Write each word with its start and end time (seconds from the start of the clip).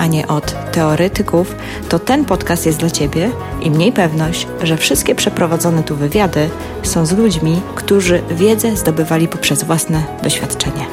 a 0.00 0.06
nie 0.06 0.28
od 0.28 0.72
teoretyków, 0.72 1.54
to 1.88 1.98
ten 1.98 2.24
podcast 2.24 2.66
jest 2.66 2.78
dla 2.78 2.90
Ciebie 2.90 3.30
i 3.62 3.70
mniej 3.70 3.92
pewność, 3.92 4.46
że 4.62 4.76
wszystkie 4.76 5.14
przeprowadzone 5.14 5.82
tu 5.82 5.96
wywiady 5.96 6.50
są 6.82 7.06
z 7.06 7.12
ludźmi, 7.12 7.60
którzy 7.74 8.22
wiedzę 8.30 8.76
zdobywali 8.76 9.28
poprzez 9.28 9.64
własne 9.64 10.02
doświadczenie. 10.22 10.86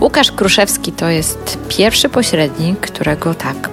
Łukasz 0.00 0.32
Kruszewski 0.32 0.92
to 0.92 1.08
jest 1.08 1.58
pierwszy 1.68 2.08
pośrednik, 2.08 2.80
którego 2.80 3.34
tak 3.34 3.68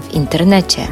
w 0.00 0.14
internecie. 0.14 0.88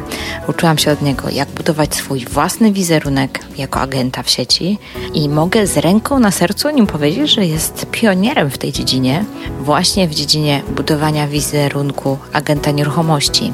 Uczyłam 0.47 0.77
się 0.77 0.91
od 0.91 1.01
niego, 1.01 1.29
jak 1.29 1.49
budować 1.49 1.95
swój 1.95 2.25
własny 2.25 2.71
wizerunek 2.71 3.39
jako 3.57 3.79
agenta 3.79 4.23
w 4.23 4.29
sieci 4.29 4.79
i 5.13 5.29
mogę 5.29 5.67
z 5.67 5.77
ręką 5.77 6.19
na 6.19 6.31
sercu 6.31 6.69
nim 6.69 6.87
powiedzieć, 6.87 7.31
że 7.31 7.45
jest 7.45 7.85
pionierem 7.91 8.49
w 8.49 8.57
tej 8.57 8.71
dziedzinie, 8.71 9.25
właśnie 9.59 10.07
w 10.07 10.15
dziedzinie 10.15 10.61
budowania 10.75 11.27
wizerunku 11.27 12.17
agenta 12.33 12.71
nieruchomości. 12.71 13.53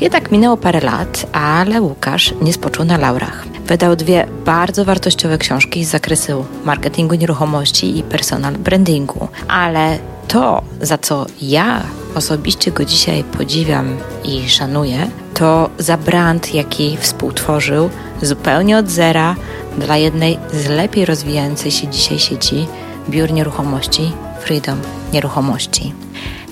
Jednak 0.00 0.32
minęło 0.32 0.56
parę 0.56 0.80
lat, 0.80 1.26
ale 1.32 1.82
Łukasz 1.82 2.34
nie 2.42 2.52
spoczął 2.52 2.84
na 2.84 2.98
laurach. 2.98 3.46
Wydał 3.66 3.96
dwie 3.96 4.26
bardzo 4.44 4.84
wartościowe 4.84 5.38
książki 5.38 5.84
z 5.84 5.90
zakresu 5.90 6.44
marketingu 6.64 7.14
nieruchomości 7.14 7.98
i 7.98 8.02
personal 8.02 8.54
brandingu, 8.54 9.28
ale 9.48 9.98
to, 10.28 10.62
za 10.80 10.98
co 10.98 11.26
ja 11.42 11.82
osobiście 12.14 12.72
go 12.72 12.84
dzisiaj 12.84 13.24
podziwiam 13.24 13.96
i 14.24 14.48
szanuję, 14.48 15.10
to 15.34 15.70
za 15.78 15.96
brand, 15.96 16.54
jaki 16.54 16.96
współtworzył 16.96 17.90
zupełnie 18.22 18.78
od 18.78 18.90
zera 18.90 19.36
dla 19.78 19.96
jednej 19.96 20.38
z 20.52 20.68
lepiej 20.68 21.04
rozwijającej 21.04 21.70
się 21.70 21.88
dzisiaj 21.88 22.18
sieci 22.18 22.66
biur 23.10 23.32
nieruchomości 23.32 24.12
Freedom 24.40 24.78
Nieruchomości. 25.12 25.92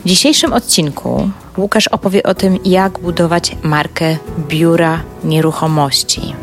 W 0.04 0.08
dzisiejszym 0.08 0.52
odcinku 0.52 1.30
Łukasz 1.58 1.88
opowie 1.88 2.22
o 2.22 2.34
tym, 2.34 2.58
jak 2.64 2.98
budować 2.98 3.56
markę 3.62 4.16
biura 4.38 5.00
nieruchomości. 5.24 6.34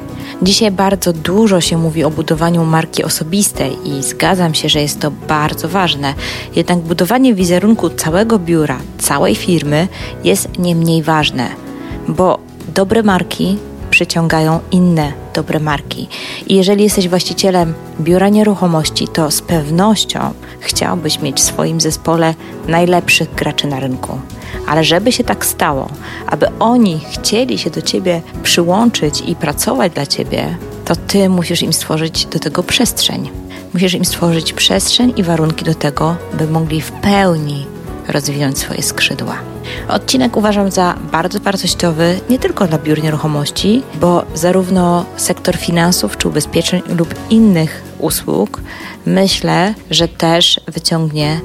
Dzisiaj 0.41 0.71
bardzo 0.71 1.13
dużo 1.13 1.61
się 1.61 1.77
mówi 1.77 2.03
o 2.03 2.09
budowaniu 2.09 2.65
marki 2.65 3.03
osobistej 3.03 3.77
i 3.85 4.03
zgadzam 4.03 4.53
się, 4.53 4.69
że 4.69 4.81
jest 4.81 4.99
to 4.99 5.11
bardzo 5.11 5.69
ważne. 5.69 6.13
Jednak 6.55 6.79
budowanie 6.79 7.33
wizerunku 7.33 7.89
całego 7.89 8.39
biura, 8.39 8.79
całej 8.97 9.35
firmy 9.35 9.87
jest 10.23 10.59
nie 10.59 10.75
mniej 10.75 11.03
ważne, 11.03 11.47
bo 12.07 12.39
dobre 12.75 13.03
marki 13.03 13.57
przyciągają 13.91 14.59
inne 14.71 15.13
dobre 15.33 15.59
marki. 15.59 16.07
I 16.47 16.55
jeżeli 16.55 16.83
jesteś 16.83 17.09
właścicielem 17.09 17.73
biura 17.99 18.29
nieruchomości, 18.29 19.07
to 19.07 19.31
z 19.31 19.41
pewnością 19.41 20.33
chciałbyś 20.59 21.19
mieć 21.19 21.37
w 21.37 21.43
swoim 21.43 21.81
zespole 21.81 22.35
najlepszych 22.67 23.35
graczy 23.35 23.67
na 23.67 23.79
rynku. 23.79 24.19
Ale 24.67 24.83
żeby 24.83 25.11
się 25.11 25.23
tak 25.23 25.45
stało, 25.45 25.89
aby 26.27 26.47
oni 26.59 26.99
chcieli 27.11 27.57
się 27.57 27.69
do 27.69 27.81
ciebie 27.81 28.21
przyłączyć 28.43 29.23
i 29.25 29.35
pracować 29.35 29.93
dla 29.93 30.05
ciebie, 30.05 30.57
to 30.85 30.95
ty 30.95 31.29
musisz 31.29 31.61
im 31.61 31.73
stworzyć 31.73 32.25
do 32.25 32.39
tego 32.39 32.63
przestrzeń. 32.63 33.29
Musisz 33.73 33.93
im 33.93 34.05
stworzyć 34.05 34.53
przestrzeń 34.53 35.13
i 35.17 35.23
warunki 35.23 35.65
do 35.65 35.75
tego, 35.75 36.15
by 36.33 36.47
mogli 36.47 36.81
w 36.81 36.91
pełni 36.91 37.70
rozwinąć 38.07 38.57
swoje 38.57 38.83
skrzydła. 38.83 39.35
Odcinek 39.89 40.37
uważam 40.37 40.71
za 40.71 40.95
bardzo 41.11 41.39
wartościowy 41.39 42.19
nie 42.29 42.39
tylko 42.39 42.67
dla 42.67 42.77
biur 42.77 43.03
nieruchomości, 43.03 43.83
bo 44.01 44.25
zarówno 44.33 45.05
sektor 45.17 45.57
finansów 45.57 46.17
czy 46.17 46.27
ubezpieczeń 46.27 46.81
lub 46.97 47.15
innych 47.29 47.83
usług 47.99 48.61
myślę, 49.05 49.73
że 49.89 50.07
też 50.07 50.59
wyciągnie 50.67 51.41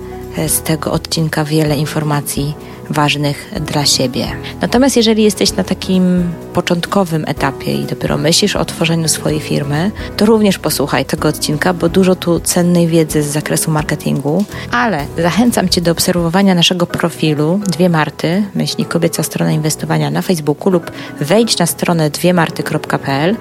z 0.49 0.63
tego 0.63 0.93
odcinka 0.93 1.45
wiele 1.45 1.77
informacji 1.77 2.55
ważnych 2.91 3.51
dla 3.61 3.87
siebie. 3.87 4.27
Natomiast 4.61 4.97
jeżeli 4.97 5.23
jesteś 5.23 5.57
na 5.57 5.65
takim 5.65 6.33
początkowym 6.55 7.25
etapie 7.29 7.75
i 7.75 7.85
dopiero 7.85 8.19
myślisz 8.19 8.57
o 8.57 8.65
tworzeniu 8.65 9.09
swojej 9.09 9.41
firmy, 9.41 9.91
to 10.17 10.27
również 10.27 10.59
posłuchaj 10.59 11.05
tego 11.05 11.29
odcinka, 11.29 11.75
bo 11.75 11.89
dużo 11.89 12.17
tu 12.17 12.41
cennej 12.41 12.87
wiedzy 12.87 13.23
z 13.23 13.27
zakresu 13.27 13.71
marketingu, 13.71 14.45
ale 14.71 15.07
zachęcam 15.19 15.69
Cię 15.69 15.81
do 15.81 15.93
obserwowania 15.93 16.55
naszego 16.55 16.87
profilu 16.87 17.61
Dwie 17.67 17.89
Marty, 17.89 18.43
myśli 18.55 18.85
kobieca 18.85 19.23
strona 19.23 19.53
inwestowania 19.53 20.11
na 20.11 20.23
Facebooku 20.23 20.71
lub 20.71 20.91
wejdź 21.21 21.59
na 21.59 21.67
stronę 21.67 22.11
dwiemarty.pl, 22.11 23.37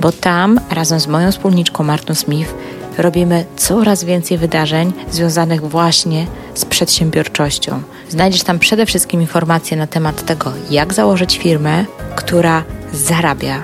bo 0.00 0.12
tam 0.12 0.60
razem 0.70 1.00
z 1.00 1.06
moją 1.06 1.32
wspólniczką 1.32 1.84
Martą 1.84 2.14
Smith 2.14 2.54
robimy 3.02 3.44
coraz 3.56 4.04
więcej 4.04 4.38
wydarzeń 4.38 4.92
związanych 5.10 5.60
właśnie 5.60 6.26
z 6.54 6.64
przedsiębiorczością. 6.64 7.82
Znajdziesz 8.08 8.42
tam 8.42 8.58
przede 8.58 8.86
wszystkim 8.86 9.20
informacje 9.20 9.76
na 9.76 9.86
temat 9.86 10.26
tego, 10.26 10.52
jak 10.70 10.94
założyć 10.94 11.38
firmę, 11.38 11.84
która 12.16 12.64
zarabia 12.92 13.62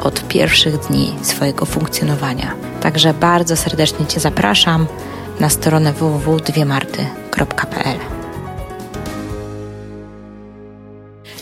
od 0.00 0.28
pierwszych 0.28 0.78
dni 0.78 1.14
swojego 1.22 1.66
funkcjonowania. 1.66 2.54
Także 2.80 3.14
bardzo 3.14 3.56
serdecznie 3.56 4.06
Cię 4.06 4.20
zapraszam 4.20 4.86
na 5.40 5.48
stronę 5.48 5.92
www.dwiemarty.pl. 5.92 8.17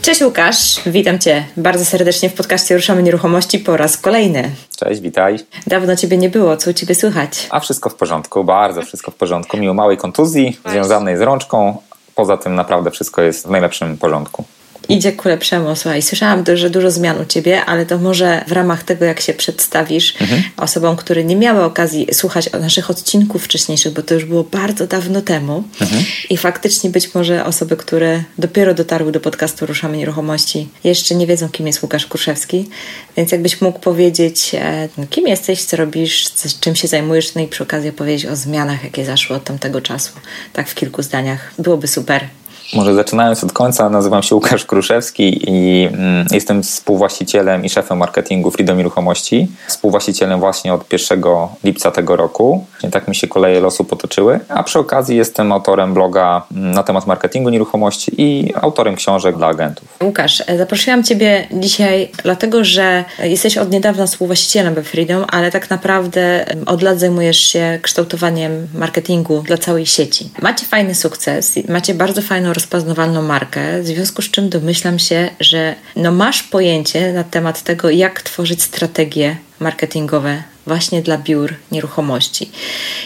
Cześć 0.07 0.23
Łukasz, 0.23 0.81
witam 0.87 1.19
Cię 1.19 1.45
bardzo 1.57 1.85
serdecznie 1.85 2.31
w 2.31 2.35
podcaście 2.35 2.77
Ruszamy 2.77 3.03
Nieruchomości 3.03 3.59
po 3.59 3.77
raz 3.77 3.97
kolejny. 3.97 4.51
Cześć, 4.77 5.01
witaj. 5.01 5.39
Dawno 5.67 5.97
Ciebie 5.97 6.17
nie 6.17 6.29
było, 6.29 6.57
co 6.57 6.71
u 6.71 6.73
Ciebie 6.73 6.95
słychać? 6.95 7.47
A 7.51 7.61
wszystko 7.61 7.91
w 7.91 7.95
porządku, 7.95 8.45
bardzo 8.45 8.83
wszystko 8.83 9.11
w 9.11 9.15
porządku. 9.15 9.57
Mimo 9.57 9.75
małej 9.75 9.97
kontuzji 9.97 10.59
związanej 10.67 11.17
z 11.17 11.21
rączką, 11.21 11.77
poza 12.15 12.37
tym 12.37 12.55
naprawdę 12.55 12.91
wszystko 12.91 13.23
jest 13.23 13.47
w 13.47 13.51
najlepszym 13.51 13.99
porządku 13.99 14.45
idzie 14.89 15.13
ku 15.13 15.29
lepszemu. 15.29 15.77
Słuchaj, 15.77 16.03
słyszałam, 16.03 16.45
że 16.55 16.71
dużo 16.71 16.91
zmian 16.91 17.21
u 17.21 17.25
Ciebie, 17.25 17.65
ale 17.65 17.87
to 17.87 17.99
może 17.99 18.45
w 18.49 18.53
ramach 18.53 18.83
tego, 18.83 19.05
jak 19.05 19.21
się 19.21 19.35
przedstawisz 19.35 20.15
mhm. 20.21 20.43
osobom, 20.57 20.97
które 20.97 21.25
nie 21.25 21.37
miały 21.37 21.65
okazji 21.65 22.07
słuchać 22.13 22.53
naszych 22.53 22.91
odcinków 22.91 23.45
wcześniejszych, 23.45 23.93
bo 23.93 24.03
to 24.03 24.15
już 24.15 24.25
było 24.25 24.45
bardzo 24.45 24.87
dawno 24.87 25.23
temu 25.23 25.65
mhm. 25.81 26.05
i 26.31 26.37
faktycznie 26.37 26.91
być 26.91 27.15
może 27.15 27.45
osoby, 27.45 27.77
które 27.77 28.23
dopiero 28.39 28.75
dotarły 28.75 29.13
do 29.13 29.21
podcastu 29.21 29.67
Ruszamy 29.67 29.97
Nieruchomości, 29.97 30.69
jeszcze 30.85 31.15
nie 31.15 31.27
wiedzą, 31.27 31.49
kim 31.49 31.67
jest 31.67 31.83
Łukasz 31.83 32.07
Kurszewski, 32.07 32.69
więc 33.17 33.33
jakbyś 33.33 33.61
mógł 33.61 33.79
powiedzieć, 33.79 34.51
e, 34.55 34.89
kim 35.11 35.29
jesteś, 35.29 35.63
co 35.63 35.77
robisz, 35.77 36.29
czym 36.61 36.77
się 36.77 36.89
zajmujesz, 36.89 37.35
no 37.35 37.41
i 37.41 37.47
przy 37.47 37.63
okazji 37.63 37.91
opowiedzieć 37.91 38.27
o 38.27 38.37
zmianach, 38.37 38.85
jakie 38.85 39.05
zaszły 39.05 39.37
od 39.37 39.45
tamtego 39.45 39.81
czasu, 39.81 40.13
tak 40.53 40.69
w 40.69 40.75
kilku 40.75 41.03
zdaniach. 41.03 41.55
Byłoby 41.59 41.89
super. 41.89 42.29
Może 42.75 42.95
zaczynając 42.95 43.45
od 43.45 43.53
końca, 43.53 43.91
nazywam 43.91 44.23
się 44.23 44.35
Łukasz 44.35 44.65
Kruszewski 44.65 45.51
i 45.51 45.89
mm, 45.93 46.27
jestem 46.33 46.63
współwłaścicielem 46.63 47.65
i 47.65 47.69
szefem 47.69 47.99
marketingu 47.99 48.51
Freedom 48.51 48.77
Nieruchomości. 48.77 49.49
Współwłaścicielem 49.69 50.41
właśnie 50.41 50.75
od 50.75 50.93
1 50.93 51.23
lipca 51.65 51.91
tego 51.91 52.17
roku. 52.17 52.65
I 52.85 52.91
tak 52.91 53.09
mi 53.09 53.15
się 53.15 53.29
koleje 53.29 53.61
losu 53.61 53.85
potoczyły. 53.85 54.41
A 54.49 54.63
przy 54.63 54.79
okazji 54.79 55.17
jestem 55.17 55.53
autorem 55.53 55.95
bloga 55.95 56.43
mm, 56.57 56.71
na 56.71 56.83
temat 56.83 57.07
marketingu 57.07 57.51
nieruchomości 57.51 58.13
i 58.23 58.55
autorem 58.55 58.97
książek 58.97 59.37
dla 59.37 59.47
agentów. 59.47 59.89
Łukasz, 60.03 60.43
zaprosiłam 60.59 61.05
Ciebie 61.05 61.47
dzisiaj 61.53 62.09
dlatego, 62.23 62.65
że 62.65 63.05
jesteś 63.23 63.59
od 63.59 63.71
niedawna 63.71 64.07
współwłaścicielem 64.07 64.75
we 64.75 64.83
Freedom, 64.83 65.25
ale 65.29 65.51
tak 65.51 65.71
naprawdę 65.71 66.47
od 66.67 66.83
lat 66.83 67.01
zajmujesz 67.01 67.39
się 67.39 67.79
kształtowaniem 67.83 68.67
marketingu 68.75 69.43
dla 69.43 69.59
całej 69.59 69.87
sieci. 69.87 70.31
Macie 70.43 70.67
fajny 70.67 70.95
sukces, 70.95 71.59
macie 71.69 71.95
bardzo 71.95 72.23
fajną 72.23 72.53
rozpoznawalną 72.57 73.23
markę, 73.23 73.83
w 73.83 73.87
związku 73.87 74.23
z 74.23 74.31
czym 74.31 74.49
domyślam 74.49 74.99
się, 74.99 75.31
że 75.41 75.75
no 75.97 76.13
masz 76.13 76.43
pojęcie 76.43 77.13
na 77.13 77.25
temat 77.25 77.63
tego, 77.63 77.91
jak 77.91 78.23
tworzyć 78.23 78.63
strategie 78.63 79.37
marketingowe 79.61 80.43
właśnie 80.67 81.03
dla 81.03 81.19
biur 81.19 81.55
nieruchomości. 81.73 82.51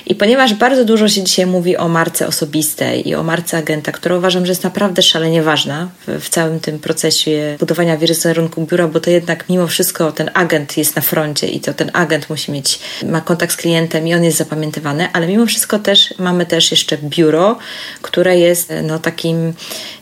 I 0.07 0.15
ponieważ 0.15 0.55
bardzo 0.55 0.85
dużo 0.85 1.09
się 1.09 1.23
dzisiaj 1.23 1.47
mówi 1.47 1.77
o 1.77 1.89
marce 1.89 2.27
osobistej 2.27 3.09
i 3.09 3.15
o 3.15 3.23
marce 3.23 3.59
agenta, 3.59 3.93
która 3.93 4.17
uważam, 4.17 4.47
że 4.47 4.53
jest 4.53 4.65
naprawdę 4.65 5.03
szalenie 5.03 5.43
ważna 5.43 5.89
w, 6.07 6.25
w 6.25 6.29
całym 6.29 6.61
tym 6.61 6.79
procesie 6.79 7.57
budowania 7.61 7.97
wizerunku 7.97 8.67
biura, 8.67 8.89
bo 8.89 9.01
to 9.01 9.11
jednak 9.11 9.49
mimo 9.49 9.67
wszystko 9.67 10.13
ten 10.13 10.31
agent 10.35 10.77
jest 10.77 10.97
na 10.97 11.03
froncie 11.03 11.49
i 11.49 11.61
to 11.61 11.75
ten 11.75 11.91
agent 11.93 12.31
musi 12.31 12.53
mieć, 12.53 12.79
ma 13.07 13.21
kontakt 13.21 13.53
z 13.53 13.57
klientem 13.57 14.09
i 14.09 14.15
on 14.15 14.25
jest 14.25 14.39
zapamiętywany, 14.39 15.09
ale 15.13 15.27
mimo 15.27 15.47
wszystko 15.47 15.79
też 15.79 16.15
mamy 16.19 16.47
też 16.47 16.71
jeszcze 16.71 16.99
biuro, 16.99 17.59
które 18.03 18.39
jest 18.39 18.73
no 18.83 18.99
takim 18.99 19.53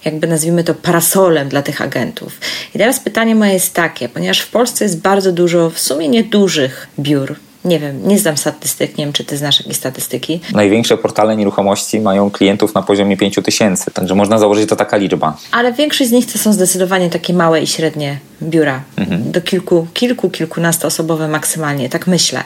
jakby 0.04 0.26
nazwijmy 0.26 0.64
to 0.64 0.74
parasolem 0.74 1.48
dla 1.48 1.62
tych 1.62 1.82
agentów. 1.82 2.40
I 2.74 2.78
teraz 2.78 3.00
pytanie 3.00 3.34
moje 3.34 3.52
jest 3.52 3.74
takie, 3.74 4.08
ponieważ 4.08 4.40
w 4.40 4.50
Polsce 4.50 4.84
jest 4.84 5.00
bardzo 5.00 5.32
dużo 5.32 5.70
w 5.70 5.78
sumie 5.78 6.08
niedużych 6.08 6.88
biur, 6.98 7.36
nie 7.68 7.78
wiem, 7.78 8.08
nie 8.08 8.18
znam 8.18 8.36
statystyk, 8.36 8.98
nie 8.98 9.04
wiem, 9.04 9.12
czy 9.12 9.24
ty 9.24 9.36
znasz 9.36 9.60
jakieś 9.60 9.76
statystyki. 9.76 10.40
Największe 10.52 10.98
portale 10.98 11.36
nieruchomości 11.36 12.00
mają 12.00 12.30
klientów 12.30 12.74
na 12.74 12.82
poziomie 12.82 13.16
5 13.16 13.38
tysięcy, 13.44 13.90
także 13.90 14.14
można 14.14 14.38
założyć, 14.38 14.62
że 14.62 14.66
to 14.66 14.76
taka 14.76 14.96
liczba. 14.96 15.36
Ale 15.52 15.72
większość 15.72 16.10
z 16.10 16.12
nich 16.12 16.32
to 16.32 16.38
są 16.38 16.52
zdecydowanie 16.52 17.10
takie 17.10 17.34
małe 17.34 17.62
i 17.62 17.66
średnie 17.66 18.18
biura, 18.42 18.82
mhm. 18.96 19.32
do 19.32 19.40
kilku, 19.40 19.86
kilku, 19.94 20.30
kilkunastu 20.30 20.86
osobowe 20.86 21.28
maksymalnie, 21.28 21.88
tak 21.88 22.06
myślę. 22.06 22.44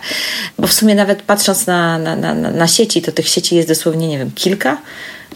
Bo 0.59 0.67
w 0.67 0.73
sumie 0.73 0.95
nawet 0.95 1.23
patrząc 1.23 1.67
na, 1.67 1.99
na, 1.99 2.17
na, 2.17 2.35
na 2.35 2.67
sieci, 2.67 3.03
to 3.03 3.13
tych 3.13 3.29
sieci 3.29 3.57
jest 3.57 3.69
dosłownie, 3.69 4.09
nie 4.09 4.19
wiem, 4.19 4.31
kilka 4.35 4.79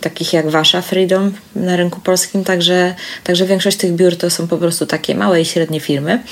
takich 0.00 0.32
jak 0.32 0.50
wasza 0.50 0.82
Freedom 0.82 1.32
na 1.56 1.76
rynku 1.76 2.00
polskim, 2.00 2.44
także, 2.44 2.94
także 3.24 3.46
większość 3.46 3.76
tych 3.76 3.92
biur 3.92 4.16
to 4.16 4.30
są 4.30 4.48
po 4.48 4.58
prostu 4.58 4.86
takie 4.86 5.14
małe 5.14 5.40
i 5.40 5.44
średnie 5.44 5.80
firmy. 5.80 6.22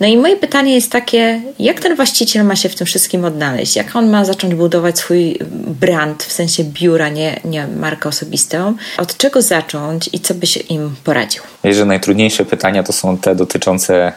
No 0.00 0.06
i 0.06 0.16
moje 0.16 0.36
pytanie 0.36 0.74
jest 0.74 0.90
takie, 0.90 1.42
jak 1.58 1.80
ten 1.80 1.96
właściciel 1.96 2.46
ma 2.46 2.56
się 2.56 2.68
w 2.68 2.74
tym 2.74 2.86
wszystkim 2.86 3.24
odnaleźć? 3.24 3.76
Jak 3.76 3.96
on 3.96 4.10
ma 4.10 4.24
zacząć 4.24 4.54
budować 4.54 4.98
swój 4.98 5.38
brand, 5.80 6.22
w 6.22 6.32
sensie 6.32 6.64
biura, 6.64 7.08
nie, 7.08 7.40
nie 7.44 7.66
markę 7.66 8.08
osobistą? 8.08 8.76
Od 8.98 9.16
czego 9.16 9.42
zacząć 9.42 10.10
i 10.12 10.20
co 10.20 10.34
byś 10.34 10.58
im 10.68 10.96
poradził? 11.04 11.42
Że 11.64 11.84
najtrudniejsze 11.84 12.44
pytania 12.44 12.82
to 12.82 12.92
są 12.92 13.18
te 13.18 13.34
dotyczące 13.34 14.12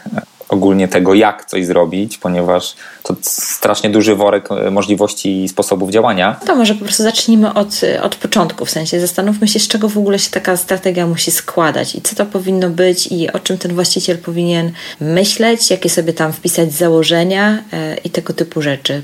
ogólnie 0.48 0.88
tego, 0.88 1.14
jak 1.14 1.44
coś 1.44 1.66
zrobić, 1.66 2.18
ponieważ 2.18 2.74
to 3.02 3.16
strasznie 3.22 3.90
duży 3.90 4.14
worek 4.14 4.48
e, 4.52 4.70
możliwości 4.70 5.44
i 5.44 5.48
sposobów 5.48 5.90
działania. 5.90 6.36
To 6.46 6.56
może 6.56 6.74
po 6.74 6.84
prostu 6.84 7.02
zacznijmy 7.02 7.54
od, 7.54 7.80
od 8.02 8.16
początku, 8.16 8.64
w 8.64 8.70
sensie 8.70 9.00
zastanówmy 9.00 9.48
się, 9.48 9.58
z 9.58 9.68
czego 9.68 9.88
w 9.88 9.98
ogóle 9.98 10.18
się 10.18 10.30
taka 10.30 10.56
strategia 10.56 11.06
musi 11.06 11.30
składać 11.30 11.94
i 11.94 12.02
co 12.02 12.16
to 12.16 12.26
powinno 12.26 12.70
być 12.70 13.06
i 13.06 13.32
o 13.32 13.38
czym 13.38 13.58
ten 13.58 13.74
właściciel 13.74 14.18
powinien 14.18 14.72
myśleć, 15.00 15.70
jakie 15.70 15.90
sobie 15.90 16.12
tam 16.12 16.32
wpisać 16.32 16.72
założenia 16.72 17.62
e, 17.72 17.96
i 17.96 18.10
tego 18.10 18.32
typu 18.32 18.62
rzeczy. 18.62 19.02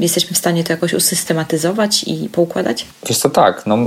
Jesteśmy 0.00 0.34
w 0.34 0.38
stanie 0.38 0.64
to 0.64 0.72
jakoś 0.72 0.94
usystematyzować 0.94 2.04
i 2.04 2.28
poukładać? 2.28 2.86
Wiesz 3.08 3.18
co, 3.18 3.30
tak. 3.30 3.66
No, 3.66 3.78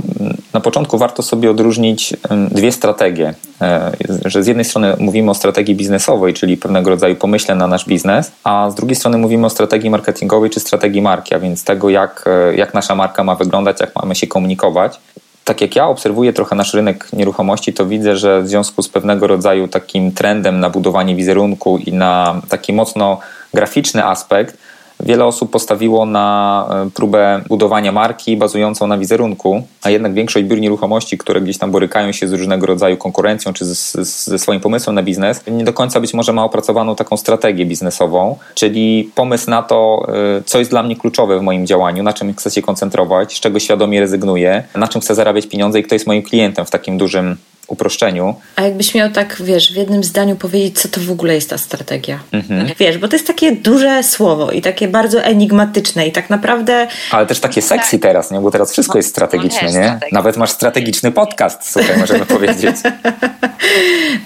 na 0.52 0.60
początku 0.60 0.98
warto 0.98 1.22
sobie 1.22 1.50
odróżnić 1.50 2.14
dwie 2.50 2.72
strategie. 2.72 3.34
E, 3.60 3.92
że 4.24 4.42
z 4.42 4.46
jednej 4.46 4.64
strony 4.64 4.96
mówimy 4.98 5.30
o 5.30 5.34
strategii 5.34 5.74
biznesowej, 5.74 6.34
czyli 6.34 6.56
pewnego 6.56 6.85
rodzaju 6.90 7.16
pomyśle 7.16 7.54
na 7.54 7.66
nasz 7.66 7.84
biznes, 7.84 8.32
a 8.44 8.70
z 8.70 8.74
drugiej 8.74 8.96
strony 8.96 9.18
mówimy 9.18 9.46
o 9.46 9.50
strategii 9.50 9.90
marketingowej 9.90 10.50
czy 10.50 10.60
strategii 10.60 11.02
marki, 11.02 11.34
a 11.34 11.38
więc 11.38 11.64
tego, 11.64 11.90
jak, 11.90 12.24
e, 12.26 12.56
jak 12.56 12.74
nasza 12.74 12.94
marka 12.94 13.24
ma 13.24 13.34
wyglądać, 13.34 13.80
jak 13.80 13.96
mamy 13.96 14.14
się 14.14 14.26
komunikować. 14.26 15.00
Tak 15.44 15.60
jak 15.60 15.76
ja 15.76 15.86
obserwuję 15.86 16.32
trochę 16.32 16.56
nasz 16.56 16.74
rynek 16.74 17.12
nieruchomości, 17.12 17.72
to 17.72 17.86
widzę, 17.86 18.16
że 18.16 18.42
w 18.42 18.48
związku 18.48 18.82
z 18.82 18.88
pewnego 18.88 19.26
rodzaju 19.26 19.68
takim 19.68 20.12
trendem 20.12 20.60
na 20.60 20.70
budowanie 20.70 21.16
wizerunku 21.16 21.78
i 21.78 21.92
na 21.92 22.40
taki 22.48 22.72
mocno 22.72 23.18
graficzny 23.54 24.04
aspekt, 24.04 24.56
Wiele 25.00 25.24
osób 25.24 25.50
postawiło 25.50 26.06
na 26.06 26.66
e, 26.86 26.90
próbę 26.90 27.42
budowania 27.48 27.92
marki 27.92 28.36
bazującą 28.36 28.86
na 28.86 28.98
wizerunku, 28.98 29.62
a 29.82 29.90
jednak 29.90 30.14
większość 30.14 30.46
biur 30.46 30.60
nieruchomości, 30.60 31.18
które 31.18 31.40
gdzieś 31.40 31.58
tam 31.58 31.70
borykają 31.70 32.12
się 32.12 32.28
z 32.28 32.32
różnego 32.32 32.66
rodzaju 32.66 32.96
konkurencją 32.96 33.52
czy 33.52 33.64
ze 33.64 34.38
swoim 34.38 34.60
pomysłem 34.60 34.94
na 34.94 35.02
biznes, 35.02 35.40
nie 35.46 35.64
do 35.64 35.72
końca 35.72 36.00
być 36.00 36.14
może 36.14 36.32
ma 36.32 36.44
opracowaną 36.44 36.96
taką 36.96 37.16
strategię 37.16 37.66
biznesową, 37.66 38.36
czyli 38.54 39.10
pomysł 39.14 39.50
na 39.50 39.62
to, 39.62 40.06
e, 40.38 40.42
co 40.42 40.58
jest 40.58 40.70
dla 40.70 40.82
mnie 40.82 40.96
kluczowe 40.96 41.38
w 41.38 41.42
moim 41.42 41.66
działaniu, 41.66 42.02
na 42.02 42.12
czym 42.12 42.34
chcę 42.34 42.50
się 42.50 42.62
koncentrować, 42.62 43.36
z 43.36 43.40
czego 43.40 43.58
świadomie 43.58 44.00
rezygnuję, 44.00 44.62
na 44.74 44.88
czym 44.88 45.00
chcę 45.00 45.14
zarabiać 45.14 45.46
pieniądze 45.46 45.80
i 45.80 45.82
kto 45.82 45.94
jest 45.94 46.06
moim 46.06 46.22
klientem 46.22 46.66
w 46.66 46.70
takim 46.70 46.98
dużym 46.98 47.36
uproszczeniu. 47.66 48.34
A 48.56 48.62
jakbyś 48.62 48.94
miał 48.94 49.10
tak, 49.10 49.42
wiesz, 49.42 49.72
w 49.72 49.76
jednym 49.76 50.04
zdaniu 50.04 50.36
powiedzieć, 50.36 50.80
co 50.80 50.88
to 50.88 51.00
w 51.00 51.10
ogóle 51.10 51.34
jest 51.34 51.50
ta 51.50 51.58
strategia? 51.58 52.18
Mhm. 52.32 52.70
Wiesz, 52.78 52.98
bo 52.98 53.08
to 53.08 53.16
jest 53.16 53.26
takie 53.26 53.52
duże 53.52 54.02
słowo 54.02 54.50
i 54.50 54.62
takie 54.62 54.88
bardzo 54.88 55.22
enigmatyczne 55.22 56.06
i 56.06 56.12
tak 56.12 56.30
naprawdę... 56.30 56.88
Ale 57.10 57.26
też 57.26 57.40
takie 57.40 57.62
sexy 57.62 57.98
tak. 57.98 58.02
teraz, 58.02 58.30
nie? 58.30 58.40
Bo 58.40 58.50
teraz 58.50 58.72
wszystko 58.72 58.94
no, 58.94 58.98
jest 58.98 59.08
strategiczne, 59.08 59.68
no, 59.72 59.80
nie? 59.80 59.98
Nawet 60.12 60.36
masz 60.36 60.50
strategiczny 60.50 61.12
podcast, 61.12 61.72
słuchaj, 61.72 61.98
możemy 61.98 62.26
powiedzieć. 62.36 62.76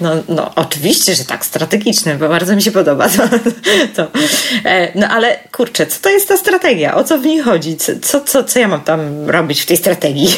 No, 0.01 0.11
no, 0.29 0.51
oczywiście, 0.55 1.15
że 1.15 1.25
tak, 1.25 1.47
strategiczny, 1.47 2.17
bo 2.19 2.29
bardzo 2.29 2.57
mi 2.57 2.63
się 2.63 2.71
podoba 2.71 3.09
to. 3.09 3.23
to. 3.97 4.19
E, 4.65 4.99
no 4.99 5.09
ale 5.09 5.39
kurczę, 5.53 5.87
co 5.87 6.01
to 6.03 6.11
jest 6.11 6.29
ta 6.29 6.37
strategia? 6.37 6.95
O 6.95 7.05
co 7.05 7.19
w 7.19 7.27
niej 7.27 7.41
chodzi? 7.41 7.77
Co, 8.03 8.21
co, 8.21 8.45
co 8.45 8.59
ja 8.59 8.69
mam 8.69 8.81
tam 8.81 9.31
robić 9.31 9.61
w 9.61 9.67
tej 9.67 9.77
strategii? 9.77 10.29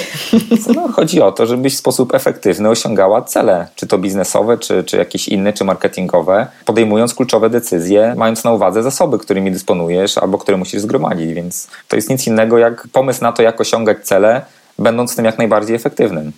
No, 0.75 0.89
chodzi 0.89 1.21
o 1.21 1.33
to, 1.33 1.47
żebyś 1.47 1.75
w 1.75 1.79
sposób 1.79 2.15
efektywny 2.15 2.69
osiągnął 2.69 2.92
osiągała 2.93 3.23
cele, 3.23 3.67
czy 3.75 3.87
to 3.87 3.99
biznesowe, 3.99 4.59
czy, 4.59 4.85
czy 4.85 4.97
jakieś 4.97 5.29
inne, 5.29 5.53
czy 5.53 5.65
marketingowe, 5.65 6.47
podejmując 6.65 7.15
kluczowe 7.15 7.51
decyzje, 7.51 8.15
mając 8.17 8.45
na 8.45 8.53
uwadze 8.53 8.83
zasoby, 8.83 9.19
którymi 9.19 9.51
dysponujesz 9.51 10.19
albo 10.19 10.39
które 10.39 10.57
musisz 10.57 10.81
zgromadzić. 10.81 11.33
Więc 11.33 11.69
to 11.89 11.97
jest 11.97 12.11
nic 12.11 12.27
innego 12.27 12.59
jak 12.59 12.89
pomysł 12.93 13.23
na 13.23 13.33
to, 13.33 13.43
jak 13.43 13.61
osiągać 13.61 13.99
cele, 14.05 14.45
będąc 14.79 15.17
tym 15.17 15.25
jak 15.25 15.39
najbardziej 15.39 15.77
efektywnym 15.77 16.33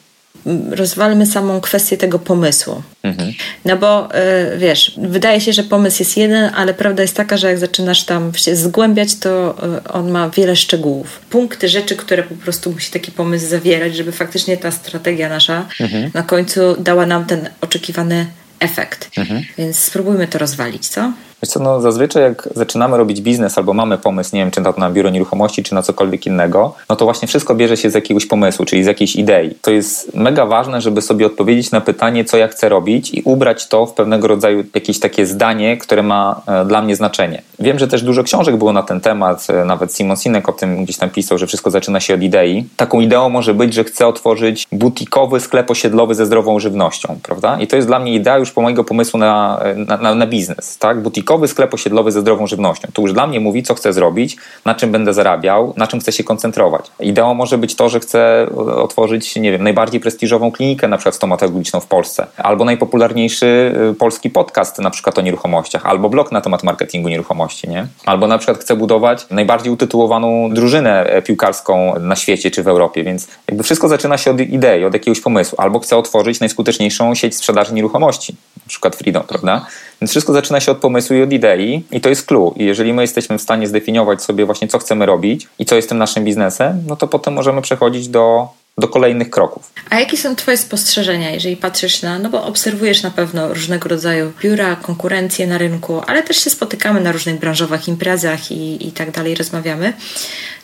rozwalmy 0.71 1.27
samą 1.27 1.61
kwestię 1.61 1.97
tego 1.97 2.19
pomysłu. 2.19 2.83
Mhm. 3.03 3.33
No 3.65 3.77
bo 3.77 4.09
y, 4.55 4.59
wiesz, 4.59 4.95
wydaje 4.97 5.41
się, 5.41 5.53
że 5.53 5.63
pomysł 5.63 6.03
jest 6.03 6.17
jeden, 6.17 6.51
ale 6.55 6.75
prawda 6.75 7.03
jest 7.03 7.17
taka, 7.17 7.37
że 7.37 7.47
jak 7.47 7.59
zaczynasz 7.59 8.05
tam 8.05 8.35
się 8.35 8.57
zgłębiać, 8.57 9.15
to 9.15 9.55
y, 9.87 9.93
on 9.93 10.11
ma 10.11 10.31
wiele 10.31 10.57
szczegółów. 10.57 11.21
Punkty, 11.31 11.69
rzeczy, 11.69 11.97
które 11.97 12.23
po 12.23 12.35
prostu 12.35 12.73
musi 12.73 12.91
taki 12.91 13.13
pomysł 13.13 13.47
zawierać, 13.47 13.97
żeby 13.97 14.13
faktycznie 14.13 14.57
ta 14.57 14.71
strategia 14.71 15.29
nasza 15.29 15.69
mhm. 15.81 16.11
na 16.15 16.23
końcu 16.23 16.61
dała 16.79 17.07
nam 17.07 17.25
ten 17.25 17.49
oczekiwany 17.61 18.27
efekt. 18.61 19.11
Mhm. 19.19 19.45
Więc 19.59 19.79
spróbujmy 19.79 20.29
to 20.29 20.39
rozwalić, 20.39 20.89
co? 20.89 21.13
Wiesz 21.45 21.51
co, 21.51 21.61
no 21.61 21.81
zazwyczaj 21.81 22.23
jak 22.23 22.49
zaczynamy 22.55 22.97
robić 22.97 23.21
biznes 23.21 23.59
albo 23.59 23.75
mamy 23.75 23.99
pomysł, 23.99 24.37
nie 24.37 24.41
wiem, 24.41 24.51
czy 24.51 24.63
to 24.63 24.75
na 24.79 24.91
biuro 24.91 25.11
nieruchomości, 25.11 25.63
czy 25.63 25.75
na 25.75 25.83
cokolwiek 25.83 26.27
innego, 26.27 26.75
no 26.89 26.97
to 26.97 27.05
właśnie 27.05 27.29
wszystko 27.29 27.55
bierze 27.55 27.77
się 27.77 27.91
z 27.91 27.95
jakiegoś 27.95 28.27
pomysłu, 28.27 28.65
czyli 28.65 28.85
z 28.85 28.87
jakiejś 28.87 29.17
idei. 29.17 29.55
To 29.63 29.71
jest 29.71 30.15
mega 30.15 30.47
ważne, 30.47 30.81
żeby 30.81 31.03
sobie 31.03 31.27
odpowiedzieć 31.27 31.71
na 31.71 31.81
pytanie, 31.81 32.25
co 32.25 32.37
ja 32.37 32.49
chcę 32.49 32.69
robić 32.69 33.15
i 33.15 33.23
ubrać 33.25 33.69
to 33.69 33.87
w 33.87 33.93
pewnego 33.93 34.29
rodzaju 34.29 34.65
jakieś 34.75 35.01
takie 35.01 35.27
zdanie, 35.27 35.77
które 35.77 36.03
ma 36.03 36.41
e, 36.47 36.65
dla 36.65 36.83
mnie 36.83 36.97
znaczenie. 36.97 37.43
Wiem, 37.59 37.79
że 37.79 37.89
też 37.89 38.03
dużo 38.03 38.23
książek 38.23 38.57
było 38.57 38.73
na 38.73 38.83
ten 38.83 39.01
temat, 39.01 39.47
e, 39.51 39.65
nawet 39.65 39.95
Simon 39.95 40.17
Sinek 40.17 40.49
o 40.49 40.53
tym 40.53 40.85
gdzieś 40.85 40.97
tam 40.97 41.11
pisał, 41.11 41.39
że 41.39 41.47
wszystko 41.47 41.71
zaczyna 41.71 42.01
się 42.01 42.15
od 42.15 42.23
idei. 42.23 42.65
Taką 42.77 43.01
ideą 43.01 43.29
może 43.29 43.55
być, 43.55 43.75
że 43.75 43.85
chcę 43.85 44.07
otworzyć 44.07 44.67
butikowy 44.73 45.41
sklep 45.41 45.71
osiedlowy 45.71 46.15
ze 46.15 46.27
zdrową 46.27 46.61
żywnością, 46.61 47.19
prawda? 47.23 47.61
I 47.61 47.67
to 47.67 47.77
jest 47.77 47.89
dla 47.89 47.99
mnie 47.99 48.15
idea 48.15 48.39
już 48.39 48.53
po 48.53 48.61
mojego 48.61 48.85
pomysłu 48.85 49.21
na, 49.21 49.61
e, 49.63 49.75
na, 49.75 49.97
na, 49.97 50.15
na 50.15 50.27
biznes, 50.27 50.79
tak? 50.79 51.03
Butikowy 51.03 51.34
butikowy 51.35 51.49
sklep 51.49 51.75
osiedlowy 51.75 52.13
ze 52.13 52.21
zdrową 52.21 52.47
żywnością. 52.47 52.89
To 52.93 53.03
już 53.03 53.13
dla 53.13 53.27
mnie 53.27 53.41
mówi, 53.41 53.63
co 53.63 53.75
chcę 53.75 53.93
zrobić, 53.93 54.37
na 54.65 54.75
czym 54.75 54.93
będę 54.93 55.15
zarabiał, 55.15 55.75
na 55.77 55.87
czym 55.87 56.01
chcę 56.01 56.13
się 56.13 56.25
koncentrować. 56.25 56.91
Ideą 57.01 57.35
może 57.35 57.59
być 57.59 57.75
to, 57.77 57.89
że 57.89 58.01
chcę 58.01 58.47
otworzyć, 58.77 59.37
nie 59.37 59.53
wiem, 59.53 59.63
najbardziej 59.63 60.01
prestiżową 60.01 60.53
klinikę, 60.53 60.89
na 60.89 60.97
przykład 60.97 61.15
stomatologiczną 61.15 61.81
w 61.81 61.87
Polsce, 61.87 62.27
albo 62.37 62.65
najpopularniejszy 62.65 63.75
y, 63.91 63.95
polski 63.95 64.31
podcast, 64.31 64.79
na 64.79 64.91
przykład 64.91 65.19
o 65.19 65.23
nieruchomościach, 65.23 65.87
albo 65.87 66.09
blog 66.09 66.33
na 66.33 66.41
temat 66.41 66.63
marketingu 66.63 67.09
nieruchomości, 67.09 67.69
nie? 67.69 67.87
Albo 68.07 68.27
na 68.27 68.39
przykład 68.39 68.59
chcę 68.59 68.77
budować 68.77 69.27
najbardziej 69.31 69.73
utytułowaną 69.73 70.51
drużynę 70.51 71.05
e, 71.05 71.23
piłkarską 71.23 71.95
na 72.01 72.17
świecie 72.17 72.51
czy 72.51 72.63
w 72.63 72.69
Europie, 72.69 73.05
więc 73.05 73.29
jakby 73.49 73.63
wszystko 73.63 73.89
zaczyna 73.89 74.19
się 74.19 74.31
od 74.31 74.41
idei, 74.41 74.85
od 74.85 74.95
jakiegoś 74.95 75.21
pomysłu. 75.21 75.57
Albo 75.61 75.81
chcę 75.81 75.97
otworzyć 75.97 76.41
najskuteczniejszą 76.41 77.15
sieć 77.15 77.37
sprzedaży 77.37 77.75
nieruchomości, 77.75 78.37
na 78.57 78.69
przykład 78.69 78.97
Freedom, 78.97 79.23
prawda? 79.23 79.67
Więc 80.01 80.11
wszystko 80.11 80.33
zaczyna 80.33 80.61
się 80.61 80.73
od 80.73 80.79
pomysłu 80.79 81.17
i 81.17 81.23
od 81.25 81.33
idei 81.33 81.85
i 81.91 82.01
to 82.01 82.09
jest 82.09 82.27
clue. 82.27 82.55
Jeżeli 82.57 82.93
my 82.93 83.03
jesteśmy 83.03 83.39
w 83.39 83.43
stanie 83.43 83.67
zdefiniować 83.67 84.23
sobie 84.23 84.47
właśnie, 84.47 84.69
co 84.69 84.79
chcemy 84.79 85.07
robić 85.07 85.49
i 85.59 85.65
co 85.65 85.77
jest 85.77 85.89
tym 85.89 85.99
naszym 85.99 86.25
biznesem, 86.25 86.83
no 86.87 86.97
to 86.97 87.09
potem 87.09 87.35
możemy 87.35 87.63
przechodzić 87.63 88.09
do 88.09 88.49
do 88.79 88.89
kolejnych 88.89 89.31
kroków. 89.31 89.73
A 89.91 90.01
jakie 90.01 90.17
są 90.17 90.37
Twoje 90.37 90.57
spostrzeżenia, 90.57 91.31
jeżeli 91.31 91.57
patrzysz 91.57 92.03
na, 92.03 92.19
no 92.19 92.31
bo 92.31 92.45
obserwujesz 92.45 93.03
na 93.03 93.11
pewno 93.11 93.49
różnego 93.49 93.89
rodzaju 93.89 94.33
biura, 94.43 94.77
konkurencję 94.77 95.47
na 95.47 95.59
rynku, 95.59 96.03
ale 96.07 96.23
też 96.23 96.37
się 96.37 96.51
spotykamy 96.51 97.01
na 97.01 97.13
różnych 97.13 97.41
branżowych 97.41 97.89
imprezach 97.89 98.53
i, 98.53 98.89
i 98.89 98.93
tak 98.93 99.11
dalej, 99.11 99.35
rozmawiamy. 99.35 99.93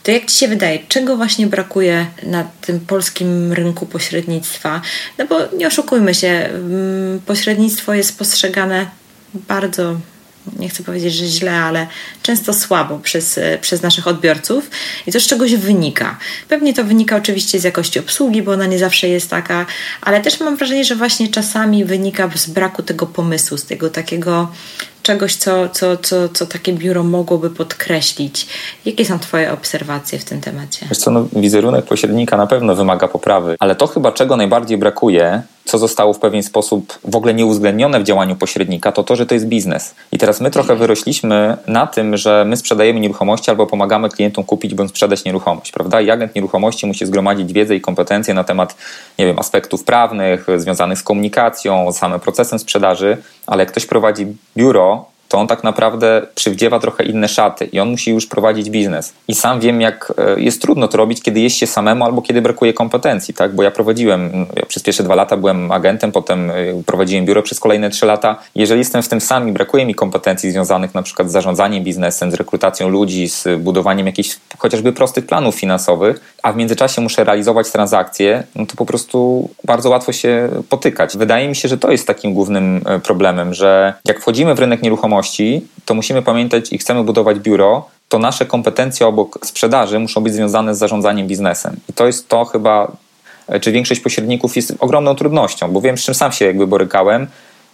To 0.02 0.10
jak 0.10 0.26
Ci 0.26 0.38
się 0.38 0.48
wydaje, 0.48 0.78
czego 0.88 1.16
właśnie 1.16 1.46
brakuje 1.46 2.06
na 2.22 2.44
tym 2.60 2.80
polskim 2.80 3.52
rynku 3.52 3.86
pośrednictwa? 3.86 4.80
No 5.18 5.26
bo 5.26 5.38
nie 5.56 5.66
oszukujmy 5.66 6.14
się, 6.14 6.28
mm, 6.28 7.20
pośrednictwo 7.26 7.94
jest 7.94 8.18
postrzegane 8.18 8.86
bardzo 9.34 9.96
nie 10.58 10.68
chcę 10.68 10.82
powiedzieć, 10.82 11.14
że 11.14 11.26
źle, 11.26 11.52
ale 11.52 11.86
często 12.22 12.52
słabo 12.54 12.98
przez, 12.98 13.40
przez 13.60 13.82
naszych 13.82 14.06
odbiorców 14.06 14.70
i 15.06 15.12
to 15.12 15.20
z 15.20 15.26
czegoś 15.26 15.54
wynika. 15.54 16.18
Pewnie 16.48 16.74
to 16.74 16.84
wynika 16.84 17.16
oczywiście 17.16 17.60
z 17.60 17.64
jakości 17.64 17.98
obsługi, 17.98 18.42
bo 18.42 18.52
ona 18.52 18.66
nie 18.66 18.78
zawsze 18.78 19.08
jest 19.08 19.30
taka, 19.30 19.66
ale 20.02 20.20
też 20.20 20.40
mam 20.40 20.56
wrażenie, 20.56 20.84
że 20.84 20.96
właśnie 20.96 21.28
czasami 21.28 21.84
wynika 21.84 22.30
z 22.34 22.46
braku 22.46 22.82
tego 22.82 23.06
pomysłu, 23.06 23.58
z 23.58 23.64
tego 23.64 23.90
takiego 23.90 24.48
czegoś, 25.02 25.34
co, 25.36 25.68
co, 25.68 25.96
co, 25.96 26.28
co 26.28 26.46
takie 26.46 26.72
biuro 26.72 27.02
mogłoby 27.02 27.50
podkreślić. 27.50 28.46
Jakie 28.84 29.04
są 29.04 29.18
Twoje 29.18 29.52
obserwacje 29.52 30.18
w 30.18 30.24
tym 30.24 30.40
temacie? 30.40 30.86
Wiesz 30.88 30.98
co, 30.98 31.10
no, 31.10 31.28
wizerunek 31.32 31.84
pośrednika 31.84 32.36
na 32.36 32.46
pewno 32.46 32.74
wymaga 32.74 33.08
poprawy, 33.08 33.56
ale 33.58 33.76
to 33.76 33.86
chyba 33.86 34.12
czego 34.12 34.36
najbardziej 34.36 34.78
brakuje, 34.78 35.42
co 35.70 35.78
zostało 35.78 36.12
w 36.12 36.18
pewien 36.18 36.42
sposób 36.42 36.98
w 37.04 37.16
ogóle 37.16 37.34
nieuwzględnione 37.34 38.00
w 38.00 38.02
działaniu 38.02 38.36
pośrednika, 38.36 38.92
to 38.92 39.02
to, 39.02 39.16
że 39.16 39.26
to 39.26 39.34
jest 39.34 39.46
biznes. 39.46 39.94
I 40.12 40.18
teraz 40.18 40.40
my 40.40 40.50
trochę 40.50 40.76
wyrośliśmy 40.76 41.56
na 41.66 41.86
tym, 41.86 42.16
że 42.16 42.44
my 42.44 42.56
sprzedajemy 42.56 43.00
nieruchomości 43.00 43.50
albo 43.50 43.66
pomagamy 43.66 44.08
klientom 44.08 44.44
kupić 44.44 44.74
bądź 44.74 44.90
sprzedać 44.90 45.24
nieruchomość, 45.24 45.72
prawda? 45.72 46.00
I 46.00 46.10
agent 46.10 46.34
nieruchomości 46.34 46.86
musi 46.86 47.06
zgromadzić 47.06 47.52
wiedzę 47.52 47.76
i 47.76 47.80
kompetencje 47.80 48.34
na 48.34 48.44
temat, 48.44 48.76
nie 49.18 49.26
wiem, 49.26 49.38
aspektów 49.38 49.84
prawnych, 49.84 50.46
związanych 50.56 50.98
z 50.98 51.02
komunikacją, 51.02 51.92
samym 51.92 52.20
procesem 52.20 52.58
sprzedaży, 52.58 53.16
ale 53.46 53.62
jak 53.62 53.70
ktoś 53.70 53.86
prowadzi 53.86 54.26
biuro, 54.56 55.09
to 55.30 55.38
on 55.38 55.46
tak 55.46 55.64
naprawdę 55.64 56.22
przywdziewa 56.34 56.78
trochę 56.78 57.04
inne 57.04 57.28
szaty 57.28 57.64
i 57.64 57.80
on 57.80 57.90
musi 57.90 58.10
już 58.10 58.26
prowadzić 58.26 58.70
biznes. 58.70 59.12
I 59.28 59.34
sam 59.34 59.60
wiem, 59.60 59.80
jak 59.80 60.12
e, 60.18 60.40
jest 60.40 60.62
trudno 60.62 60.88
to 60.88 60.98
robić, 60.98 61.22
kiedy 61.22 61.40
jest 61.40 61.56
się 61.56 61.66
samemu 61.66 62.04
albo 62.04 62.22
kiedy 62.22 62.42
brakuje 62.42 62.72
kompetencji, 62.72 63.34
tak? 63.34 63.54
Bo 63.54 63.62
ja 63.62 63.70
prowadziłem, 63.70 64.46
ja 64.56 64.66
przez 64.66 64.82
pierwsze 64.82 65.02
dwa 65.02 65.14
lata 65.14 65.36
byłem 65.36 65.72
agentem, 65.72 66.12
potem 66.12 66.50
e, 66.50 66.54
prowadziłem 66.86 67.24
biuro 67.24 67.42
przez 67.42 67.60
kolejne 67.60 67.90
trzy 67.90 68.06
lata. 68.06 68.36
Jeżeli 68.54 68.78
jestem 68.78 69.02
w 69.02 69.08
tym 69.08 69.20
sam 69.20 69.48
i 69.48 69.52
brakuje 69.52 69.86
mi 69.86 69.94
kompetencji 69.94 70.50
związanych 70.50 70.94
na 70.94 71.02
przykład 71.02 71.28
z 71.28 71.32
zarządzaniem 71.32 71.84
biznesem, 71.84 72.30
z 72.30 72.34
rekrutacją 72.34 72.88
ludzi, 72.88 73.28
z 73.28 73.60
budowaniem 73.60 74.06
jakichś 74.06 74.36
chociażby 74.58 74.92
prostych 74.92 75.26
planów 75.26 75.54
finansowych, 75.54 76.34
a 76.42 76.52
w 76.52 76.56
międzyczasie 76.56 77.00
muszę 77.02 77.24
realizować 77.24 77.70
transakcje, 77.70 78.42
no 78.56 78.66
to 78.66 78.76
po 78.76 78.86
prostu 78.86 79.48
bardzo 79.64 79.90
łatwo 79.90 80.12
się 80.12 80.48
potykać. 80.68 81.16
Wydaje 81.16 81.48
mi 81.48 81.56
się, 81.56 81.68
że 81.68 81.78
to 81.78 81.90
jest 81.90 82.06
takim 82.06 82.34
głównym 82.34 82.80
e, 82.86 83.00
problemem, 83.00 83.54
że 83.54 83.94
jak 84.04 84.20
wchodzimy 84.20 84.54
w 84.54 84.58
rynek 84.58 84.82
nieruchomości, 84.82 85.19
to 85.84 85.94
musimy 85.94 86.22
pamiętać 86.22 86.72
i 86.72 86.78
chcemy 86.78 87.04
budować 87.04 87.38
biuro, 87.38 87.88
to 88.08 88.18
nasze 88.18 88.46
kompetencje 88.46 89.06
obok 89.06 89.38
sprzedaży 89.46 89.98
muszą 89.98 90.20
być 90.20 90.34
związane 90.34 90.74
z 90.74 90.78
zarządzaniem 90.78 91.26
biznesem. 91.26 91.76
I 91.88 91.92
to 91.92 92.06
jest 92.06 92.28
to 92.28 92.44
chyba, 92.44 92.92
czy 93.60 93.72
większość 93.72 94.00
pośredników 94.00 94.56
jest 94.56 94.74
ogromną 94.78 95.14
trudnością, 95.14 95.72
bo 95.72 95.80
wiem, 95.80 95.98
z 95.98 96.04
czym 96.04 96.14
sam 96.14 96.32
się 96.32 96.44
jakby 96.44 96.66
borykałem 96.66 97.26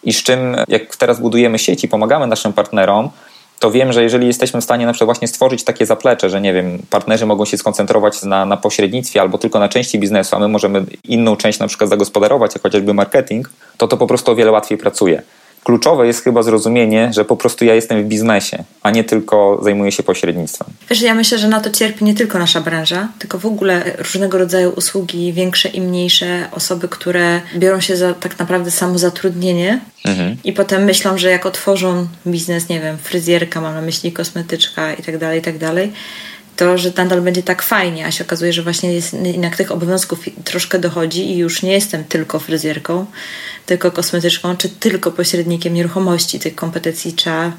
i 0.05 0.13
z 0.13 0.23
czym, 0.23 0.57
jak 0.69 0.97
teraz 0.97 1.21
budujemy 1.21 1.59
sieci, 1.59 1.89
pomagamy 1.89 2.27
naszym 2.27 2.53
partnerom, 2.53 3.11
to 3.59 3.71
wiem, 3.71 3.93
że 3.93 4.03
jeżeli 4.03 4.27
jesteśmy 4.27 4.61
w 4.61 4.65
stanie 4.65 4.87
na 4.87 4.93
przykład 4.93 5.07
właśnie 5.07 5.29
stworzyć 5.29 5.65
takie 5.65 5.87
zaplecze, 5.87 6.31
że 6.31 6.41
nie 6.41 6.53
wiem, 6.53 6.79
partnerzy 6.91 7.27
mogą 7.27 7.45
się 7.45 7.59
skoncentrować 7.59 8.23
na, 8.23 8.47
na 8.47 8.57
pośrednictwie 8.57 9.21
albo 9.21 9.39
tylko 9.39 9.59
na 9.59 9.69
części 9.69 9.99
biznesu, 9.99 10.37
a 10.37 10.39
my 10.39 10.49
możemy 10.49 10.85
inną 11.05 11.37
część 11.37 11.59
na 11.59 11.69
przykład 11.69 11.91
zagospodarować, 11.91 12.55
jak 12.55 12.63
chociażby 12.63 12.95
marketing, 12.95 13.51
to 13.77 13.89
to 13.89 13.97
po 13.97 14.07
prostu 14.07 14.33
o 14.33 14.35
wiele 14.35 14.51
łatwiej 14.51 14.79
pracuje 14.79 15.23
kluczowe 15.67 16.07
jest 16.07 16.25
chyba 16.25 16.43
zrozumienie, 16.43 17.11
że 17.13 17.25
po 17.25 17.37
prostu 17.37 17.65
ja 17.65 17.75
jestem 17.75 18.03
w 18.03 18.07
biznesie, 18.07 18.65
a 18.83 18.91
nie 18.91 19.05
tylko 19.05 19.61
zajmuję 19.63 19.93
się 19.93 20.03
pośrednictwem. 20.03 20.69
Wiesz, 20.91 21.03
ja 21.03 21.15
myślę, 21.15 21.39
że 21.39 21.49
na 21.49 21.61
to 21.61 21.71
cierpi 21.71 22.05
nie 22.05 22.15
tylko 22.15 22.39
nasza 22.39 22.61
branża, 22.61 23.09
tylko 23.19 23.39
w 23.39 23.47
ogóle 23.47 23.85
różnego 23.99 24.39
rodzaju 24.39 24.71
usługi, 24.71 25.33
większe 25.33 25.69
i 25.69 25.81
mniejsze, 25.81 26.49
osoby, 26.53 26.89
które 26.89 27.41
biorą 27.57 27.81
się 27.81 27.97
za 27.97 28.15
tak 28.15 28.39
naprawdę 28.39 28.71
samozatrudnienie 28.71 29.81
mhm. 30.05 30.37
i 30.45 30.53
potem 30.53 30.85
myślą, 30.85 31.19
że 31.19 31.31
jak 31.31 31.47
otworzą 31.47 32.07
biznes, 32.27 32.69
nie 32.69 32.81
wiem, 32.81 32.99
fryzjerka, 32.99 33.61
mam 33.61 33.75
na 33.75 33.83
myśli 33.83 34.13
kosmetyczka 34.13 34.95
i 34.95 35.03
tak 35.03 35.19
dalej, 35.19 35.39
i 35.39 35.43
tak 35.43 35.59
dalej, 35.59 35.93
to, 36.57 36.79
że 36.79 36.93
nadal 36.97 37.23
będzie 37.23 37.43
tak 37.43 37.63
fajnie, 37.63 38.07
a 38.07 38.11
się 38.11 38.25
okazuje, 38.25 38.53
że 38.53 38.63
właśnie 38.63 38.93
jest, 38.93 39.17
jednak 39.23 39.57
tych 39.57 39.73
obowiązków 39.73 40.25
troszkę 40.45 40.79
dochodzi 40.79 41.31
i 41.31 41.37
już 41.37 41.63
nie 41.63 41.73
jestem 41.73 42.05
tylko 42.05 42.39
fryzjerką, 42.39 43.07
tylko 43.67 43.91
kosmetyczką, 43.91 44.57
czy 44.57 44.69
tylko 44.69 45.13
pośrednikiem 45.13 45.75
nieruchomości. 45.75 46.41
Tych 46.41 46.55
kompetencji 46.55 47.13
trzeba 47.13 47.53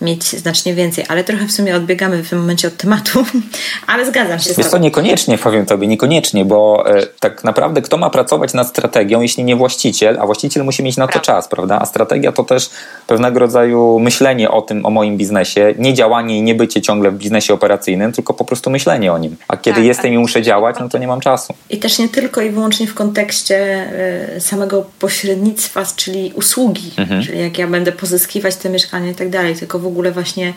mieć 0.00 0.24
znacznie 0.24 0.74
więcej, 0.74 1.04
ale 1.08 1.24
trochę 1.24 1.46
w 1.46 1.52
sumie 1.52 1.76
odbiegamy 1.76 2.22
w 2.22 2.30
tym 2.30 2.38
momencie 2.38 2.68
od 2.68 2.76
tematu, 2.76 3.24
ale 3.86 4.06
zgadzam 4.06 4.38
się 4.38 4.50
Jest 4.58 4.70
to 4.70 4.78
niekoniecznie, 4.78 5.38
powiem 5.38 5.66
Tobie, 5.66 5.86
niekoniecznie, 5.86 6.44
bo 6.44 6.84
e, 6.96 7.06
tak 7.20 7.44
naprawdę 7.44 7.82
kto 7.82 7.96
ma 7.96 8.10
pracować 8.10 8.54
nad 8.54 8.68
strategią, 8.68 9.20
jeśli 9.20 9.44
nie 9.44 9.56
właściciel, 9.56 10.18
a 10.20 10.26
właściciel 10.26 10.64
musi 10.64 10.82
mieć 10.82 10.96
na 10.96 11.08
to 11.08 11.20
czas, 11.20 11.48
prawda? 11.48 11.78
A 11.80 11.86
strategia 11.86 12.32
to 12.32 12.44
też 12.44 12.70
pewnego 13.06 13.38
rodzaju 13.38 13.98
myślenie 13.98 14.50
o 14.50 14.62
tym, 14.62 14.86
o 14.86 14.90
moim 14.90 15.16
biznesie, 15.16 15.74
nie 15.78 15.94
działanie 15.94 16.38
i 16.38 16.42
nie 16.42 16.54
bycie 16.54 16.82
ciągle 16.82 17.10
w 17.10 17.14
biznesie 17.14 17.54
operacyjnym, 17.54 18.12
tylko 18.12 18.34
po 18.34 18.44
prostu 18.44 18.70
myślenie 18.70 19.12
o 19.12 19.18
nim. 19.18 19.36
A 19.48 19.56
kiedy 19.56 19.76
tak, 19.76 19.84
jestem 19.84 20.04
tak. 20.04 20.12
i 20.12 20.18
muszę 20.18 20.42
działać, 20.42 20.76
no 20.80 20.88
to 20.88 20.98
nie 20.98 21.06
mam 21.06 21.20
czasu. 21.20 21.54
I 21.70 21.78
też 21.78 21.98
nie 21.98 22.08
tylko 22.08 22.40
i 22.40 22.50
wyłącznie 22.50 22.86
w 22.86 22.94
kontekście 22.94 23.86
y, 24.36 24.40
samego 24.40 24.84
pośrednictwa, 24.98 25.84
czyli 25.96 26.32
usługi, 26.34 26.90
mhm. 26.96 27.22
czyli 27.22 27.40
jak 27.40 27.58
ja 27.58 27.66
będę 27.66 27.92
pozyskiwać 27.92 28.56
te 28.56 28.70
mieszkania 28.70 29.10
i 29.10 29.14
tak 29.14 29.30
dalej, 29.30 29.56
tylko 29.56 29.78
w 29.78 29.86
ogóle 29.90 30.12
właśnie 30.12 30.54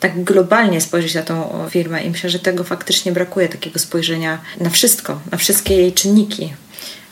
tak 0.00 0.24
globalnie 0.24 0.80
spojrzeć 0.80 1.14
na 1.14 1.22
tą 1.22 1.66
firmę 1.70 2.02
i 2.02 2.10
myślę, 2.10 2.30
że 2.30 2.38
tego 2.38 2.64
faktycznie 2.64 3.12
brakuje, 3.12 3.48
takiego 3.48 3.78
spojrzenia 3.78 4.38
na 4.60 4.70
wszystko, 4.70 5.20
na 5.32 5.38
wszystkie 5.38 5.76
jej 5.76 5.92
czynniki 5.92 6.52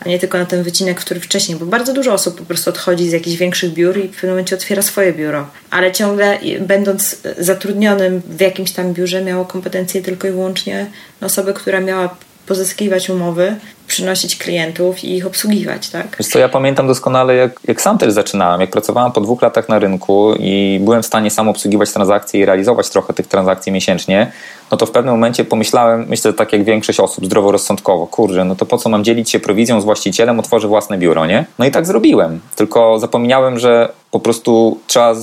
a 0.00 0.08
nie 0.08 0.18
tylko 0.18 0.38
na 0.38 0.46
ten 0.46 0.62
wycinek, 0.62 1.00
który 1.00 1.20
wcześniej, 1.20 1.58
bo 1.58 1.66
bardzo 1.66 1.92
dużo 1.92 2.12
osób 2.12 2.38
po 2.38 2.44
prostu 2.44 2.70
odchodzi 2.70 3.08
z 3.08 3.12
jakichś 3.12 3.37
większych 3.37 3.72
biur 3.72 3.98
i 3.98 4.08
w 4.08 4.10
pewnym 4.10 4.30
momencie 4.30 4.56
otwiera 4.56 4.82
swoje 4.82 5.12
biuro, 5.12 5.50
ale 5.70 5.92
ciągle 5.92 6.38
będąc 6.60 7.16
zatrudnionym 7.38 8.22
w 8.28 8.40
jakimś 8.40 8.72
tam 8.72 8.94
biurze 8.94 9.25
miało 9.25 9.44
kompetencje 9.44 10.02
tylko 10.02 10.28
i 10.28 10.30
wyłącznie 10.30 10.87
osoby, 11.20 11.54
która 11.54 11.80
miała 11.80 12.16
pozyskiwać 12.48 13.10
umowy, 13.10 13.56
przynosić 13.86 14.36
klientów 14.36 15.04
i 15.04 15.16
ich 15.16 15.26
obsługiwać, 15.26 15.90
tak? 15.90 16.16
Wiesz 16.18 16.28
co, 16.28 16.38
ja 16.38 16.48
pamiętam 16.48 16.86
doskonale, 16.86 17.34
jak, 17.34 17.60
jak 17.68 17.80
sam 17.80 17.98
też 17.98 18.12
zaczynałem, 18.12 18.60
jak 18.60 18.70
pracowałem 18.70 19.12
po 19.12 19.20
dwóch 19.20 19.42
latach 19.42 19.68
na 19.68 19.78
rynku 19.78 20.34
i 20.38 20.80
byłem 20.82 21.02
w 21.02 21.06
stanie 21.06 21.30
sam 21.30 21.48
obsługiwać 21.48 21.92
transakcje 21.92 22.40
i 22.40 22.44
realizować 22.44 22.90
trochę 22.90 23.14
tych 23.14 23.26
transakcji 23.26 23.72
miesięcznie, 23.72 24.32
no 24.70 24.76
to 24.76 24.86
w 24.86 24.90
pewnym 24.90 25.14
momencie 25.14 25.44
pomyślałem, 25.44 26.06
myślę 26.08 26.32
tak 26.32 26.52
jak 26.52 26.64
większość 26.64 27.00
osób, 27.00 27.24
zdroworozsądkowo, 27.24 28.06
kurczę, 28.06 28.44
no 28.44 28.56
to 28.56 28.66
po 28.66 28.78
co 28.78 28.88
mam 28.88 29.04
dzielić 29.04 29.30
się 29.30 29.40
prowizją 29.40 29.80
z 29.80 29.84
właścicielem, 29.84 30.40
otworzę 30.40 30.68
własne 30.68 30.98
biuro, 30.98 31.26
nie? 31.26 31.44
No 31.58 31.64
i 31.64 31.70
tak 31.70 31.86
zrobiłem, 31.86 32.40
tylko 32.56 32.98
zapomniałem, 32.98 33.58
że 33.58 33.92
po 34.10 34.20
prostu 34.20 34.78
trzeba 34.86 35.14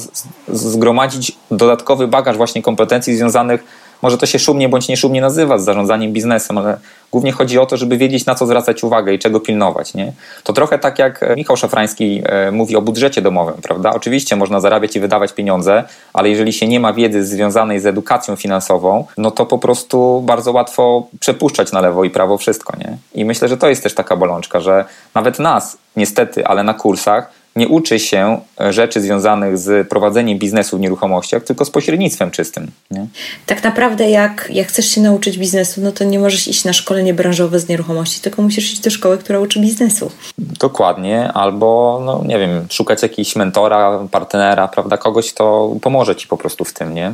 zgromadzić 0.47 1.31
dodatkowy 1.51 2.07
bagaż 2.07 2.37
właśnie 2.37 2.61
kompetencji 2.61 3.15
związanych 3.17 3.63
może 4.01 4.17
to 4.17 4.25
się 4.25 4.39
szumnie 4.39 4.69
bądź 4.69 4.87
nieszumnie 4.87 5.21
nazywa 5.21 5.57
z 5.57 5.63
zarządzaniem 5.63 6.13
biznesem, 6.13 6.57
ale 6.57 6.77
głównie 7.11 7.31
chodzi 7.31 7.59
o 7.59 7.65
to, 7.65 7.77
żeby 7.77 7.97
wiedzieć 7.97 8.25
na 8.25 8.35
co 8.35 8.45
zwracać 8.45 8.83
uwagę 8.83 9.13
i 9.13 9.19
czego 9.19 9.39
pilnować. 9.39 9.93
Nie? 9.93 10.13
To 10.43 10.53
trochę 10.53 10.79
tak 10.79 10.99
jak 10.99 11.25
Michał 11.35 11.57
Szafrański 11.57 12.21
e, 12.25 12.51
mówi 12.51 12.75
o 12.75 12.81
budżecie 12.81 13.21
domowym, 13.21 13.55
prawda? 13.61 13.93
Oczywiście 13.93 14.35
można 14.35 14.59
zarabiać 14.59 14.95
i 14.95 14.99
wydawać 14.99 15.33
pieniądze, 15.33 15.83
ale 16.13 16.29
jeżeli 16.29 16.53
się 16.53 16.67
nie 16.67 16.79
ma 16.79 16.93
wiedzy 16.93 17.25
związanej 17.25 17.79
z 17.79 17.85
edukacją 17.85 18.35
finansową, 18.35 19.05
no 19.17 19.31
to 19.31 19.45
po 19.45 19.57
prostu 19.57 20.21
bardzo 20.25 20.51
łatwo 20.51 21.07
przepuszczać 21.19 21.71
na 21.71 21.81
lewo 21.81 22.03
i 22.03 22.09
prawo 22.09 22.37
wszystko. 22.37 22.77
Nie? 22.77 22.97
I 23.13 23.25
myślę, 23.25 23.47
że 23.47 23.57
to 23.57 23.69
jest 23.69 23.83
też 23.83 23.93
taka 23.93 24.15
bolączka, 24.15 24.59
że 24.59 24.85
nawet 25.15 25.39
nas, 25.39 25.77
niestety, 25.95 26.47
ale 26.47 26.63
na 26.63 26.73
kursach 26.73 27.44
nie 27.55 27.67
uczy 27.67 27.99
się 27.99 28.41
e, 28.61 28.73
rzeczy 28.73 29.01
związanych 29.01 29.57
z 29.57 29.89
prowadzeniem 29.89 30.39
biznesu 30.39 30.77
w 30.77 30.79
nieruchomościach, 30.79 31.43
tylko 31.43 31.65
z 31.65 31.69
pośrednictwem 31.69 32.31
czystym. 32.31 32.71
Nie? 32.91 33.07
Tak 33.45 33.63
naprawdę, 33.63 34.09
jak, 34.09 34.49
jak 34.53 34.67
chcesz 34.67 34.85
się 34.85 35.01
nauczyć 35.01 35.37
biznesu, 35.37 35.81
no 35.81 35.91
to 35.91 36.03
nie 36.03 36.19
możesz 36.19 36.47
iść 36.47 36.65
na 36.65 36.73
szkolenie 36.73 37.13
branżowe 37.13 37.59
z 37.59 37.67
nieruchomości, 37.67 38.21
tylko 38.21 38.41
musisz 38.41 38.73
iść 38.73 38.81
do 38.81 38.89
szkoły, 38.89 39.17
która 39.17 39.39
uczy 39.39 39.59
biznesu. 39.59 40.11
Dokładnie, 40.37 41.33
albo, 41.33 42.01
no 42.05 42.23
nie 42.25 42.39
wiem, 42.39 42.67
szukać 42.69 43.01
jakiegoś 43.03 43.35
mentora, 43.35 43.99
partnera, 44.11 44.67
prawda, 44.67 44.97
kogoś, 44.97 45.33
kto 45.33 45.75
pomoże 45.81 46.15
ci 46.15 46.27
po 46.27 46.37
prostu 46.37 46.65
w 46.65 46.73
tym, 46.73 46.93
nie? 46.93 47.13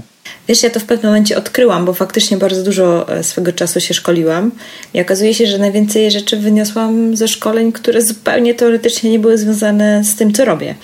Wiesz, 0.52 0.64
ja 0.64 0.70
to 0.70 0.80
w 0.80 0.86
pewnym 0.86 1.12
momencie 1.12 1.38
odkryłam, 1.38 1.86
bo 1.86 1.94
faktycznie 1.94 2.38
bardzo 2.38 2.64
dużo 2.64 3.10
e, 3.10 3.24
swego 3.24 3.54
czasu 3.54 3.80
się 3.80 3.94
szkoliłam 3.94 4.52
i 4.94 5.02
okazuje 5.02 5.34
się, 5.34 5.48
że 5.48 5.58
najwięcej 5.58 6.12
rzeczy 6.12 6.38
wyniosłam 6.38 7.18
ze 7.18 7.28
szkoleń, 7.28 7.72
które 7.72 8.02
zupełnie 8.02 8.54
teoretycznie 8.54 9.12
nie 9.12 9.20
były 9.20 9.38
związane 9.38 10.04
z 10.04 10.16
tym, 10.16 10.34
co 10.34 10.46
robię. 10.46 10.76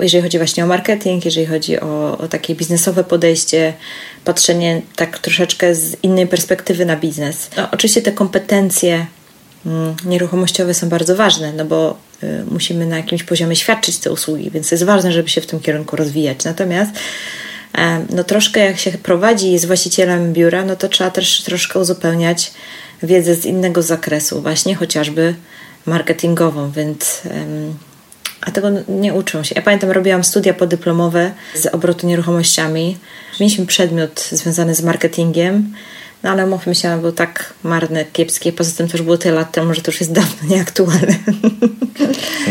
Jeżeli 0.00 0.22
chodzi 0.22 0.38
właśnie 0.38 0.64
o 0.64 0.66
marketing, 0.66 1.24
jeżeli 1.24 1.46
chodzi 1.46 1.80
o, 1.80 2.18
o 2.18 2.28
takie 2.28 2.54
biznesowe 2.54 3.04
podejście, 3.04 3.72
patrzenie 4.24 4.82
tak 4.96 5.18
troszeczkę 5.18 5.74
z 5.74 5.96
innej 6.02 6.26
perspektywy 6.26 6.86
na 6.86 6.96
biznes. 6.96 7.50
No, 7.56 7.68
oczywiście 7.70 8.02
te 8.02 8.12
kompetencje 8.12 9.06
mm, 9.66 9.94
nieruchomościowe 10.04 10.74
są 10.74 10.88
bardzo 10.88 11.16
ważne, 11.16 11.52
no 11.52 11.64
bo 11.64 11.96
y, 12.22 12.44
musimy 12.50 12.86
na 12.86 12.96
jakimś 12.96 13.22
poziomie 13.22 13.56
świadczyć 13.56 13.98
te 13.98 14.12
usługi, 14.12 14.50
więc 14.50 14.70
jest 14.70 14.84
ważne, 14.84 15.12
żeby 15.12 15.28
się 15.28 15.40
w 15.40 15.46
tym 15.46 15.60
kierunku 15.60 15.96
rozwijać. 15.96 16.44
Natomiast 16.44 16.92
no 18.10 18.24
troszkę 18.24 18.60
jak 18.60 18.78
się 18.78 18.90
prowadzi 18.90 19.52
jest 19.52 19.66
właścicielem 19.66 20.32
biura, 20.32 20.64
no 20.64 20.76
to 20.76 20.88
trzeba 20.88 21.10
też 21.10 21.42
troszkę 21.42 21.78
uzupełniać 21.78 22.52
wiedzę 23.02 23.34
z 23.34 23.44
innego 23.44 23.82
zakresu, 23.82 24.42
właśnie 24.42 24.74
chociażby 24.74 25.34
marketingową, 25.86 26.70
więc 26.70 27.22
A 28.46 28.50
tego 28.50 28.68
nie 28.88 29.14
uczą 29.14 29.42
się. 29.42 29.54
Ja 29.54 29.62
pamiętam, 29.62 29.90
robiłam 29.90 30.24
studia 30.24 30.54
podyplomowe 30.54 31.32
z 31.54 31.66
obrotu 31.66 32.06
nieruchomościami. 32.06 32.98
Mieliśmy 33.40 33.66
przedmiot 33.66 34.28
związany 34.32 34.74
z 34.74 34.82
marketingiem, 34.82 35.72
no 36.22 36.30
ale 36.30 36.46
mówmy 36.46 36.74
się, 36.74 37.00
był 37.00 37.12
tak 37.12 37.54
marny, 37.62 38.04
kiepski. 38.12 38.52
Poza 38.52 38.76
tym 38.76 38.88
to 38.88 38.96
już 38.96 39.02
było 39.02 39.18
tyle 39.18 39.34
lat 39.34 39.52
temu, 39.52 39.74
że 39.74 39.82
to 39.82 39.90
już 39.90 40.00
jest 40.00 40.12
dawno 40.12 40.48
nieaktualne. 40.54 41.14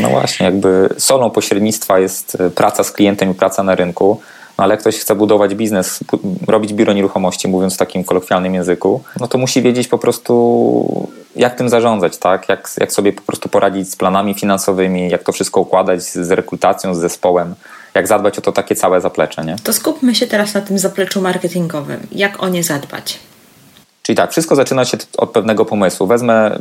No 0.01 0.09
właśnie, 0.09 0.45
jakby 0.45 0.89
solą 0.97 1.29
pośrednictwa 1.29 1.99
jest 1.99 2.37
e, 2.39 2.49
praca 2.49 2.83
z 2.83 2.91
klientem 2.91 3.31
i 3.31 3.33
praca 3.33 3.63
na 3.63 3.75
rynku. 3.75 4.21
Ale 4.57 4.77
ktoś 4.77 4.97
chce 4.97 5.15
budować 5.15 5.55
biznes, 5.55 5.99
robić 6.47 6.73
biuro 6.73 6.93
nieruchomości, 6.93 7.47
mówiąc 7.47 7.73
w 7.73 7.77
takim 7.77 8.03
kolokwialnym 8.03 8.53
języku, 8.55 9.01
no 9.19 9.27
to 9.27 9.37
musi 9.37 9.61
wiedzieć 9.61 9.87
po 9.87 9.97
prostu, 9.97 11.07
jak 11.35 11.55
tym 11.55 11.69
zarządzać, 11.69 12.17
tak? 12.17 12.49
Jak, 12.49 12.69
jak 12.79 12.91
sobie 12.91 13.13
po 13.13 13.21
prostu 13.21 13.49
poradzić 13.49 13.91
z 13.91 13.95
planami 13.95 14.33
finansowymi, 14.33 15.09
jak 15.09 15.23
to 15.23 15.31
wszystko 15.31 15.61
układać 15.61 16.03
z 16.03 16.31
rekrutacją, 16.31 16.95
z 16.95 16.97
zespołem, 16.97 17.55
jak 17.93 18.07
zadbać 18.07 18.37
o 18.37 18.41
to 18.41 18.51
takie 18.51 18.75
całe 18.75 19.01
zaplecze, 19.01 19.45
nie? 19.45 19.55
To 19.63 19.73
skupmy 19.73 20.15
się 20.15 20.27
teraz 20.27 20.53
na 20.53 20.61
tym 20.61 20.79
zapleczu 20.79 21.21
marketingowym. 21.21 21.99
Jak 22.11 22.43
o 22.43 22.49
nie 22.49 22.63
zadbać? 22.63 23.19
Czyli 24.05 24.15
tak, 24.15 24.31
wszystko 24.31 24.55
zaczyna 24.55 24.85
się 24.85 24.97
od 25.17 25.31
pewnego 25.31 25.65
pomysłu. 25.65 26.07
Wezmę, 26.07 26.59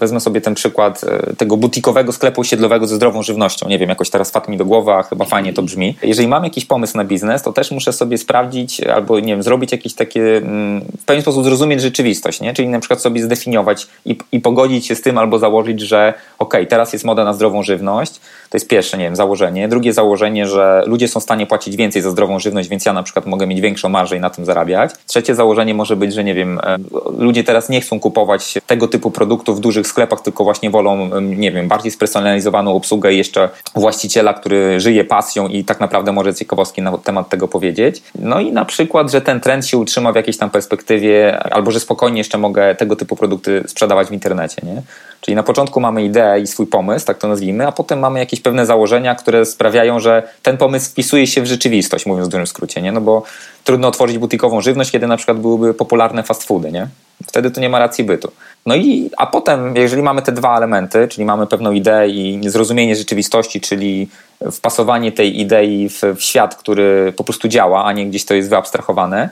wezmę 0.00 0.20
sobie 0.20 0.40
ten 0.40 0.54
przykład 0.54 1.04
e, 1.04 1.36
tego 1.36 1.56
butikowego 1.56 2.12
sklepu 2.12 2.40
osiedlowego 2.40 2.86
ze 2.86 2.96
zdrową 2.96 3.22
żywnością. 3.22 3.68
Nie 3.68 3.78
wiem, 3.78 3.88
jakoś 3.88 4.10
teraz 4.10 4.28
wpadł 4.28 4.50
mi 4.50 4.56
do 4.56 4.64
głowy, 4.64 4.92
a 4.92 5.02
chyba 5.02 5.24
fajnie 5.24 5.52
to 5.52 5.62
brzmi. 5.62 5.96
Jeżeli 6.02 6.28
mam 6.28 6.44
jakiś 6.44 6.64
pomysł 6.64 6.96
na 6.96 7.04
biznes, 7.04 7.42
to 7.42 7.52
też 7.52 7.70
muszę 7.70 7.92
sobie 7.92 8.18
sprawdzić 8.18 8.80
albo, 8.80 9.20
nie 9.20 9.26
wiem, 9.26 9.42
zrobić 9.42 9.72
jakieś 9.72 9.94
takie, 9.94 10.36
mm, 10.36 10.80
w 11.00 11.04
pewien 11.04 11.22
sposób 11.22 11.44
zrozumieć 11.44 11.82
rzeczywistość, 11.82 12.40
nie? 12.40 12.54
Czyli 12.54 12.68
na 12.68 12.80
przykład 12.80 13.00
sobie 13.00 13.22
zdefiniować 13.22 13.86
i, 14.04 14.18
i 14.32 14.40
pogodzić 14.40 14.86
się 14.86 14.94
z 14.94 15.02
tym 15.02 15.18
albo 15.18 15.38
założyć, 15.38 15.80
że 15.80 16.14
ok, 16.38 16.54
teraz 16.68 16.92
jest 16.92 17.04
moda 17.04 17.24
na 17.24 17.34
zdrową 17.34 17.62
żywność, 17.62 18.20
to 18.50 18.56
jest 18.56 18.68
pierwsze, 18.68 18.98
nie 18.98 19.04
wiem, 19.04 19.16
założenie. 19.16 19.68
Drugie 19.68 19.92
założenie, 19.92 20.46
że 20.46 20.82
ludzie 20.86 21.08
są 21.08 21.20
w 21.20 21.22
stanie 21.22 21.46
płacić 21.46 21.76
więcej 21.76 22.02
za 22.02 22.10
zdrową 22.10 22.38
żywność, 22.38 22.68
więc 22.68 22.84
ja 22.84 22.92
na 22.92 23.02
przykład 23.02 23.26
mogę 23.26 23.46
mieć 23.46 23.60
większą 23.60 23.88
marżę 23.88 24.16
i 24.16 24.20
na 24.20 24.30
tym 24.30 24.44
zarabiać. 24.44 24.90
Trzecie 25.06 25.34
założenie 25.34 25.74
może 25.74 25.96
być, 25.96 26.14
że 26.14 26.24
nie 26.24 26.34
wiem, 26.34 26.60
e, 26.62 26.76
ludzie 27.18 27.44
teraz 27.44 27.68
nie 27.68 27.80
chcą 27.80 28.00
kupować 28.00 28.54
tego 28.66 28.88
typu 28.88 29.10
produktów 29.10 29.56
w 29.56 29.60
dużych 29.60 29.86
sklepach, 29.86 30.20
tylko 30.20 30.44
właśnie 30.44 30.70
wolą, 30.70 31.20
nie 31.20 31.52
wiem, 31.52 31.68
bardziej 31.68 31.92
spersonalizowaną 31.92 32.74
obsługę 32.74 33.12
i 33.12 33.16
jeszcze 33.16 33.48
właściciela, 33.74 34.34
który 34.34 34.80
żyje 34.80 35.04
pasją 35.04 35.48
i 35.48 35.64
tak 35.64 35.80
naprawdę 35.80 36.12
może 36.12 36.34
ciekawostki 36.34 36.82
na 36.82 36.98
temat 36.98 37.28
tego 37.28 37.48
powiedzieć. 37.48 38.02
No 38.18 38.40
i 38.40 38.52
na 38.52 38.64
przykład, 38.64 39.10
że 39.10 39.20
ten 39.20 39.40
trend 39.40 39.66
się 39.66 39.78
utrzyma 39.78 40.12
w 40.12 40.16
jakiejś 40.16 40.36
tam 40.36 40.50
perspektywie, 40.50 41.38
albo 41.50 41.70
że 41.70 41.80
spokojnie 41.80 42.18
jeszcze 42.18 42.38
mogę 42.38 42.74
tego 42.74 42.96
typu 42.96 43.16
produkty 43.16 43.64
sprzedawać 43.66 44.08
w 44.08 44.12
internecie, 44.12 44.62
nie? 44.62 44.82
Czyli 45.20 45.34
na 45.34 45.42
początku 45.42 45.80
mamy 45.80 46.04
ideę 46.04 46.40
i 46.40 46.46
swój 46.46 46.66
pomysł, 46.66 47.06
tak 47.06 47.18
to 47.18 47.28
nazwijmy, 47.28 47.66
a 47.66 47.72
potem 47.72 47.98
mamy 47.98 48.18
jakieś 48.18 48.35
pewne 48.40 48.66
założenia, 48.66 49.14
które 49.14 49.46
sprawiają, 49.46 50.00
że 50.00 50.22
ten 50.42 50.56
pomysł 50.56 50.90
wpisuje 50.90 51.26
się 51.26 51.42
w 51.42 51.46
rzeczywistość, 51.46 52.06
mówiąc 52.06 52.28
w 52.28 52.30
dużym 52.30 52.46
skrócie, 52.46 52.82
nie? 52.82 52.92
No 52.92 53.00
bo 53.00 53.22
trudno 53.64 53.88
otworzyć 53.88 54.18
butikową 54.18 54.60
żywność, 54.60 54.90
kiedy 54.90 55.06
na 55.06 55.16
przykład 55.16 55.38
byłyby 55.38 55.74
popularne 55.74 56.22
fast 56.22 56.44
foody, 56.44 56.72
nie? 56.72 56.88
Wtedy 57.26 57.50
to 57.50 57.60
nie 57.60 57.68
ma 57.68 57.78
racji 57.78 58.04
bytu. 58.04 58.32
No 58.66 58.76
i, 58.76 59.10
a 59.16 59.26
potem, 59.26 59.76
jeżeli 59.76 60.02
mamy 60.02 60.22
te 60.22 60.32
dwa 60.32 60.56
elementy, 60.56 61.08
czyli 61.08 61.24
mamy 61.24 61.46
pewną 61.46 61.72
ideę 61.72 62.08
i 62.08 62.40
zrozumienie 62.46 62.96
rzeczywistości, 62.96 63.60
czyli 63.60 64.08
wpasowanie 64.52 65.12
tej 65.12 65.40
idei 65.40 65.88
w, 65.88 66.02
w 66.16 66.22
świat, 66.22 66.54
który 66.54 67.12
po 67.16 67.24
prostu 67.24 67.48
działa, 67.48 67.84
a 67.84 67.92
nie 67.92 68.06
gdzieś 68.06 68.24
to 68.24 68.34
jest 68.34 68.50
wyabstrahowane, 68.50 69.30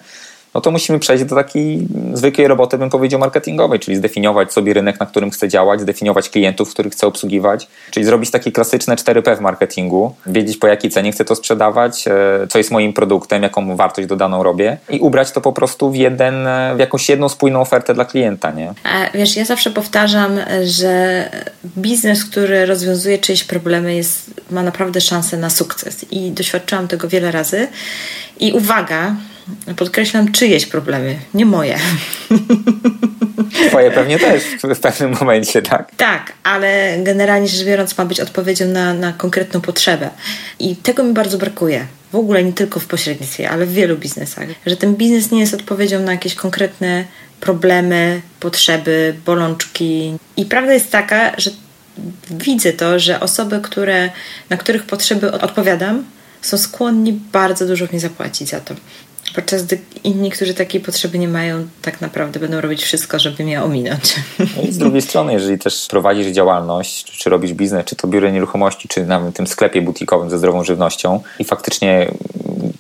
no 0.55 0.61
to 0.61 0.71
musimy 0.71 0.99
przejść 0.99 1.25
do 1.25 1.35
takiej 1.37 1.89
zwykłej 2.13 2.49
roboty, 2.49 2.79
bym 2.79 2.91
powiedział, 2.91 3.21
marketingowej, 3.21 3.81
czyli 3.81 3.97
zdefiniować 3.97 4.53
sobie 4.53 4.75
rynek, 4.75 5.01
na 5.01 5.07
którym 5.07 5.31
chcę 5.31 5.49
działać, 5.49 5.81
zdefiniować 5.81 6.29
klientów, 6.29 6.71
których 6.71 6.93
chcę 6.93 7.07
obsługiwać, 7.07 7.69
czyli 7.91 8.07
zrobić 8.07 8.31
takie 8.31 8.53
klasyczne 8.53 8.97
4P 8.97 9.37
w 9.37 9.41
marketingu, 9.41 10.15
wiedzieć 10.27 10.57
po 10.57 10.67
jakiej 10.67 10.91
cenie 10.91 11.13
chcę 11.13 11.25
to 11.25 11.35
sprzedawać, 11.35 12.09
e, 12.09 12.47
co 12.49 12.59
jest 12.59 12.71
moim 12.71 12.93
produktem, 12.93 13.43
jaką 13.43 13.77
wartość 13.77 14.09
dodaną 14.09 14.43
robię 14.43 14.79
i 14.91 15.01
ubrać 15.01 15.33
to 15.33 15.41
po 15.41 15.53
prostu 15.53 15.91
w, 15.91 15.97
jeden, 15.97 16.49
w 16.77 16.79
jakąś 16.79 17.09
jedną 17.09 17.29
spójną 17.29 17.61
ofertę 17.61 17.95
dla 17.95 18.05
klienta. 18.05 18.51
Nie? 18.51 18.73
A 18.85 19.11
wiesz, 19.15 19.37
ja 19.37 19.45
zawsze 19.45 19.71
powtarzam, 19.71 20.39
że 20.65 21.25
biznes, 21.79 22.25
który 22.25 22.67
rozwiązuje 22.67 23.19
czyjeś 23.19 23.45
problemy 23.45 23.95
jest, 23.95 24.41
ma 24.51 24.63
naprawdę 24.63 25.01
szansę 25.01 25.37
na 25.37 25.51
sukces 25.51 26.07
i 26.11 26.31
doświadczyłam 26.31 26.89
tego 26.89 27.09
wiele 27.09 27.31
razy 27.31 27.69
i 28.41 28.53
uwaga, 28.53 29.15
podkreślam 29.77 30.33
czyjeś 30.33 30.67
problemy, 30.67 31.17
nie 31.35 31.47
moje. 31.47 31.79
Twoje 33.69 33.91
pewnie 33.91 34.19
też 34.19 34.43
w 34.63 34.81
pewnym 34.81 35.17
momencie, 35.21 35.63
tak? 35.63 35.91
Tak, 35.97 36.33
ale 36.43 36.99
generalnie 37.03 37.49
rzecz 37.49 37.67
biorąc 37.67 37.99
ma 37.99 38.05
być 38.05 38.21
odpowiedzią 38.21 38.67
na, 38.67 38.95
na 38.95 39.13
konkretną 39.13 39.61
potrzebę. 39.61 40.11
I 40.59 40.77
tego 40.77 41.05
mi 41.05 41.13
bardzo 41.13 41.39
brakuje. 41.39 41.87
W 42.13 42.17
ogóle 42.17 42.45
nie 42.45 42.53
tylko 42.53 42.81
w 42.81 42.87
pośrednictwie, 42.87 43.51
ale 43.51 43.67
w 43.67 43.73
wielu 43.73 43.97
biznesach. 43.97 44.49
Że 44.67 44.77
ten 44.77 44.95
biznes 44.95 45.31
nie 45.31 45.41
jest 45.41 45.55
odpowiedzią 45.55 46.01
na 46.01 46.13
jakieś 46.13 46.35
konkretne 46.35 47.05
problemy, 47.41 48.21
potrzeby, 48.41 49.15
bolączki. 49.27 50.17
I 50.37 50.45
prawda 50.45 50.75
jest 50.75 50.91
taka, 50.91 51.33
że 51.39 51.51
widzę 52.31 52.73
to, 52.73 52.99
że 52.99 53.21
osoby, 53.21 53.61
które, 53.61 54.11
na 54.51 54.57
których 54.57 54.83
potrzeby 54.83 55.33
odpowiadam, 55.33 56.05
są 56.43 56.59
skłonni 56.59 57.21
bardzo 57.33 57.67
dużo 57.67 57.87
mi 57.93 58.01
zapłacić 58.01 58.49
za 58.49 58.61
to. 58.61 58.75
Podczas 59.35 59.63
gdy 59.63 59.79
inni, 60.05 60.31
którzy 60.31 60.55
takiej 60.55 60.81
potrzeby 60.81 61.19
nie 61.19 61.29
mają, 61.29 61.67
tak 61.83 62.01
naprawdę 62.01 62.41
będą 62.41 62.61
robić 62.61 62.85
wszystko, 62.85 63.19
żeby 63.19 63.45
mnie 63.45 63.63
ominąć. 63.63 64.15
No 64.39 64.63
i 64.69 64.73
z 64.73 64.79
drugiej 64.79 65.03
strony, 65.03 65.33
jeżeli 65.33 65.59
też 65.59 65.87
prowadzisz 65.91 66.27
działalność, 66.27 67.05
czy, 67.05 67.19
czy 67.19 67.31
robisz 67.31 67.53
biznes, 67.53 67.85
czy 67.85 67.97
to 67.97 68.09
biuro 68.09 68.31
nieruchomości, 68.31 68.89
czy 68.89 69.07
na 69.07 69.33
tym 69.33 69.47
sklepie 69.47 69.83
butikowym 69.83 70.31
ze 70.31 70.39
zdrową 70.39 70.65
żywnością 70.65 71.21
i 71.39 71.45
faktycznie 71.45 72.11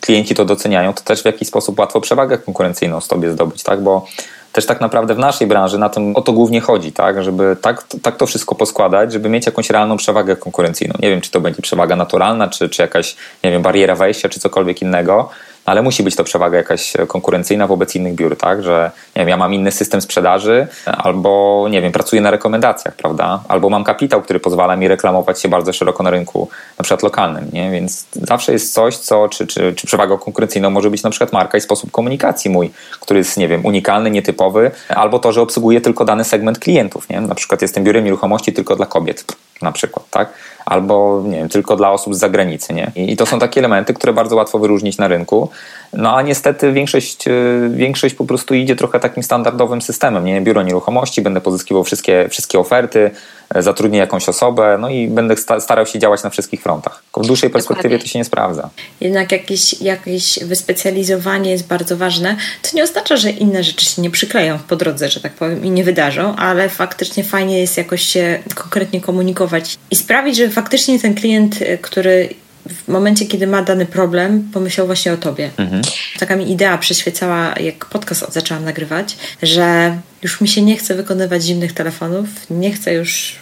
klienci 0.00 0.34
to 0.34 0.44
doceniają, 0.44 0.92
to 0.94 1.02
też 1.02 1.22
w 1.22 1.24
jakiś 1.24 1.48
sposób 1.48 1.78
łatwo 1.78 2.00
przewagę 2.00 2.38
konkurencyjną 2.38 3.00
z 3.00 3.08
tobie 3.08 3.32
zdobyć, 3.32 3.62
tak? 3.62 3.82
Bo 3.82 4.06
też 4.52 4.66
tak 4.66 4.80
naprawdę 4.80 5.14
w 5.14 5.18
naszej 5.18 5.46
branży 5.46 5.78
na 5.78 5.88
tym 5.88 6.16
o 6.16 6.22
to 6.22 6.32
głównie 6.32 6.60
chodzi, 6.60 6.92
tak? 6.92 7.24
Żeby 7.24 7.56
tak, 7.60 7.84
tak 8.02 8.16
to 8.16 8.26
wszystko 8.26 8.54
poskładać, 8.54 9.12
żeby 9.12 9.28
mieć 9.28 9.46
jakąś 9.46 9.70
realną 9.70 9.96
przewagę 9.96 10.36
konkurencyjną. 10.36 10.94
Nie 10.98 11.10
wiem, 11.10 11.20
czy 11.20 11.30
to 11.30 11.40
będzie 11.40 11.62
przewaga 11.62 11.96
naturalna, 11.96 12.48
czy, 12.48 12.68
czy 12.68 12.82
jakaś, 12.82 13.16
nie 13.44 13.50
wiem, 13.50 13.62
bariera 13.62 13.94
wejścia, 13.94 14.28
czy 14.28 14.40
cokolwiek 14.40 14.82
innego, 14.82 15.30
ale 15.64 15.82
musi 15.82 16.02
być 16.02 16.16
to 16.16 16.24
przewaga 16.24 16.58
jakaś 16.58 16.92
konkurencyjna 17.08 17.66
wobec 17.66 17.94
innych 17.96 18.14
biur, 18.14 18.36
tak? 18.36 18.62
Że 18.62 18.90
nie 19.16 19.22
wiem, 19.22 19.28
ja 19.28 19.36
mam 19.36 19.54
inny 19.54 19.72
system 19.72 20.00
sprzedaży, 20.00 20.66
albo 20.86 21.66
nie 21.70 21.82
wiem, 21.82 21.92
pracuję 21.92 22.22
na 22.22 22.30
rekomendacjach, 22.30 22.94
prawda? 22.94 23.40
Albo 23.48 23.70
mam 23.70 23.84
kapitał, 23.84 24.22
który 24.22 24.40
pozwala 24.40 24.76
mi 24.76 24.88
reklamować 24.88 25.40
się 25.40 25.48
bardzo 25.48 25.72
szeroko 25.72 26.02
na 26.02 26.10
rynku, 26.10 26.48
na 26.78 26.82
przykład 26.82 27.02
lokalnym, 27.02 27.50
nie? 27.52 27.70
Więc 27.70 28.06
zawsze 28.12 28.52
jest 28.52 28.74
coś, 28.74 28.96
co, 28.96 29.28
czy, 29.28 29.46
czy, 29.46 29.74
czy 29.74 29.86
przewagą 29.86 30.18
konkurencyjną 30.18 30.70
może 30.70 30.90
być 30.90 31.02
na 31.02 31.10
przykład 31.10 31.32
marka 31.32 31.58
i 31.58 31.60
sposób 31.60 31.90
komunikacji 31.90 32.50
mój, 32.50 32.70
który 33.00 33.18
jest, 33.18 33.36
nie 33.36 33.48
wiem, 33.48 33.66
unikalny, 33.66 34.10
nietypowy, 34.10 34.70
albo 34.88 35.18
to, 35.18 35.32
że 35.32 35.42
obsługuję 35.42 35.80
tylko 35.80 36.04
dany 36.04 36.24
segment 36.24 36.58
klientów, 36.58 37.08
nie? 37.08 37.20
Na 37.20 37.34
przykład 37.34 37.62
jestem 37.62 37.84
biurem 37.84 38.04
nieruchomości 38.04 38.52
tylko 38.52 38.76
dla 38.76 38.86
kobiet, 38.86 39.24
na 39.62 39.72
przykład, 39.72 40.10
tak? 40.10 40.28
albo 40.64 41.22
nie 41.26 41.36
wiem, 41.36 41.48
tylko 41.48 41.76
dla 41.76 41.90
osób 41.90 42.14
z 42.14 42.18
zagranicy. 42.18 42.74
Nie? 42.74 42.92
I 42.94 43.16
to 43.16 43.26
są 43.26 43.38
takie 43.38 43.60
elementy, 43.60 43.94
które 43.94 44.12
bardzo 44.12 44.36
łatwo 44.36 44.58
wyróżnić 44.58 44.98
na 44.98 45.08
rynku. 45.08 45.50
No 45.96 46.16
a 46.16 46.22
niestety 46.22 46.72
większość, 46.72 47.28
e, 47.28 47.32
większość 47.70 48.14
po 48.14 48.24
prostu 48.24 48.54
idzie 48.54 48.76
trochę 48.76 49.00
takim 49.00 49.22
standardowym 49.22 49.82
systemem. 49.82 50.24
Nie? 50.24 50.40
Biuro 50.40 50.62
nieruchomości, 50.62 51.22
będę 51.22 51.40
pozyskiwał 51.40 51.84
wszystkie, 51.84 52.28
wszystkie 52.28 52.58
oferty, 52.58 53.10
e, 53.54 53.62
zatrudnię 53.62 53.98
jakąś 53.98 54.28
osobę, 54.28 54.78
no 54.80 54.88
i 54.88 55.08
będę 55.08 55.34
starał 55.60 55.86
się 55.86 55.98
działać 55.98 56.22
na 56.22 56.30
wszystkich 56.30 56.62
frontach. 56.62 57.02
W 57.16 57.26
dłuższej 57.26 57.50
perspektywie 57.50 57.98
to 57.98 58.06
się 58.06 58.18
nie 58.18 58.24
sprawdza. 58.24 58.70
Jednak 59.00 59.32
jakieś, 59.32 59.80
jakieś 59.82 60.38
wyspecjalizowanie 60.44 61.50
jest 61.50 61.66
bardzo 61.66 61.96
ważne. 61.96 62.36
To 62.62 62.76
nie 62.76 62.82
oznacza, 62.82 63.16
że 63.16 63.30
inne 63.30 63.64
rzeczy 63.64 63.84
się 63.84 64.02
nie 64.02 64.10
przykleją 64.10 64.58
po 64.68 64.76
drodze, 64.76 65.08
że 65.08 65.20
tak 65.20 65.32
powiem, 65.32 65.64
i 65.64 65.70
nie 65.70 65.84
wydarzą, 65.84 66.36
ale 66.36 66.68
faktycznie 66.68 67.24
fajnie 67.24 67.60
jest 67.60 67.76
jakoś 67.76 68.02
się 68.02 68.38
konkretnie 68.54 69.00
komunikować 69.00 69.78
i 69.90 69.96
sprawić, 69.96 70.36
że 70.36 70.48
faktycznie 70.48 71.00
ten 71.00 71.14
klient, 71.14 71.62
e, 71.62 71.78
który 71.78 72.28
w 72.68 72.88
momencie, 72.88 73.26
kiedy 73.26 73.46
ma 73.46 73.62
dany 73.62 73.86
problem, 73.86 74.50
pomyślał 74.52 74.86
właśnie 74.86 75.12
o 75.12 75.16
tobie. 75.16 75.50
Mhm. 75.56 75.82
Taka 76.18 76.36
mi 76.36 76.52
idea 76.52 76.78
przyświecała, 76.78 77.54
jak 77.60 77.84
podcast 77.84 78.32
zaczęłam 78.32 78.64
nagrywać, 78.64 79.16
że 79.42 79.98
już 80.24 80.40
mi 80.40 80.48
się 80.48 80.62
nie 80.62 80.76
chce 80.76 80.94
wykonywać 80.94 81.42
zimnych 81.42 81.72
telefonów, 81.72 82.26
nie 82.50 82.72
chcę 82.72 82.94
już, 82.94 83.36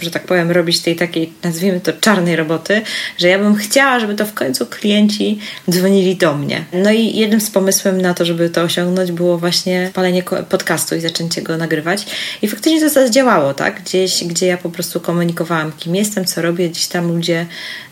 że 0.00 0.10
tak 0.10 0.26
powiem, 0.26 0.50
robić 0.50 0.80
tej 0.80 0.96
takiej, 0.96 1.32
nazwijmy 1.42 1.80
to, 1.80 1.92
czarnej 1.92 2.36
roboty, 2.36 2.82
że 3.18 3.28
ja 3.28 3.38
bym 3.38 3.54
chciała, 3.54 4.00
żeby 4.00 4.14
to 4.14 4.26
w 4.26 4.34
końcu 4.34 4.66
klienci 4.66 5.38
dzwonili 5.70 6.16
do 6.16 6.34
mnie. 6.34 6.64
No 6.72 6.90
i 6.90 7.16
jednym 7.16 7.40
z 7.40 7.50
pomysłem 7.50 8.00
na 8.00 8.14
to, 8.14 8.24
żeby 8.24 8.50
to 8.50 8.62
osiągnąć, 8.62 9.12
było 9.12 9.38
właśnie 9.38 9.90
palenie 9.94 10.22
podcastu 10.48 10.94
i 10.94 11.00
zaczęcie 11.00 11.42
go 11.42 11.56
nagrywać. 11.56 12.06
I 12.42 12.48
faktycznie 12.48 12.80
to 12.80 12.88
zadziałało, 12.88 13.54
tak? 13.54 13.82
Gdzieś, 13.82 14.24
gdzie 14.24 14.46
ja 14.46 14.56
po 14.56 14.70
prostu 14.70 15.00
komunikowałam, 15.00 15.72
kim 15.72 15.96
jestem, 15.96 16.24
co 16.24 16.42
robię, 16.42 16.68
gdzieś 16.68 16.86
tam 16.86 17.08
ludzie 17.08 17.46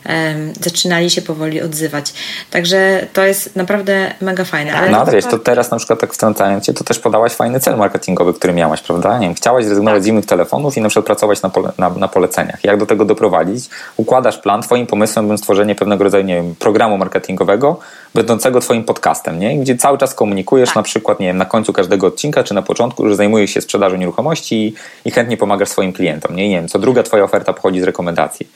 um, 0.05 0.53
zaczynali 0.61 1.09
się 1.09 1.21
powoli 1.21 1.61
odzywać. 1.61 2.13
Także 2.51 3.07
to 3.13 3.23
jest 3.23 3.55
naprawdę 3.55 4.13
mega 4.21 4.43
fajne. 4.43 4.73
Ale 4.73 4.91
no 4.91 5.01
ale 5.01 5.11
wiesz, 5.11 5.25
to 5.25 5.39
teraz 5.39 5.71
na 5.71 5.77
przykład 5.77 5.99
tak 5.99 6.13
wtrącając 6.13 6.65
cię, 6.65 6.73
to 6.73 6.83
też 6.83 6.99
podałaś 6.99 7.31
fajny 7.31 7.59
cel 7.59 7.77
marketingowy 7.77 8.30
który 8.33 8.53
miałaś, 8.53 8.81
prawda? 8.81 9.19
Nie 9.19 9.27
wiem, 9.27 9.35
chciałaś 9.35 9.65
zrezygnować 9.65 9.97
tak. 9.97 10.03
z 10.03 10.07
innych 10.07 10.25
telefonów 10.25 10.77
i 10.77 10.81
na 10.81 10.89
przykład 10.89 11.05
pracować 11.05 11.41
na, 11.41 11.49
pole, 11.49 11.71
na, 11.77 11.89
na 11.89 12.07
poleceniach. 12.07 12.63
Jak 12.63 12.77
do 12.77 12.85
tego 12.85 13.05
doprowadzić? 13.05 13.69
Układasz 13.97 14.37
plan, 14.37 14.61
twoim 14.61 14.87
pomysłem 14.87 15.27
będzie 15.27 15.41
stworzenie 15.41 15.75
pewnego 15.75 16.03
rodzaju 16.03 16.23
nie 16.23 16.35
wiem, 16.35 16.55
programu 16.59 16.97
marketingowego, 16.97 17.79
będącego 18.13 18.59
twoim 18.59 18.83
podcastem, 18.83 19.39
nie? 19.39 19.59
gdzie 19.59 19.75
cały 19.75 19.97
czas 19.97 20.15
komunikujesz 20.15 20.69
tak. 20.69 20.75
na 20.75 20.83
przykład 20.83 21.19
nie 21.19 21.27
wiem, 21.27 21.37
na 21.37 21.45
końcu 21.45 21.73
każdego 21.73 22.07
odcinka, 22.07 22.43
czy 22.43 22.53
na 22.53 22.61
początku, 22.61 23.09
że 23.09 23.15
zajmujesz 23.15 23.51
się 23.51 23.61
sprzedażą 23.61 23.97
nieruchomości 23.97 24.55
i, 24.67 24.73
i 25.05 25.11
chętnie 25.11 25.37
pomagasz 25.37 25.69
swoim 25.69 25.93
klientom. 25.93 26.35
Nie? 26.35 26.45
I 26.45 26.49
nie 26.49 26.55
wiem, 26.55 26.67
co 26.67 26.79
druga 26.79 27.03
twoja 27.03 27.23
oferta 27.23 27.53
pochodzi 27.53 27.81
z 27.81 27.83
rekomendacji. 27.83 28.47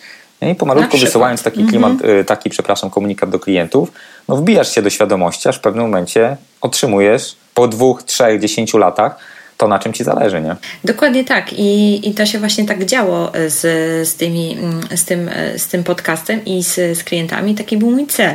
I 0.42 0.56
pomalutku 0.56 0.98
wysyłając 0.98 1.44
taki 1.44 1.62
mhm. 1.62 1.70
klimat, 1.70 1.94
mm-hmm. 1.94 2.26
taki, 2.26 2.50
przepraszam, 2.50 2.90
komunikat 2.90 3.30
do 3.30 3.40
klientów, 3.40 3.92
no 4.28 4.36
wbijasz 4.36 4.76
się 4.76 4.82
do 4.82 4.90
świadomości, 4.90 5.50
aż 5.50 5.58
w 5.58 5.60
pewnym 5.60 5.86
momencie 5.86 6.38
otrzymujesz 6.62 7.36
po 7.54 7.68
dwóch, 7.68 8.04
trzech, 8.04 8.42
dziesięciu 8.42 8.78
latach 8.78 9.16
to, 9.58 9.68
na 9.68 9.80
czym 9.80 9.94
ci 9.94 10.04
zależy, 10.04 10.42
nie? 10.42 10.56
Dokładnie 10.84 11.24
tak. 11.24 11.54
I, 11.54 12.10
i 12.10 12.14
to 12.14 12.26
się 12.26 12.40
właśnie 12.40 12.66
tak 12.66 12.86
działo 12.86 13.32
z, 13.48 13.62
z, 14.08 14.16
tymi, 14.16 14.58
z, 14.96 15.06
tym, 15.06 15.30
z 15.58 15.68
tym 15.68 15.84
podcastem 15.84 16.46
i 16.46 16.64
z, 16.64 16.98
z 16.98 17.04
klientami. 17.04 17.56
Taki 17.56 17.78
był 17.78 17.92
mój 17.92 18.08
cel. 18.08 18.34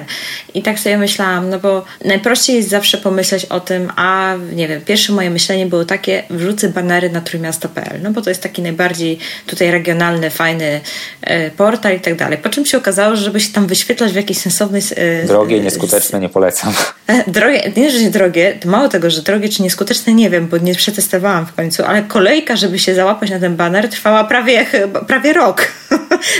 I 0.54 0.62
tak 0.62 0.78
sobie 0.78 0.98
myślałam, 0.98 1.50
no 1.50 1.58
bo 1.58 1.84
najprościej 2.04 2.56
jest 2.56 2.68
zawsze 2.68 2.98
pomyśleć 2.98 3.44
o 3.44 3.60
tym, 3.60 3.92
a 3.96 4.34
nie 4.52 4.68
wiem, 4.68 4.80
pierwsze 4.80 5.12
moje 5.12 5.30
myślenie 5.30 5.66
było 5.66 5.84
takie, 5.84 6.22
wrzucę 6.30 6.68
banery 6.68 7.10
na 7.10 7.20
trójmiasto.pl, 7.20 8.02
no 8.02 8.10
bo 8.10 8.22
to 8.22 8.30
jest 8.30 8.42
taki 8.42 8.62
najbardziej 8.62 9.18
tutaj 9.46 9.70
regionalny, 9.70 10.30
fajny 10.30 10.80
e, 11.22 11.50
portal 11.50 11.96
i 11.96 12.00
tak 12.00 12.16
dalej. 12.16 12.38
Po 12.38 12.48
czym 12.48 12.66
się 12.66 12.78
okazało, 12.78 13.16
że 13.16 13.24
żeby 13.24 13.40
się 13.40 13.52
tam 13.52 13.66
wyświetlać 13.66 14.12
w 14.12 14.16
jakiejś 14.16 14.38
sensownej... 14.38 14.82
E, 14.96 15.26
drogie, 15.26 15.60
nieskuteczne, 15.60 16.20
nie 16.20 16.28
polecam. 16.28 16.72
E, 17.06 17.30
drogie, 17.30 17.72
nie, 17.76 17.90
że 17.90 18.10
drogie, 18.10 18.58
to 18.60 18.68
mało 18.68 18.88
tego, 18.88 19.10
że 19.10 19.22
drogie 19.22 19.48
czy 19.48 19.62
nieskuteczne, 19.62 20.14
nie 20.14 20.30
wiem, 20.30 20.48
bo 20.48 20.58
nie 20.58 20.74
przetestowałam 20.74 21.09
przetestowałam 21.10 21.46
w 21.46 21.54
końcu, 21.54 21.84
ale 21.84 22.02
kolejka, 22.02 22.56
żeby 22.56 22.78
się 22.78 22.94
załapać 22.94 23.30
na 23.30 23.40
ten 23.40 23.56
baner, 23.56 23.88
trwała 23.88 24.24
prawie, 24.24 24.66
prawie 25.06 25.32
rok. 25.32 25.72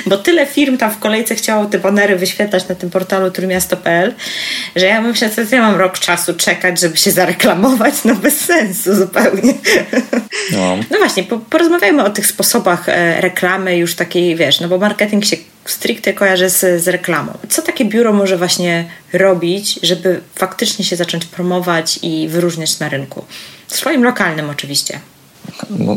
Bo 0.07 0.19
tyle 0.19 0.47
firm 0.47 0.77
tam 0.79 0.91
w 0.91 0.99
kolejce 0.99 1.35
chciało 1.35 1.67
te 1.67 1.79
banery 1.79 2.17
wyświetlać 2.17 2.69
na 2.69 2.75
tym 2.75 2.91
portalu 2.91 3.31
trójmiasto.pl, 3.31 4.15
że 4.77 4.87
ja 4.87 5.01
myślę, 5.01 5.31
że 5.51 5.57
ja 5.57 5.63
mam 5.63 5.77
rok 5.77 5.99
czasu 5.99 6.35
czekać, 6.35 6.81
żeby 6.81 6.97
się 6.97 7.11
zareklamować, 7.11 7.95
no 8.05 8.15
bez 8.15 8.41
sensu 8.41 8.95
zupełnie. 8.95 9.55
No, 10.53 10.77
no 10.91 10.99
właśnie, 10.99 11.25
porozmawiajmy 11.51 12.05
o 12.05 12.11
tych 12.11 12.27
sposobach 12.27 12.89
e, 12.89 13.21
reklamy 13.21 13.77
już 13.77 13.95
takiej, 13.95 14.37
wiesz, 14.37 14.61
no 14.61 14.69
bo 14.69 14.79
marketing 14.79 15.25
się 15.25 15.37
stricte 15.65 16.13
kojarzy 16.13 16.51
z, 16.51 16.83
z 16.83 16.89
reklamą. 16.89 17.33
Co 17.49 17.63
takie 17.63 17.85
biuro 17.85 18.13
może 18.13 18.37
właśnie 18.37 18.85
robić, 19.13 19.81
żeby 19.83 20.21
faktycznie 20.35 20.85
się 20.85 20.97
zacząć 20.97 21.25
promować 21.25 21.99
i 22.03 22.29
wyróżniać 22.29 22.79
na 22.79 22.89
rynku? 22.89 23.25
Swoim 23.67 24.05
lokalnym 24.05 24.51
oczywiście 24.51 25.01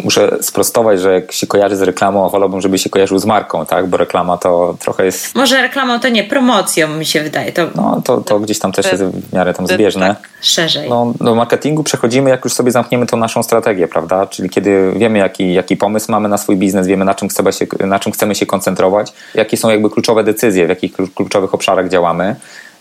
muszę 0.04 0.38
sprostować, 0.42 1.02
że 1.02 1.13
jak 1.13 1.32
się 1.32 1.48
kojarzy 1.48 1.76
z 1.76 1.82
reklamą, 1.82 2.30
wolałbym, 2.30 2.62
żeby 2.62 2.80
się 2.80 2.89
kojarzył 2.89 3.20
z 3.20 3.26
marką, 3.26 3.66
tak? 3.66 3.88
Bo 3.88 3.98
reklama 3.98 4.38
to 4.38 4.76
trochę 4.80 5.06
jest... 5.06 5.36
Może 5.36 5.62
reklamą 5.62 6.00
to 6.00 6.10
nie, 6.10 6.24
promocją 6.24 6.88
mi 6.88 7.06
się 7.06 7.24
wydaje. 7.24 7.52
To... 7.52 7.68
No, 7.76 8.02
to, 8.06 8.22
to 8.22 8.39
gdzieś 8.39 8.60
tam 8.60 8.72
też 8.72 8.92
jest 8.92 9.04
w 9.04 9.34
miarę 9.34 9.54
tam 9.54 9.68
zbieżne. 9.68 10.08
Tak, 10.08 10.30
szerzej. 10.42 10.89
No, 10.89 11.13
do 11.22 11.36
marketingu 11.36 11.84
przechodzimy, 11.84 12.30
jak 12.30 12.44
już 12.44 12.54
sobie 12.54 12.72
zamkniemy 12.72 13.06
tą 13.06 13.18
naszą 13.18 13.44
strategię, 13.44 13.88
prawda? 13.88 14.28
Czyli 14.28 14.50
kiedy 14.50 14.94
wiemy, 14.96 15.20
jaki, 15.20 15.54
jaki 15.54 15.78
pomysł 15.78 16.12
mamy 16.12 16.30
na 16.30 16.38
swój 16.38 16.58
biznes, 16.58 16.88
wiemy, 16.88 17.06
na 17.06 17.16
czym, 17.16 17.30
chcemy 17.30 17.54
się, 17.54 17.66
na 17.80 18.00
czym 18.00 18.12
chcemy 18.12 18.36
się 18.36 18.46
koncentrować, 18.46 19.13
jakie 19.36 19.58
są 19.58 19.70
jakby 19.70 19.89
kluczowe 19.89 20.24
decyzje, 20.24 20.66
w 20.66 20.70
jakich 20.70 20.94
kluczowych 21.16 21.54
obszarach 21.54 21.89
działamy, 21.89 22.36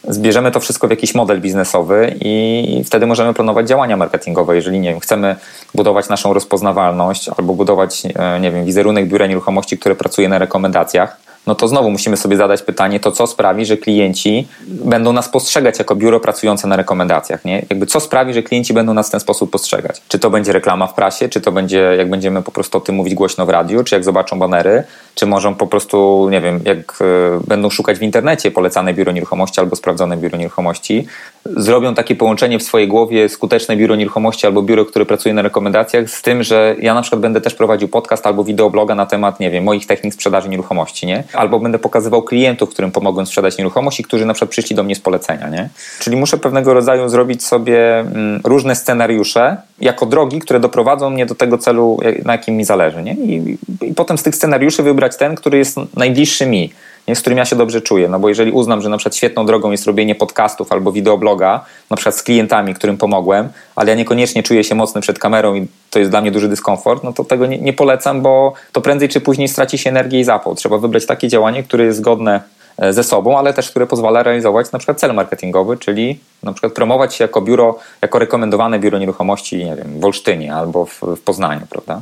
zbierzemy 0.08 0.50
to 0.50 0.60
wszystko 0.60 0.86
w 0.86 0.90
jakiś 0.90 1.14
model 1.14 1.40
biznesowy 1.40 2.14
i 2.20 2.82
wtedy 2.86 3.06
możemy 3.06 3.34
planować 3.34 3.68
działania 3.68 3.96
marketingowe. 3.96 4.56
Jeżeli 4.56 4.80
nie 4.80 4.90
wiem, 4.90 5.00
chcemy 5.00 5.36
budować 5.74 6.08
naszą 6.08 6.32
rozpoznawalność 6.32 7.28
albo 7.28 7.54
budować, 7.54 8.02
e, 8.14 8.40
nie 8.40 8.50
wiem, 8.50 8.64
wizerunek 8.64 9.08
biura 9.08 9.26
nieruchomości, 9.26 9.78
które 9.78 9.94
pracuje 9.94 10.28
na 10.28 10.38
rekomendacjach, 10.38 11.16
no 11.46 11.55
to 11.55 11.68
znowu 11.68 11.90
musimy 11.90 12.16
sobie 12.16 12.37
zadać 12.37 12.62
pytanie, 12.62 13.00
to 13.00 13.12
co 13.12 13.26
sprawi, 13.26 13.66
że 13.66 13.76
klienci 13.76 14.48
będą 14.68 15.12
nas 15.12 15.28
postrzegać 15.28 15.78
jako 15.78 15.96
biuro 15.96 16.20
pracujące 16.20 16.68
na 16.68 16.76
rekomendacjach, 16.76 17.44
nie? 17.44 17.66
Jakby 17.70 17.87
co 17.87 18.00
sprawi, 18.00 18.35
że 18.35 18.42
klienci 18.42 18.74
będą 18.74 18.94
nas 18.94 19.09
w 19.09 19.11
ten 19.11 19.20
sposób 19.20 19.50
postrzegać? 19.50 20.02
Czy 20.09 20.18
to 20.18 20.31
będzie 20.31 20.52
reklama 20.52 20.87
w 20.87 20.94
prasie, 20.94 21.28
czy 21.28 21.40
to 21.40 21.52
będzie, 21.52 21.94
jak 21.98 22.11
będziemy 22.11 22.42
po 22.42 22.52
prostu 22.52 22.78
o 22.78 22.81
tym 22.81 22.94
mówić 22.94 23.14
głośno 23.14 23.46
w 23.46 23.48
radiu, 23.48 23.85
czy 23.85 23.94
jak 23.94 24.05
zobaczą 24.05 24.38
banery, 24.38 24.83
czy 25.14 25.26
może 25.26 25.55
po 25.55 25.66
prostu, 25.66 26.28
nie 26.31 26.40
wiem, 26.40 26.61
jak 26.64 26.98
e, 27.00 27.40
będą 27.46 27.70
szukać 27.70 27.98
w 27.98 28.02
internecie 28.02 28.50
polecane 28.50 28.94
biuro 28.94 29.12
nieruchomości 29.12 29.61
albo 29.61 29.76
sprawdzone 29.76 30.16
biuro 30.16 30.38
nieruchomości, 30.38 31.07
zrobią 31.44 31.94
takie 31.94 32.14
połączenie 32.14 32.59
w 32.59 32.62
swojej 32.62 32.88
głowie 32.88 33.28
skuteczne 33.28 33.76
biuro 33.76 33.96
nieruchomości 33.96 34.46
albo 34.46 34.62
biuro, 34.62 34.85
które 34.85 35.07
pracuje 35.07 35.35
na 35.35 35.42
rekomendacjach 35.42 36.11
z 36.11 36.22
tym, 36.22 36.42
że 36.42 36.76
ja 36.81 36.94
na 36.94 37.02
przykład 37.02 37.20
będę 37.20 37.40
też 37.40 37.55
prowadził 37.55 37.88
podcast 37.88 38.26
albo 38.26 38.44
wideobloga 38.44 38.94
na 38.94 39.07
temat, 39.07 39.40
nie 39.40 39.50
wiem, 39.50 39.64
moich 39.64 39.87
technik 39.87 40.14
sprzedaży 40.14 40.48
nieruchomości, 40.48 41.07
nie? 41.07 41.24
Albo 41.33 41.61
będę 41.61 41.78
pokazywał 41.78 42.22
klientów, 42.22 42.70
którym 42.70 42.92
pomogłem 42.92 43.26
sprzedać 43.26 43.59
nieruchomość 43.59 44.00
i 44.00 44.02
którzy 44.02 44.26
na 44.26 44.35
przykład 44.35 44.50
przyszli 44.50 44.76
do 44.76 44.83
mnie 44.83 44.94
z 44.94 45.00
polecenia, 45.00 45.48
nie? 45.48 45.68
Czyli 45.98 46.16
muszę 46.16 46.38
pewnego 46.38 46.74
rodzaju 46.74 47.09
zrobić 47.09 47.44
sobie 47.44 47.98
mm, 47.98 48.40
różne 48.44 48.76
scenariusze 48.76 49.57
jako 49.81 50.07
drogi, 50.07 50.40
które 50.40 50.61
doprowadzą 50.61 51.11
mnie 51.11 51.26
do 51.26 51.35
tego 51.35 51.59
celu, 51.59 51.98
na 52.24 52.33
jakim 52.33 52.57
mi 52.57 52.64
zależy, 52.64 53.02
nie? 53.02 53.14
I, 53.14 53.59
i 53.83 53.94
potem 53.94 54.18
z 54.18 54.22
tych 54.22 54.37
scenariuszy 54.37 54.83
wybrać 54.83 55.16
ten, 55.16 55.35
który 55.35 55.59
jest 55.59 55.76
najbliższy 55.96 56.46
mi 56.46 56.72
nie, 57.08 57.16
z 57.16 57.20
którym 57.20 57.38
ja 57.38 57.44
się 57.44 57.56
dobrze 57.56 57.80
czuję. 57.80 58.08
No 58.08 58.20
bo 58.20 58.28
jeżeli 58.28 58.52
uznam, 58.52 58.82
że 58.82 58.88
na 58.88 58.96
przykład 58.96 59.16
świetną 59.16 59.46
drogą 59.46 59.70
jest 59.70 59.86
robienie 59.86 60.14
podcastów 60.14 60.72
albo 60.72 60.92
wideobloga, 60.92 61.64
na 61.90 61.96
przykład 61.96 62.16
z 62.16 62.22
klientami, 62.22 62.74
którym 62.74 62.96
pomogłem, 62.96 63.48
ale 63.76 63.90
ja 63.90 63.96
niekoniecznie 63.96 64.42
czuję 64.42 64.64
się 64.64 64.74
mocny 64.74 65.00
przed 65.00 65.18
kamerą 65.18 65.54
i 65.54 65.66
to 65.90 65.98
jest 65.98 66.10
dla 66.10 66.20
mnie 66.20 66.30
duży 66.30 66.48
dyskomfort, 66.48 67.04
no 67.04 67.12
to 67.12 67.24
tego 67.24 67.46
nie, 67.46 67.58
nie 67.58 67.72
polecam, 67.72 68.22
bo 68.22 68.52
to 68.72 68.80
prędzej 68.80 69.08
czy 69.08 69.20
później 69.20 69.48
straci 69.48 69.78
się 69.78 69.90
energię 69.90 70.20
i 70.20 70.24
zapał. 70.24 70.54
Trzeba 70.54 70.78
wybrać 70.78 71.06
takie 71.06 71.28
działanie, 71.28 71.62
które 71.62 71.84
jest 71.84 71.98
zgodne 71.98 72.40
e, 72.78 72.92
ze 72.92 73.04
sobą, 73.04 73.38
ale 73.38 73.54
też 73.54 73.70
które 73.70 73.86
pozwala 73.86 74.22
realizować 74.22 74.72
na 74.72 74.78
przykład 74.78 75.00
cel 75.00 75.14
marketingowy, 75.14 75.76
czyli 75.76 76.18
na 76.42 76.52
przykład 76.52 76.72
promować 76.72 77.14
się 77.14 77.24
jako 77.24 77.40
biuro, 77.40 77.78
jako 78.02 78.18
rekomendowane 78.18 78.78
biuro 78.78 78.98
nieruchomości, 78.98 79.56
nie 79.56 79.76
wiem, 79.76 80.00
w 80.00 80.04
Olsztynie 80.04 80.54
albo 80.54 80.86
w, 80.86 81.00
w 81.02 81.20
Poznaniu, 81.20 81.66
prawda? 81.70 82.00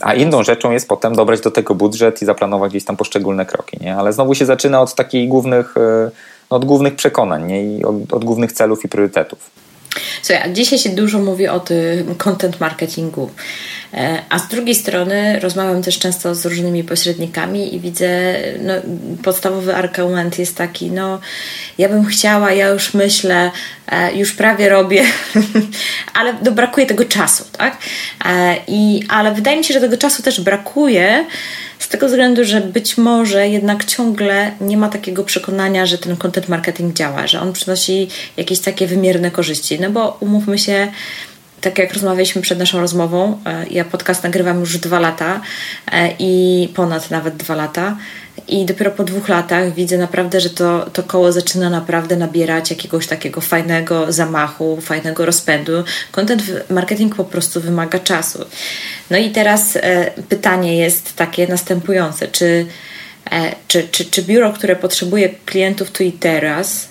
A 0.00 0.14
inną 0.14 0.42
rzeczą 0.42 0.72
jest 0.72 0.88
potem 0.88 1.14
dobrać 1.14 1.40
do 1.40 1.50
tego 1.50 1.74
budżet 1.74 2.22
i 2.22 2.24
zaplanować 2.24 2.70
gdzieś 2.70 2.84
tam 2.84 2.96
poszczególne 2.96 3.46
kroki, 3.46 3.78
nie? 3.80 3.96
Ale 3.96 4.12
znowu 4.12 4.34
się 4.34 4.46
zaczyna 4.46 4.80
od 4.80 4.94
takich 4.94 5.28
głównych, 5.28 5.76
e, 5.76 6.10
od 6.50 6.64
głównych 6.64 6.96
przekonań, 6.96 7.46
nie? 7.46 7.76
I 7.76 7.84
od, 7.84 8.12
od 8.12 8.24
głównych 8.24 8.52
celów 8.52 8.84
i 8.84 8.88
priorytetów. 8.88 9.50
Słuchaj, 10.22 10.52
dzisiaj 10.52 10.78
się 10.78 10.90
dużo 10.90 11.18
mówi 11.18 11.48
o 11.48 11.60
tym 11.60 12.14
content 12.14 12.60
marketingu, 12.60 13.30
a 14.28 14.38
z 14.38 14.48
drugiej 14.48 14.74
strony 14.74 15.40
rozmawiam 15.40 15.82
też 15.82 15.98
często 15.98 16.34
z 16.34 16.46
różnymi 16.46 16.84
pośrednikami 16.84 17.74
i 17.74 17.80
widzę, 17.80 18.08
no, 18.60 18.72
podstawowy 19.22 19.74
argument 19.74 20.38
jest 20.38 20.56
taki, 20.56 20.90
no 20.90 21.20
ja 21.78 21.88
bym 21.88 22.06
chciała, 22.06 22.52
ja 22.52 22.68
już 22.68 22.94
myślę, 22.94 23.50
e, 23.88 24.16
już 24.16 24.32
prawie 24.32 24.68
robię, 24.68 25.04
ale 26.18 26.34
no, 26.44 26.52
brakuje 26.52 26.86
tego 26.86 27.04
czasu, 27.04 27.44
tak? 27.58 27.78
E, 28.24 28.56
I, 28.68 29.02
ale 29.08 29.34
wydaje 29.34 29.56
mi 29.56 29.64
się, 29.64 29.74
że 29.74 29.80
tego 29.80 29.96
czasu 29.96 30.22
też 30.22 30.40
brakuje, 30.40 31.24
z 31.78 31.88
tego 31.88 32.06
względu, 32.06 32.44
że 32.44 32.60
być 32.60 32.98
może 32.98 33.48
jednak 33.48 33.84
ciągle 33.84 34.52
nie 34.60 34.76
ma 34.76 34.88
takiego 34.88 35.24
przekonania, 35.24 35.86
że 35.86 35.98
ten 35.98 36.16
content 36.16 36.48
marketing 36.48 36.94
działa, 36.94 37.26
że 37.26 37.40
on 37.40 37.52
przynosi 37.52 38.08
jakieś 38.36 38.60
takie 38.60 38.86
wymierne 38.86 39.30
korzyści. 39.30 39.80
No 39.80 39.90
bo 39.90 40.16
umówmy 40.20 40.58
się, 40.58 40.88
tak 41.60 41.78
jak 41.78 41.92
rozmawialiśmy 41.92 42.42
przed 42.42 42.58
naszą 42.58 42.80
rozmową, 42.80 43.38
e, 43.46 43.66
ja 43.70 43.84
podcast 43.84 44.22
nagrywam 44.22 44.60
już 44.60 44.78
dwa 44.78 45.00
lata 45.00 45.40
e, 45.92 46.14
i 46.18 46.68
ponad 46.74 47.10
nawet 47.10 47.36
dwa 47.36 47.54
lata. 47.54 47.96
I 48.48 48.66
dopiero 48.66 48.90
po 48.90 49.04
dwóch 49.04 49.28
latach 49.28 49.74
widzę 49.74 49.98
naprawdę, 49.98 50.40
że 50.40 50.50
to, 50.50 50.90
to 50.92 51.02
koło 51.02 51.32
zaczyna 51.32 51.70
naprawdę 51.70 52.16
nabierać 52.16 52.70
jakiegoś 52.70 53.06
takiego 53.06 53.40
fajnego 53.40 54.12
zamachu, 54.12 54.80
fajnego 54.80 55.26
rozpędu. 55.26 55.72
Content 56.12 56.42
marketing 56.70 57.14
po 57.14 57.24
prostu 57.24 57.60
wymaga 57.60 57.98
czasu. 57.98 58.44
No 59.10 59.18
i 59.18 59.30
teraz 59.30 59.76
e, 59.76 60.10
pytanie 60.28 60.76
jest 60.76 61.16
takie 61.16 61.46
następujące: 61.46 62.28
czy, 62.28 62.66
czy, 63.68 63.88
czy, 63.90 64.04
czy 64.04 64.22
biuro, 64.22 64.52
które 64.52 64.76
potrzebuje 64.76 65.28
klientów 65.28 65.90
tu 65.90 66.02
i 66.02 66.12
teraz, 66.12 66.88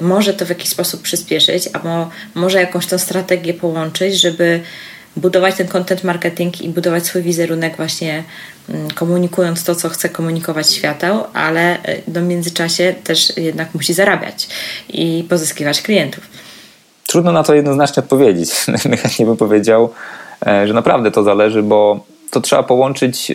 może 0.00 0.34
to 0.34 0.46
w 0.46 0.48
jakiś 0.48 0.68
sposób 0.68 1.02
przyspieszyć, 1.02 1.68
albo 1.72 2.10
może 2.34 2.60
jakąś 2.60 2.86
tą 2.86 2.98
strategię 2.98 3.54
połączyć, 3.54 4.20
żeby 4.20 4.60
budować 5.16 5.54
ten 5.54 5.68
content 5.68 6.04
marketing 6.04 6.60
i 6.60 6.68
budować 6.68 7.06
swój 7.06 7.22
wizerunek 7.22 7.76
właśnie 7.76 8.24
mm, 8.68 8.90
komunikując 8.90 9.64
to, 9.64 9.74
co 9.74 9.88
chce 9.88 10.08
komunikować 10.08 10.70
światu, 10.70 11.06
ale 11.32 11.78
w 12.08 12.22
międzyczasie 12.22 12.94
też 13.04 13.36
jednak 13.36 13.74
musi 13.74 13.94
zarabiać 13.94 14.48
i 14.88 15.26
pozyskiwać 15.28 15.82
klientów. 15.82 16.24
Trudno 17.06 17.32
na 17.32 17.42
to 17.42 17.54
jednoznacznie 17.54 18.02
odpowiedzieć. 18.02 18.50
Chętnie 19.02 19.26
bym 19.26 19.36
powiedział, 19.36 19.92
E, 20.46 20.66
że 20.66 20.74
naprawdę 20.74 21.10
to 21.10 21.22
zależy, 21.22 21.62
bo 21.62 22.04
to 22.30 22.40
trzeba 22.40 22.62
połączyć 22.62 23.32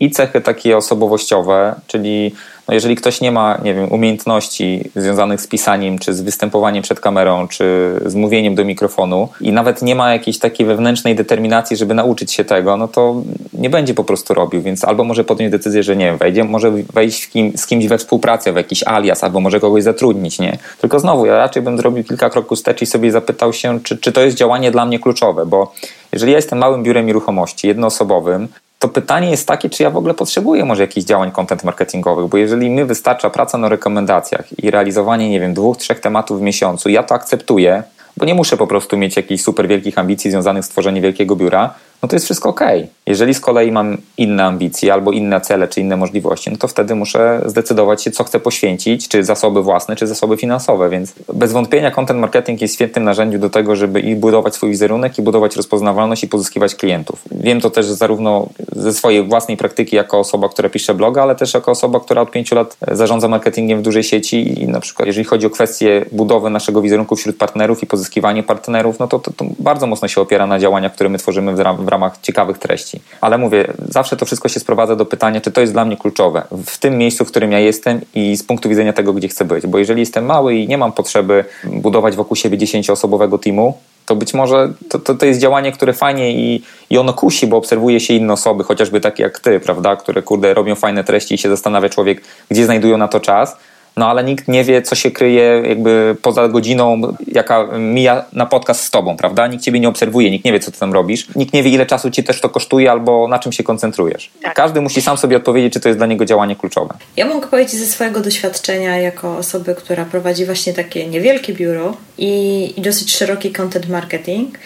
i 0.00 0.10
cechy 0.10 0.40
takie 0.40 0.76
osobowościowe, 0.76 1.74
czyli 1.86 2.32
no 2.68 2.74
jeżeli 2.74 2.96
ktoś 2.96 3.20
nie 3.20 3.32
ma, 3.32 3.58
nie 3.64 3.74
wiem, 3.74 3.92
umiejętności 3.92 4.90
związanych 4.96 5.40
z 5.40 5.46
pisaniem, 5.46 5.98
czy 5.98 6.14
z 6.14 6.20
występowaniem 6.20 6.82
przed 6.82 7.00
kamerą, 7.00 7.48
czy 7.48 7.94
z 8.06 8.14
mówieniem 8.14 8.54
do 8.54 8.64
mikrofonu 8.64 9.28
i 9.40 9.52
nawet 9.52 9.82
nie 9.82 9.94
ma 9.94 10.12
jakiejś 10.12 10.38
takiej 10.38 10.66
wewnętrznej 10.66 11.16
determinacji, 11.16 11.76
żeby 11.76 11.94
nauczyć 11.94 12.32
się 12.32 12.44
tego, 12.44 12.76
no 12.76 12.88
to 12.88 13.22
nie 13.52 13.70
będzie 13.70 13.94
po 13.94 14.04
prostu 14.04 14.34
robił, 14.34 14.62
więc 14.62 14.84
albo 14.84 15.04
może 15.04 15.24
podjąć 15.24 15.52
decyzję, 15.52 15.82
że 15.82 15.96
nie 15.96 16.04
wiem, 16.04 16.18
wejdzie, 16.18 16.44
może 16.44 16.70
wejść 16.70 17.28
kim, 17.28 17.52
z 17.56 17.66
kimś 17.66 17.86
we 17.86 17.98
współpracę, 17.98 18.52
w 18.52 18.56
jakiś 18.56 18.82
alias, 18.82 19.24
albo 19.24 19.40
może 19.40 19.60
kogoś 19.60 19.82
zatrudnić, 19.82 20.38
nie? 20.38 20.58
Tylko 20.80 21.00
znowu, 21.00 21.26
ja 21.26 21.36
raczej 21.36 21.62
bym 21.62 21.78
zrobił 21.78 22.04
kilka 22.04 22.30
kroków 22.30 22.58
wstecz 22.58 22.82
i 22.82 22.86
sobie 22.86 23.12
zapytał 23.12 23.52
się, 23.52 23.80
czy, 23.82 23.96
czy 23.96 24.12
to 24.12 24.20
jest 24.20 24.36
działanie 24.36 24.70
dla 24.70 24.86
mnie 24.86 24.98
kluczowe, 24.98 25.46
bo 25.46 25.72
jeżeli 26.12 26.32
ja 26.32 26.38
jestem 26.38 26.58
małym 26.58 26.82
biurem 26.82 27.06
nieruchomości, 27.06 27.68
jednoosobowym, 27.68 28.48
to 28.78 28.88
pytanie 28.88 29.30
jest 29.30 29.48
takie, 29.48 29.70
czy 29.70 29.82
ja 29.82 29.90
w 29.90 29.96
ogóle 29.96 30.14
potrzebuję 30.14 30.64
może 30.64 30.82
jakichś 30.82 31.06
działań 31.06 31.32
content 31.32 31.64
marketingowych, 31.64 32.26
bo 32.26 32.36
jeżeli 32.36 32.70
mi 32.70 32.84
wystarcza 32.84 33.30
praca 33.30 33.58
na 33.58 33.68
rekomendacjach 33.68 34.58
i 34.58 34.70
realizowanie, 34.70 35.30
nie 35.30 35.40
wiem, 35.40 35.54
dwóch, 35.54 35.76
trzech 35.76 36.00
tematów 36.00 36.38
w 36.38 36.42
miesiącu, 36.42 36.88
ja 36.88 37.02
to 37.02 37.14
akceptuję, 37.14 37.82
bo 38.16 38.24
nie 38.24 38.34
muszę 38.34 38.56
po 38.56 38.66
prostu 38.66 38.96
mieć 38.96 39.16
jakichś 39.16 39.42
super 39.42 39.68
wielkich 39.68 39.98
ambicji 39.98 40.30
związanych 40.30 40.64
z 40.64 40.68
tworzeniem 40.68 41.02
wielkiego 41.02 41.36
biura, 41.36 41.74
no 42.02 42.08
to 42.08 42.16
jest 42.16 42.24
wszystko 42.24 42.48
ok. 42.48 42.60
Jeżeli 43.06 43.34
z 43.34 43.40
kolei 43.40 43.72
mam 43.72 43.96
inne 44.16 44.44
ambicje 44.44 44.92
albo 44.92 45.12
inne 45.12 45.40
cele, 45.40 45.68
czy 45.68 45.80
inne 45.80 45.96
możliwości, 45.96 46.50
no 46.50 46.56
to 46.56 46.68
wtedy 46.68 46.94
muszę 46.94 47.42
zdecydować 47.46 48.02
się, 48.02 48.10
co 48.10 48.24
chcę 48.24 48.40
poświęcić, 48.40 49.08
czy 49.08 49.24
zasoby 49.24 49.62
własne, 49.62 49.96
czy 49.96 50.06
zasoby 50.06 50.36
finansowe, 50.36 50.90
więc 50.90 51.14
bez 51.34 51.52
wątpienia 51.52 51.90
content 51.90 52.20
marketing 52.20 52.60
jest 52.60 52.74
świetnym 52.74 53.04
narzędziem 53.04 53.40
do 53.40 53.50
tego, 53.50 53.76
żeby 53.76 54.00
i 54.00 54.16
budować 54.16 54.54
swój 54.54 54.70
wizerunek, 54.70 55.18
i 55.18 55.22
budować 55.22 55.56
rozpoznawalność, 55.56 56.24
i 56.24 56.28
pozyskiwać 56.28 56.74
klientów. 56.74 57.22
Wiem 57.30 57.60
to 57.60 57.70
też 57.70 57.86
zarówno 57.86 58.48
ze 58.72 58.92
swojej 58.92 59.28
własnej 59.28 59.56
praktyki 59.56 59.96
jako 59.96 60.18
osoba, 60.18 60.48
która 60.48 60.68
pisze 60.68 60.94
bloga, 60.94 61.22
ale 61.22 61.34
też 61.34 61.54
jako 61.54 61.70
osoba, 61.70 62.00
która 62.00 62.22
od 62.22 62.30
pięciu 62.30 62.54
lat 62.54 62.76
zarządza 62.90 63.28
marketingiem 63.28 63.78
w 63.78 63.82
dużej 63.82 64.02
sieci 64.02 64.62
i 64.62 64.68
na 64.68 64.80
przykład 64.80 65.06
jeżeli 65.06 65.24
chodzi 65.24 65.46
o 65.46 65.50
kwestię 65.50 66.04
budowy 66.12 66.50
naszego 66.50 66.82
wizerunku 66.82 67.16
wśród 67.16 67.36
partnerów 67.36 67.82
i 67.82 67.86
pozyskiwanie 67.86 68.42
partnerów, 68.42 68.98
no 68.98 69.08
to, 69.08 69.18
to, 69.18 69.32
to 69.32 69.44
bardzo 69.58 69.86
mocno 69.86 70.08
się 70.08 70.20
opiera 70.20 70.46
na 70.46 70.58
działaniach, 70.58 70.92
które 70.92 71.08
my 71.08 71.18
tworzymy 71.18 71.56
w, 71.56 71.60
ram 71.60 71.87
w 71.88 71.90
ramach 71.90 72.18
ciekawych 72.22 72.58
treści. 72.58 73.00
Ale 73.20 73.38
mówię, 73.38 73.72
zawsze 73.88 74.16
to 74.16 74.26
wszystko 74.26 74.48
się 74.48 74.60
sprowadza 74.60 74.96
do 74.96 75.04
pytania, 75.04 75.40
czy 75.40 75.50
to 75.50 75.60
jest 75.60 75.72
dla 75.72 75.84
mnie 75.84 75.96
kluczowe 75.96 76.42
w 76.66 76.78
tym 76.78 76.98
miejscu, 76.98 77.24
w 77.24 77.28
którym 77.28 77.52
ja 77.52 77.58
jestem 77.58 78.00
i 78.14 78.36
z 78.36 78.42
punktu 78.42 78.68
widzenia 78.68 78.92
tego, 78.92 79.12
gdzie 79.12 79.28
chcę 79.28 79.44
być. 79.44 79.66
Bo 79.66 79.78
jeżeli 79.78 80.00
jestem 80.00 80.26
mały 80.26 80.54
i 80.54 80.68
nie 80.68 80.78
mam 80.78 80.92
potrzeby 80.92 81.44
budować 81.64 82.16
wokół 82.16 82.36
siebie 82.36 82.58
dziesięcioosobowego 82.58 83.38
teamu, 83.38 83.78
to 84.06 84.16
być 84.16 84.34
może 84.34 84.72
to, 84.88 84.98
to, 84.98 85.14
to, 85.14 85.26
jest 85.26 85.40
działanie, 85.40 85.72
które 85.72 85.92
fajnie 85.92 86.32
i, 86.32 86.62
i 86.90 86.98
ono 86.98 87.12
kusi, 87.12 87.46
bo 87.46 87.56
obserwuje 87.56 88.00
się 88.00 88.14
inne 88.14 88.32
osoby, 88.32 88.64
chociażby 88.64 89.00
takie 89.00 89.22
jak 89.22 89.40
ty, 89.40 89.60
prawda, 89.60 89.96
które 89.96 90.22
kurde 90.22 90.54
robią 90.54 90.74
fajne 90.74 91.04
treści 91.04 91.34
i 91.34 91.38
się 91.38 91.48
zastanawia 91.48 91.88
człowiek, 91.88 92.22
gdzie 92.50 92.64
znajdują 92.64 92.98
na 92.98 93.08
to 93.08 93.20
czas 93.20 93.56
no 93.98 94.10
ale 94.10 94.24
nikt 94.24 94.48
nie 94.48 94.64
wie, 94.64 94.82
co 94.82 94.94
się 94.94 95.10
kryje 95.10 95.62
jakby 95.68 96.16
poza 96.22 96.48
godziną, 96.48 97.00
jaka 97.26 97.68
mija 97.78 98.24
na 98.32 98.46
podcast 98.46 98.84
z 98.84 98.90
tobą, 98.90 99.16
prawda? 99.16 99.46
Nikt 99.46 99.64
ciebie 99.64 99.80
nie 99.80 99.88
obserwuje, 99.88 100.30
nikt 100.30 100.44
nie 100.44 100.52
wie, 100.52 100.60
co 100.60 100.70
ty 100.70 100.78
tam 100.78 100.92
robisz, 100.92 101.26
nikt 101.36 101.52
nie 101.52 101.62
wie, 101.62 101.70
ile 101.70 101.86
czasu 101.86 102.10
ci 102.10 102.24
też 102.24 102.40
to 102.40 102.48
kosztuje 102.48 102.90
albo 102.90 103.28
na 103.28 103.38
czym 103.38 103.52
się 103.52 103.62
koncentrujesz. 103.62 104.30
Tak. 104.42 104.54
Każdy 104.54 104.80
musi 104.80 105.02
sam 105.02 105.16
sobie 105.16 105.36
odpowiedzieć, 105.36 105.72
czy 105.72 105.80
to 105.80 105.88
jest 105.88 105.98
dla 105.98 106.06
niego 106.06 106.24
działanie 106.24 106.56
kluczowe. 106.56 106.94
Ja 107.16 107.26
mogę 107.26 107.46
powiedzieć 107.46 107.74
ze 107.74 107.86
swojego 107.86 108.20
doświadczenia 108.20 108.98
jako 108.98 109.36
osoby, 109.36 109.74
która 109.74 110.04
prowadzi 110.04 110.44
właśnie 110.46 110.72
takie 110.72 111.06
niewielkie 111.06 111.52
biuro 111.52 111.96
i, 112.18 112.74
i 112.76 112.80
dosyć 112.80 113.16
szeroki 113.16 113.52
content 113.52 113.88
marketing, 113.88 114.58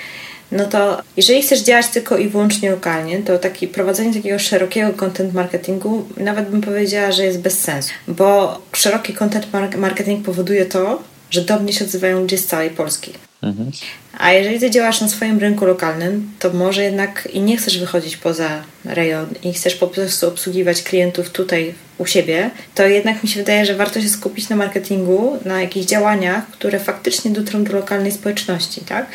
no 0.52 0.66
to 0.66 1.02
jeżeli 1.16 1.42
chcesz 1.42 1.60
działać 1.60 1.88
tylko 1.88 2.16
i 2.16 2.28
wyłącznie 2.28 2.70
lokalnie, 2.70 3.18
to 3.18 3.38
taki, 3.38 3.68
prowadzenie 3.68 4.14
takiego 4.14 4.38
szerokiego 4.38 4.92
content 4.92 5.34
marketingu 5.34 6.08
nawet 6.16 6.50
bym 6.50 6.60
powiedziała, 6.60 7.12
że 7.12 7.24
jest 7.24 7.40
bez 7.40 7.60
sensu, 7.60 7.90
bo 8.08 8.58
szeroki 8.72 9.12
content 9.12 9.46
marketing 9.76 10.24
powoduje 10.24 10.66
to, 10.66 11.02
że 11.30 11.40
do 11.40 11.60
mnie 11.60 11.72
się 11.72 11.84
odzywają 11.84 12.20
ludzie 12.20 12.38
z 12.38 12.46
całej 12.46 12.70
Polski. 12.70 13.12
Mhm. 13.42 13.70
A 14.18 14.32
jeżeli 14.32 14.60
ty 14.60 14.70
działasz 14.70 15.00
na 15.00 15.08
swoim 15.08 15.38
rynku 15.38 15.66
lokalnym, 15.66 16.30
to 16.38 16.50
może 16.50 16.82
jednak 16.82 17.28
i 17.32 17.40
nie 17.40 17.56
chcesz 17.56 17.78
wychodzić 17.78 18.16
poza 18.16 18.62
rejon 18.84 19.26
i 19.44 19.52
chcesz 19.52 19.74
po 19.74 19.86
prostu 19.86 20.28
obsługiwać 20.28 20.82
klientów 20.82 21.30
tutaj 21.30 21.74
u 21.98 22.06
siebie, 22.06 22.50
to 22.74 22.86
jednak 22.86 23.22
mi 23.22 23.28
się 23.28 23.40
wydaje, 23.40 23.66
że 23.66 23.74
warto 23.74 24.00
się 24.00 24.08
skupić 24.08 24.48
na 24.48 24.56
marketingu, 24.56 25.38
na 25.44 25.60
jakichś 25.60 25.86
działaniach, 25.86 26.46
które 26.46 26.80
faktycznie 26.80 27.30
dotrą 27.30 27.64
do 27.64 27.72
lokalnej 27.72 28.12
społeczności, 28.12 28.80
tak? 28.80 29.06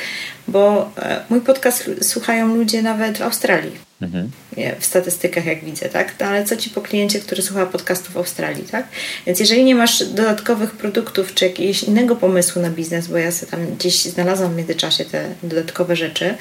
Bo 0.48 0.92
e, 0.98 1.24
mój 1.30 1.42
podcast 1.42 1.90
słuchają 2.02 2.56
ludzie 2.56 2.82
nawet 2.82 3.18
w 3.18 3.22
Australii. 3.22 3.88
Mhm. 4.02 4.32
W 4.80 4.86
statystykach, 4.86 5.46
jak 5.46 5.66
widzę, 5.66 5.90
tak? 5.90 6.16
No, 6.20 6.26
ale 6.26 6.46
co 6.46 6.58
ci 6.58 6.70
po 6.70 6.82
kliencie, 6.82 7.20
który 7.20 7.42
słucha 7.42 7.66
podcastów 7.66 8.14
w 8.14 8.18
Australii, 8.18 8.64
tak? 8.64 8.88
Więc 9.26 9.40
jeżeli 9.40 9.64
nie 9.64 9.76
masz 9.76 10.04
dodatkowych 10.04 10.72
produktów 10.72 11.34
czy 11.34 11.46
jakiegoś 11.46 11.84
innego 11.84 12.16
pomysłu 12.16 12.62
na 12.62 12.70
biznes, 12.70 13.08
bo 13.08 13.18
ja 13.18 13.32
sobie 13.32 13.52
tam 13.52 13.76
gdzieś 13.76 14.06
znalazłam 14.06 14.54
w 14.54 14.58
międzyczasie 14.58 15.06
te 15.06 15.30
dodatkowe 15.44 15.96
rzeczy, 15.96 16.36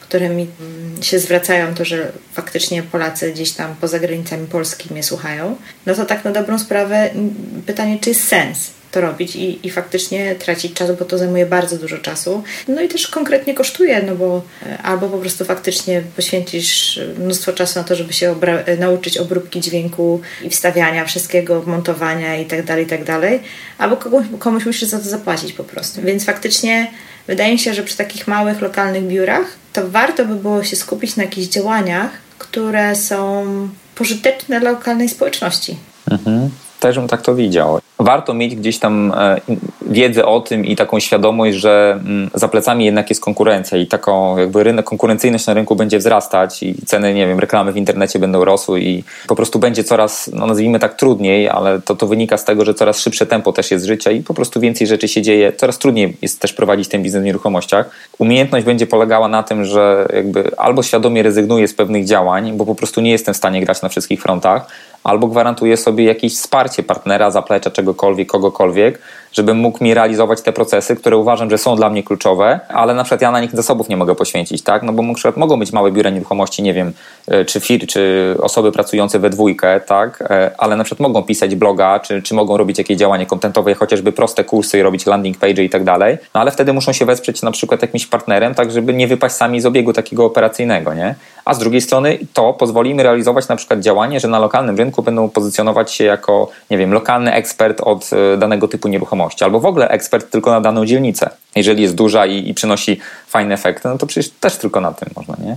które 0.00 0.28
mi 0.28 0.46
mm, 0.60 1.02
się 1.02 1.18
zwracają, 1.18 1.74
to 1.74 1.84
że 1.84 2.12
faktycznie 2.32 2.82
Polacy 2.82 3.32
gdzieś 3.32 3.52
tam 3.52 3.74
poza 3.80 3.98
granicami 3.98 4.46
Polski 4.46 4.92
mnie 4.92 5.02
słuchają, 5.02 5.56
no 5.86 5.94
to 5.94 6.04
tak 6.04 6.24
na 6.24 6.30
dobrą 6.30 6.58
sprawę 6.58 7.10
pytanie, 7.66 7.98
czy 8.00 8.08
jest 8.08 8.28
sens 8.28 8.70
to 8.92 9.00
robić 9.00 9.36
i, 9.36 9.66
i 9.66 9.70
faktycznie 9.70 10.34
tracić 10.34 10.72
czas, 10.72 10.90
bo 10.98 11.04
to 11.04 11.18
zajmuje 11.18 11.46
bardzo 11.46 11.76
dużo 11.76 11.98
czasu. 11.98 12.42
No 12.68 12.82
i 12.82 12.88
też 12.88 13.08
konkretnie 13.08 13.54
kosztuje, 13.54 14.02
no 14.02 14.14
bo 14.14 14.42
e, 14.66 14.78
albo 14.78 15.08
po 15.08 15.18
prostu 15.18 15.44
faktycznie 15.44 16.02
poświęcisz 16.16 17.00
mnóstwo 17.18 17.52
czasu 17.52 17.78
na 17.78 17.84
to, 17.84 17.94
żeby 17.96 18.12
się 18.12 18.34
obra- 18.34 18.78
nauczyć 18.78 19.18
obróbki 19.18 19.60
dźwięku 19.60 20.20
i 20.42 20.50
wstawiania 20.50 21.04
wszystkiego, 21.04 21.62
montowania 21.66 22.36
i 22.36 22.46
tak 22.46 22.64
dalej, 22.64 22.84
i 22.84 22.88
tak 22.88 23.04
dalej, 23.04 23.40
albo 23.78 23.96
komuś, 23.96 24.26
komuś 24.38 24.66
musisz 24.66 24.88
za 24.88 24.98
to 24.98 25.04
zapłacić 25.04 25.52
po 25.52 25.64
prostu. 25.64 26.02
Więc 26.02 26.24
faktycznie 26.24 26.90
wydaje 27.26 27.52
mi 27.52 27.58
się, 27.58 27.74
że 27.74 27.82
przy 27.82 27.96
takich 27.96 28.28
małych, 28.28 28.60
lokalnych 28.60 29.02
biurach 29.02 29.46
to 29.72 29.88
warto 29.88 30.24
by 30.24 30.34
było 30.34 30.64
się 30.64 30.76
skupić 30.76 31.16
na 31.16 31.22
jakichś 31.22 31.48
działaniach, 31.48 32.10
które 32.38 32.96
są 32.96 33.46
pożyteczne 33.94 34.60
dla 34.60 34.70
lokalnej 34.70 35.08
społeczności. 35.08 35.76
Mhm. 36.10 36.50
Też 36.82 36.98
bym 36.98 37.08
tak 37.08 37.22
to 37.22 37.34
widział 37.34 37.80
warto 38.02 38.34
mieć 38.34 38.56
gdzieś 38.56 38.78
tam 38.78 39.12
e, 39.16 39.40
wiedzę 39.86 40.26
o 40.26 40.40
tym 40.40 40.64
i 40.66 40.76
taką 40.76 41.00
świadomość, 41.00 41.56
że 41.56 42.00
mm, 42.04 42.30
za 42.34 42.48
plecami 42.48 42.84
jednak 42.84 43.10
jest 43.10 43.22
konkurencja 43.22 43.78
i 43.78 43.86
taką 43.86 44.38
jakby 44.38 44.62
rynek, 44.62 44.86
konkurencyjność 44.86 45.46
na 45.46 45.54
rynku 45.54 45.76
będzie 45.76 45.98
wzrastać 45.98 46.62
i 46.62 46.74
ceny, 46.86 47.14
nie 47.14 47.26
wiem, 47.26 47.40
reklamy 47.40 47.72
w 47.72 47.76
internecie 47.76 48.18
będą 48.18 48.44
rosły 48.44 48.80
i 48.80 49.04
po 49.26 49.36
prostu 49.36 49.58
będzie 49.58 49.84
coraz, 49.84 50.30
no 50.34 50.46
nazwijmy 50.46 50.78
tak, 50.78 50.94
trudniej, 50.94 51.48
ale 51.48 51.80
to, 51.80 51.96
to 51.96 52.06
wynika 52.06 52.36
z 52.36 52.44
tego, 52.44 52.64
że 52.64 52.74
coraz 52.74 53.00
szybsze 53.00 53.26
tempo 53.26 53.52
też 53.52 53.70
jest 53.70 53.84
życia 53.84 54.10
i 54.10 54.20
po 54.22 54.34
prostu 54.34 54.60
więcej 54.60 54.86
rzeczy 54.86 55.08
się 55.08 55.22
dzieje, 55.22 55.52
coraz 55.52 55.78
trudniej 55.78 56.16
jest 56.22 56.40
też 56.40 56.52
prowadzić 56.52 56.88
ten 56.88 57.02
biznes 57.02 57.22
w 57.22 57.24
nieruchomościach. 57.24 57.90
Umiejętność 58.18 58.66
będzie 58.66 58.86
polegała 58.86 59.28
na 59.28 59.42
tym, 59.42 59.64
że 59.64 60.08
jakby 60.14 60.56
albo 60.56 60.82
świadomie 60.82 61.22
rezygnuję 61.22 61.68
z 61.68 61.74
pewnych 61.74 62.04
działań, 62.04 62.52
bo 62.52 62.66
po 62.66 62.74
prostu 62.74 63.00
nie 63.00 63.10
jestem 63.10 63.34
w 63.34 63.36
stanie 63.36 63.60
grać 63.60 63.82
na 63.82 63.88
wszystkich 63.88 64.22
frontach, 64.22 64.66
albo 65.04 65.26
gwarantuję 65.26 65.76
sobie 65.76 66.04
jakieś 66.04 66.34
wsparcie 66.36 66.71
partnera, 66.82 67.30
zaplecza 67.30 67.70
czegokolwiek, 67.70 68.28
kogokolwiek, 68.28 68.98
żebym 69.32 69.58
mógł 69.58 69.84
mi 69.84 69.94
realizować 69.94 70.42
te 70.42 70.52
procesy, 70.52 70.96
które 70.96 71.16
uważam, 71.16 71.50
że 71.50 71.58
są 71.58 71.76
dla 71.76 71.90
mnie 71.90 72.02
kluczowe, 72.02 72.60
ale 72.68 72.94
na 72.94 73.04
przykład 73.04 73.22
ja 73.22 73.30
na 73.30 73.40
nich 73.40 73.56
zasobów 73.56 73.88
nie 73.88 73.96
mogę 73.96 74.14
poświęcić, 74.14 74.62
tak? 74.62 74.82
No 74.82 74.92
bo 74.92 75.02
na 75.02 75.14
przykład 75.14 75.36
mogą 75.36 75.58
być 75.58 75.72
małe 75.72 75.92
biura 75.92 76.10
nieruchomości, 76.10 76.62
nie 76.62 76.74
wiem, 76.74 76.92
e, 77.28 77.44
czy 77.44 77.60
fir, 77.60 77.86
czy 77.86 78.34
osoby 78.40 78.72
pracujące 78.72 79.18
we 79.18 79.30
dwójkę, 79.30 79.80
tak? 79.80 80.22
E, 80.22 80.50
ale 80.58 80.76
na 80.76 80.84
przykład 80.84 81.08
mogą 81.08 81.22
pisać 81.22 81.54
bloga, 81.54 82.00
czy, 82.00 82.22
czy 82.22 82.34
mogą 82.34 82.56
robić 82.56 82.78
jakieś 82.78 82.96
działanie 82.96 83.26
kontentowe, 83.26 83.74
chociażby 83.74 84.12
proste 84.12 84.44
kursy 84.44 84.78
i 84.78 84.82
robić 84.82 85.06
landing 85.06 85.38
page 85.38 85.64
i 85.64 85.70
tak 85.70 85.84
dalej, 85.84 86.18
no 86.34 86.40
ale 86.40 86.50
wtedy 86.50 86.72
muszą 86.72 86.92
się 86.92 87.04
wesprzeć 87.04 87.42
na 87.42 87.50
przykład 87.50 87.82
jakimś 87.82 88.06
partnerem, 88.06 88.54
tak 88.54 88.70
żeby 88.70 88.94
nie 88.94 89.06
wypaść 89.06 89.34
sami 89.34 89.60
z 89.60 89.66
obiegu 89.66 89.92
takiego 89.92 90.24
operacyjnego, 90.24 90.94
nie? 90.94 91.14
A 91.44 91.54
z 91.54 91.58
drugiej 91.58 91.80
strony 91.80 92.18
to 92.32 92.52
pozwoli 92.52 92.90
im 92.90 93.00
realizować 93.00 93.48
na 93.48 93.56
przykład 93.56 93.80
działanie, 93.80 94.20
że 94.20 94.28
na 94.28 94.38
lokalnym 94.38 94.76
rynku 94.76 95.02
będą 95.02 95.28
pozycjonować 95.28 95.92
się 95.92 96.04
jako, 96.04 96.48
nie 96.70 96.78
wiem, 96.78 96.92
lokalny 96.92 97.32
ekspert 97.32 97.80
od 97.80 98.10
e, 98.12 98.36
danego 98.36 98.68
typu 98.68 98.88
nieruchomości, 98.88 99.44
albo 99.44 99.60
w 99.60 99.66
ogóle 99.66 99.88
ekspert 99.88 100.30
tylko 100.30 100.50
na 100.50 100.60
daną 100.60 100.86
dzielnicę. 100.86 101.30
Jeżeli 101.56 101.82
jest 101.82 101.94
duża 101.94 102.26
i, 102.26 102.48
i 102.48 102.54
przynosi 102.54 103.00
fajne 103.26 103.54
efekty, 103.54 103.88
no 103.88 103.98
to 103.98 104.06
przecież 104.06 104.30
też 104.40 104.56
tylko 104.56 104.80
na 104.80 104.92
tym 104.92 105.08
można, 105.16 105.36
nie? 105.44 105.56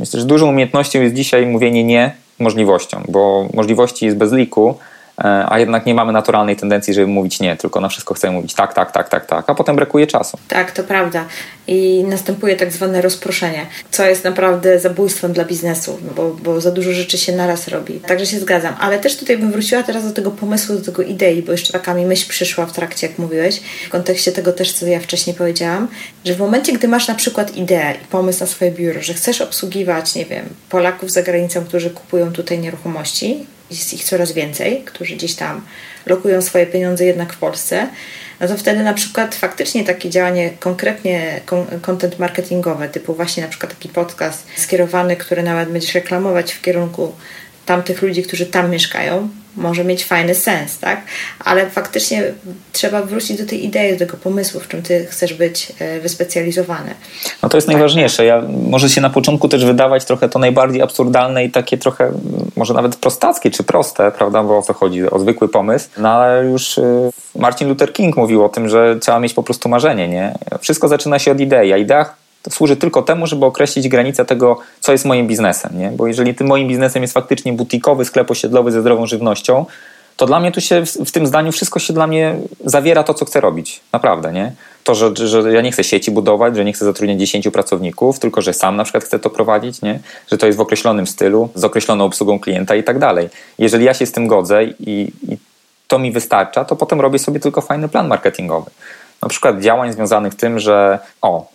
Myślę, 0.00 0.20
że 0.20 0.26
dużą 0.26 0.48
umiejętnością 0.48 1.00
jest 1.00 1.14
dzisiaj 1.14 1.46
mówienie 1.46 1.84
nie 1.84 2.12
możliwościom, 2.38 3.02
bo 3.08 3.48
możliwości 3.54 4.06
jest 4.06 4.16
bez 4.16 4.32
liku, 4.32 4.78
a 5.22 5.58
jednak 5.58 5.86
nie 5.86 5.94
mamy 5.94 6.12
naturalnej 6.12 6.56
tendencji, 6.56 6.94
żeby 6.94 7.06
mówić 7.06 7.40
nie, 7.40 7.56
tylko 7.56 7.80
na 7.80 7.88
wszystko 7.88 8.14
chcemy 8.14 8.32
mówić 8.32 8.54
tak, 8.54 8.74
tak, 8.74 8.92
tak, 8.92 9.08
tak, 9.08 9.26
tak, 9.26 9.50
a 9.50 9.54
potem 9.54 9.76
brakuje 9.76 10.06
czasu. 10.06 10.38
Tak, 10.48 10.72
to 10.72 10.84
prawda. 10.84 11.24
I 11.66 12.04
następuje 12.08 12.56
tak 12.56 12.72
zwane 12.72 13.02
rozproszenie, 13.02 13.66
co 13.90 14.04
jest 14.04 14.24
naprawdę 14.24 14.80
zabójstwem 14.80 15.32
dla 15.32 15.44
biznesu, 15.44 15.98
no 16.06 16.12
bo, 16.16 16.30
bo 16.30 16.60
za 16.60 16.70
dużo 16.70 16.92
rzeczy 16.92 17.18
się 17.18 17.32
naraz 17.32 17.68
robi. 17.68 18.00
Także 18.00 18.26
się 18.26 18.40
zgadzam. 18.40 18.74
Ale 18.80 18.98
też 18.98 19.16
tutaj 19.16 19.38
bym 19.38 19.52
wróciła 19.52 19.82
teraz 19.82 20.04
do 20.04 20.12
tego 20.12 20.30
pomysłu, 20.30 20.76
do 20.76 20.84
tego 20.84 21.02
idei, 21.02 21.42
bo 21.42 21.52
jeszcze 21.52 21.72
taka 21.72 21.94
mi 21.94 22.06
myśl 22.06 22.28
przyszła 22.28 22.66
w 22.66 22.72
trakcie, 22.72 23.06
jak 23.06 23.18
mówiłeś, 23.18 23.60
w 23.86 23.88
kontekście 23.88 24.32
tego 24.32 24.52
też, 24.52 24.72
co 24.72 24.86
ja 24.86 25.00
wcześniej 25.00 25.36
powiedziałam, 25.36 25.88
że 26.24 26.34
w 26.34 26.38
momencie, 26.38 26.72
gdy 26.72 26.88
masz 26.88 27.08
na 27.08 27.14
przykład 27.14 27.56
ideę 27.56 27.94
i 28.02 28.06
pomysł 28.06 28.40
na 28.40 28.46
swoje 28.46 28.70
biuro, 28.70 29.02
że 29.02 29.14
chcesz 29.14 29.40
obsługiwać, 29.40 30.14
nie 30.14 30.26
wiem, 30.26 30.44
Polaków 30.68 31.10
za 31.10 31.22
granicą, 31.22 31.64
którzy 31.64 31.90
kupują 31.90 32.32
tutaj 32.32 32.58
nieruchomości, 32.58 33.46
jest 33.70 33.92
ich 33.94 34.04
coraz 34.04 34.32
więcej, 34.32 34.82
którzy 34.84 35.14
gdzieś 35.16 35.34
tam 35.34 35.66
lokują 36.06 36.42
swoje 36.42 36.66
pieniądze 36.66 37.04
jednak 37.04 37.32
w 37.32 37.38
Polsce, 37.38 37.88
no 38.40 38.48
to 38.48 38.56
wtedy 38.56 38.82
na 38.82 38.94
przykład 38.94 39.34
faktycznie 39.34 39.84
takie 39.84 40.10
działanie 40.10 40.50
konkretnie 40.60 41.40
content 41.82 42.18
marketingowe, 42.18 42.88
typu 42.88 43.14
właśnie 43.14 43.42
na 43.42 43.48
przykład 43.48 43.74
taki 43.74 43.88
podcast 43.88 44.46
skierowany, 44.56 45.16
który 45.16 45.42
nawet 45.42 45.68
będziesz 45.68 45.94
reklamować 45.94 46.52
w 46.52 46.60
kierunku 46.60 47.12
tamtych 47.70 48.02
ludzi, 48.02 48.22
którzy 48.22 48.46
tam 48.46 48.70
mieszkają, 48.70 49.28
może 49.56 49.84
mieć 49.84 50.04
fajny 50.04 50.34
sens, 50.34 50.78
tak? 50.78 51.00
Ale 51.44 51.70
faktycznie 51.70 52.22
trzeba 52.72 53.02
wrócić 53.02 53.38
do 53.38 53.46
tej 53.46 53.64
idei, 53.64 53.92
do 53.92 53.98
tego 53.98 54.16
pomysłu, 54.16 54.60
w 54.60 54.68
czym 54.68 54.82
ty 54.82 55.06
chcesz 55.10 55.34
być 55.34 55.72
e, 55.78 56.00
wyspecjalizowany. 56.00 56.94
No 57.42 57.48
to 57.48 57.56
jest 57.56 57.66
tak. 57.66 57.74
najważniejsze. 57.74 58.24
Ja, 58.24 58.42
może 58.70 58.88
się 58.88 59.00
na 59.00 59.10
początku 59.10 59.48
też 59.48 59.64
wydawać 59.64 60.04
trochę 60.04 60.28
to 60.28 60.38
najbardziej 60.38 60.82
absurdalne 60.82 61.44
i 61.44 61.50
takie 61.50 61.78
trochę, 61.78 62.12
może 62.56 62.74
nawet 62.74 62.96
prostackie 62.96 63.50
czy 63.50 63.62
proste, 63.62 64.10
prawda? 64.10 64.42
Bo 64.42 64.58
o 64.58 64.62
co 64.62 64.74
chodzi? 64.74 65.10
O 65.10 65.18
zwykły 65.18 65.48
pomysł. 65.48 65.88
No 65.98 66.08
ale 66.08 66.44
już 66.44 66.78
e, 66.78 67.10
Martin 67.38 67.68
Luther 67.68 67.92
King 67.92 68.16
mówił 68.16 68.44
o 68.44 68.48
tym, 68.48 68.68
że 68.68 68.96
trzeba 69.00 69.20
mieć 69.20 69.34
po 69.34 69.42
prostu 69.42 69.68
marzenie, 69.68 70.08
nie? 70.08 70.34
Wszystko 70.60 70.88
zaczyna 70.88 71.18
się 71.18 71.32
od 71.32 71.40
idei, 71.40 71.72
a 71.72 71.76
idea 71.76 72.19
to 72.42 72.50
służy 72.50 72.76
tylko 72.76 73.02
temu, 73.02 73.26
żeby 73.26 73.44
określić 73.44 73.88
granicę 73.88 74.24
tego, 74.24 74.58
co 74.80 74.92
jest 74.92 75.04
moim 75.04 75.26
biznesem. 75.26 75.78
Nie? 75.78 75.90
Bo 75.90 76.06
jeżeli 76.06 76.34
tym 76.34 76.46
moim 76.46 76.68
biznesem 76.68 77.02
jest 77.02 77.14
faktycznie 77.14 77.52
butikowy 77.52 78.04
sklep 78.04 78.30
osiedlowy 78.30 78.72
ze 78.72 78.80
zdrową 78.80 79.06
żywnością, 79.06 79.66
to 80.16 80.26
dla 80.26 80.40
mnie 80.40 80.52
tu 80.52 80.60
się 80.60 80.82
w, 81.04 81.10
tym 81.10 81.26
zdaniu 81.26 81.52
wszystko 81.52 81.78
się 81.78 81.92
dla 81.92 82.06
mnie 82.06 82.36
zawiera 82.64 83.02
to, 83.02 83.14
co 83.14 83.24
chcę 83.24 83.40
robić. 83.40 83.80
Naprawdę, 83.92 84.32
nie? 84.32 84.52
To, 84.84 84.94
że, 84.94 85.12
że 85.16 85.52
ja 85.52 85.60
nie 85.60 85.72
chcę 85.72 85.84
sieci 85.84 86.10
budować, 86.10 86.56
że 86.56 86.64
nie 86.64 86.72
chcę 86.72 86.84
zatrudniać 86.84 87.18
10 87.18 87.48
pracowników, 87.48 88.18
tylko 88.18 88.42
że 88.42 88.52
sam 88.52 88.76
na 88.76 88.84
przykład 88.84 89.04
chcę 89.04 89.18
to 89.18 89.30
prowadzić, 89.30 89.82
nie? 89.82 90.00
Że 90.30 90.38
to 90.38 90.46
jest 90.46 90.58
w 90.58 90.60
określonym 90.60 91.06
stylu, 91.06 91.48
z 91.54 91.64
określoną 91.64 92.04
obsługą 92.04 92.38
klienta 92.38 92.74
i 92.74 92.84
tak 92.84 92.98
dalej. 92.98 93.28
Jeżeli 93.58 93.84
ja 93.84 93.94
się 93.94 94.06
z 94.06 94.12
tym 94.12 94.26
godzę 94.26 94.64
i, 94.64 95.12
i 95.28 95.36
to 95.88 95.98
mi 95.98 96.12
wystarcza, 96.12 96.64
to 96.64 96.76
potem 96.76 97.00
robię 97.00 97.18
sobie 97.18 97.40
tylko 97.40 97.60
fajny 97.60 97.88
plan 97.88 98.08
marketingowy 98.08 98.70
na 99.22 99.28
przykład 99.28 99.60
działań 99.60 99.92
związanych 99.92 100.32
z 100.32 100.36
tym, 100.36 100.58
że 100.58 100.98
o, 101.22 101.46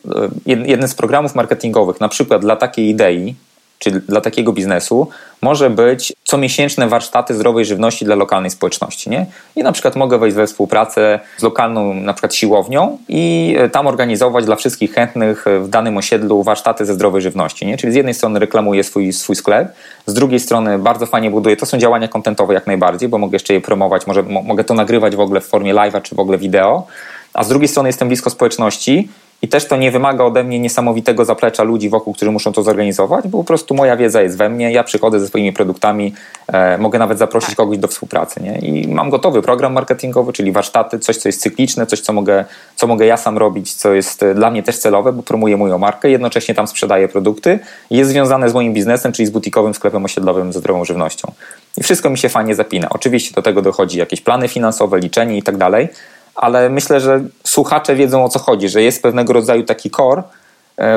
jeden 0.46 0.88
z 0.88 0.96
programów 0.96 1.36
marketingowych, 1.36 2.02
na 2.02 2.10
przykład 2.10 2.42
dla 2.42 2.56
takiej 2.56 2.90
idei, 2.90 3.36
czy 3.80 3.92
dla 3.92 4.22
takiego 4.22 4.54
biznesu, 4.54 5.08
może 5.42 5.70
być 5.70 6.14
comiesięczne 6.24 6.88
warsztaty 6.88 7.34
zdrowej 7.34 7.66
żywności 7.66 8.06
dla 8.06 8.16
lokalnej 8.16 8.52
społeczności. 8.52 9.10
Nie? 9.10 9.26
I 9.56 9.64
na 9.64 9.72
przykład 9.72 9.96
mogę 9.96 10.18
wejść 10.18 10.36
we 10.36 10.48
współpracę 10.48 11.20
z 11.38 11.44
lokalną 11.44 11.94
na 11.94 12.14
przykład 12.14 12.36
siłownią 12.36 12.98
i 13.10 13.56
e, 13.60 13.70
tam 13.70 13.88
organizować 13.88 14.46
dla 14.46 14.56
wszystkich 14.56 14.94
chętnych 14.94 15.46
w 15.60 15.68
danym 15.68 15.98
osiedlu 15.98 16.44
warsztaty 16.44 16.86
ze 16.86 16.94
zdrowej 16.94 17.22
żywności. 17.22 17.66
Nie? 17.66 17.78
Czyli 17.78 17.94
z 17.94 17.96
jednej 17.96 18.14
strony 18.14 18.40
reklamuję 18.40 18.84
swój, 18.84 19.14
swój 19.14 19.36
sklep, 19.36 19.68
z 20.06 20.14
drugiej 20.14 20.40
strony 20.40 20.80
bardzo 20.80 21.06
fajnie 21.06 21.32
buduję. 21.32 21.58
To 21.58 21.66
są 21.66 21.78
działania 21.78 22.08
kontentowe 22.08 22.54
jak 22.54 22.68
najbardziej, 22.68 23.10
bo 23.10 23.18
mogę 23.18 23.36
jeszcze 23.36 23.54
je 23.54 23.62
promować, 23.62 24.08
może, 24.08 24.24
mogę 24.24 24.64
to 24.64 24.74
nagrywać 24.74 25.16
w 25.16 25.20
ogóle 25.20 25.42
w 25.42 25.46
formie 25.46 25.74
live'a 25.74 26.02
czy 26.02 26.16
w 26.16 26.20
ogóle 26.20 26.38
wideo 26.38 26.88
a 27.36 27.44
z 27.44 27.50
drugiej 27.50 27.68
strony 27.68 27.90
jestem 27.90 28.08
blisko 28.08 28.30
społeczności 28.30 29.10
i 29.42 29.48
też 29.48 29.66
to 29.66 29.78
nie 29.78 29.92
wymaga 29.92 30.24
ode 30.24 30.44
mnie 30.44 30.60
niesamowitego 30.60 31.26
zaplecza 31.26 31.64
ludzi 31.64 31.90
wokół, 31.90 32.14
którzy 32.14 32.32
muszą 32.32 32.54
to 32.54 32.64
zorganizować, 32.64 33.28
bo 33.28 33.38
po 33.38 33.44
prostu 33.44 33.76
moja 33.76 33.98
wiedza 33.98 34.22
jest 34.22 34.38
we 34.38 34.50
mnie, 34.50 34.72
ja 34.72 34.84
przychodzę 34.84 35.20
ze 35.20 35.28
swoimi 35.28 35.54
produktami, 35.54 36.14
e, 36.48 36.78
mogę 36.78 37.00
nawet 37.00 37.18
zaprosić 37.18 37.50
tak. 37.50 37.58
kogoś 37.58 37.78
do 37.78 37.88
współpracy. 37.88 38.42
Nie? 38.44 38.60
I 38.60 38.88
mam 38.88 39.10
gotowy 39.10 39.42
program 39.42 39.74
marketingowy, 39.74 40.34
czyli 40.34 40.52
warsztaty, 40.52 41.00
coś, 41.00 41.18
co 41.18 41.30
jest 41.30 41.42
cykliczne, 41.42 41.86
coś, 41.86 42.00
co 42.00 42.14
mogę, 42.14 42.46
co 42.76 42.88
mogę 42.88 43.06
ja 43.06 43.18
sam 43.18 43.38
robić, 43.38 43.74
co 43.74 43.94
jest 43.94 44.24
e, 44.24 44.36
dla 44.36 44.52
mnie 44.52 44.64
też 44.64 44.78
celowe, 44.78 45.14
bo 45.14 45.24
promuję 45.24 45.58
moją 45.58 45.78
markę, 45.78 46.10
jednocześnie 46.10 46.56
tam 46.56 46.68
sprzedaję 46.68 47.08
produkty 47.08 47.60
i 47.90 47.98
jest 47.98 48.12
związane 48.12 48.50
z 48.50 48.54
moim 48.54 48.74
biznesem, 48.74 49.12
czyli 49.12 49.26
z 49.26 49.30
butikowym 49.30 49.74
sklepem 49.74 50.06
osiedlowym 50.06 50.54
ze 50.54 50.60
zdrową 50.60 50.86
żywnością. 50.86 51.32
I 51.78 51.84
wszystko 51.84 52.10
mi 52.10 52.18
się 52.18 52.30
fajnie 52.30 52.56
zapina. 52.56 52.90
Oczywiście 52.90 53.36
do 53.36 53.42
tego 53.42 53.62
dochodzi 53.62 54.00
jakieś 54.00 54.22
plany 54.22 54.48
finansowe, 54.48 55.00
liczenie 55.00 55.38
i 55.38 55.44
tak 55.44 55.58
dalej, 55.58 55.88
ale 56.36 56.70
myślę, 56.70 57.00
że 57.00 57.24
słuchacze 57.44 57.96
wiedzą 57.96 58.24
o 58.24 58.30
co 58.30 58.40
chodzi, 58.40 58.70
że 58.70 58.82
jest 58.82 59.02
pewnego 59.04 59.34
rodzaju 59.34 59.64
taki 59.64 59.92
core, 59.92 60.24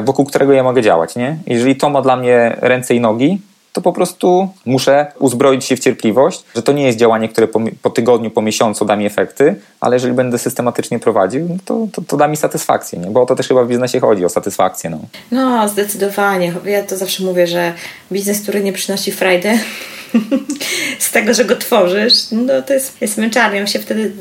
wokół 0.03 0.25
którego 0.25 0.53
ja 0.53 0.63
mogę 0.63 0.83
działać. 0.83 1.17
Nie? 1.17 1.39
Jeżeli 1.47 1.77
to 1.77 1.91
ma 1.91 2.03
dla 2.03 2.17
mnie 2.17 2.57
ręce 2.61 2.95
i 2.95 3.01
nogi, 3.01 3.39
to 3.73 3.83
po 3.83 3.93
prostu 3.93 4.49
muszę 4.67 5.13
uzbroić 5.19 5.65
się 5.65 5.77
w 5.77 5.81
cierpliwość, 5.81 6.45
że 6.55 6.63
to 6.63 6.73
nie 6.73 6.87
jest 6.87 6.99
działanie, 6.99 7.29
które 7.29 7.49
po, 7.49 7.61
po 7.83 7.91
tygodniu, 7.91 8.31
po 8.31 8.43
miesiącu 8.43 8.85
da 8.85 8.97
mi 8.97 9.07
efekty, 9.07 9.55
ale 9.81 9.97
jeżeli 9.97 10.13
będę 10.13 10.39
systematycznie 10.39 10.99
prowadził, 10.99 11.59
to, 11.65 11.87
to, 11.93 12.03
to, 12.03 12.17
da 12.17 12.29
mi 12.29 12.37
satysfakcję, 12.37 12.99
nie? 12.99 13.11
bo 13.11 13.23
o 13.23 13.27
to 13.27 13.37
też 13.37 13.49
chyba 13.49 13.65
w 13.65 13.69
biznesie 13.69 14.01
chodzi, 14.01 14.25
o 14.25 14.29
satysfakcję. 14.29 14.91
No. 14.91 14.99
no, 15.31 15.69
zdecydowanie. 15.69 16.53
Ja 16.65 16.83
to 16.83 16.97
zawsze 16.97 17.25
mówię, 17.25 17.47
że 17.47 17.75
biznes, 18.13 18.41
który 18.41 18.63
nie 18.63 18.73
przynosi 18.73 19.13
frajdy, 19.13 19.59
z 20.99 21.11
tego, 21.11 21.35
że 21.35 21.45
go 21.45 21.57
tworzysz, 21.57 22.15
no 22.33 22.63
to 22.63 22.75
jest, 22.75 22.97
jest 23.01 23.19
męczarnią, 23.19 23.67
się 23.67 23.79
wtedy 23.79 24.13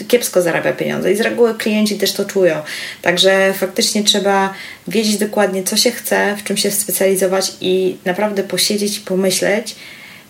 y, 0.00 0.04
kiepsko 0.08 0.42
zarabia 0.42 0.72
pieniądze 0.72 1.12
i 1.12 1.16
z 1.16 1.20
reguły 1.20 1.54
klienci 1.54 1.98
też 1.98 2.12
to 2.12 2.24
czują. 2.24 2.62
Także 3.02 3.54
faktycznie 3.58 4.04
trzeba 4.04 4.54
wiedzieć 4.88 5.16
dokładnie, 5.16 5.62
co 5.62 5.76
się 5.76 5.90
chce, 5.90 6.36
w 6.36 6.44
czym 6.44 6.56
się 6.56 6.70
specjalizować 6.70 7.52
i 7.60 7.96
naprawdę 8.04 8.42
posiedzieć 8.42 8.98
i 8.98 9.00
pomyśleć, 9.00 9.76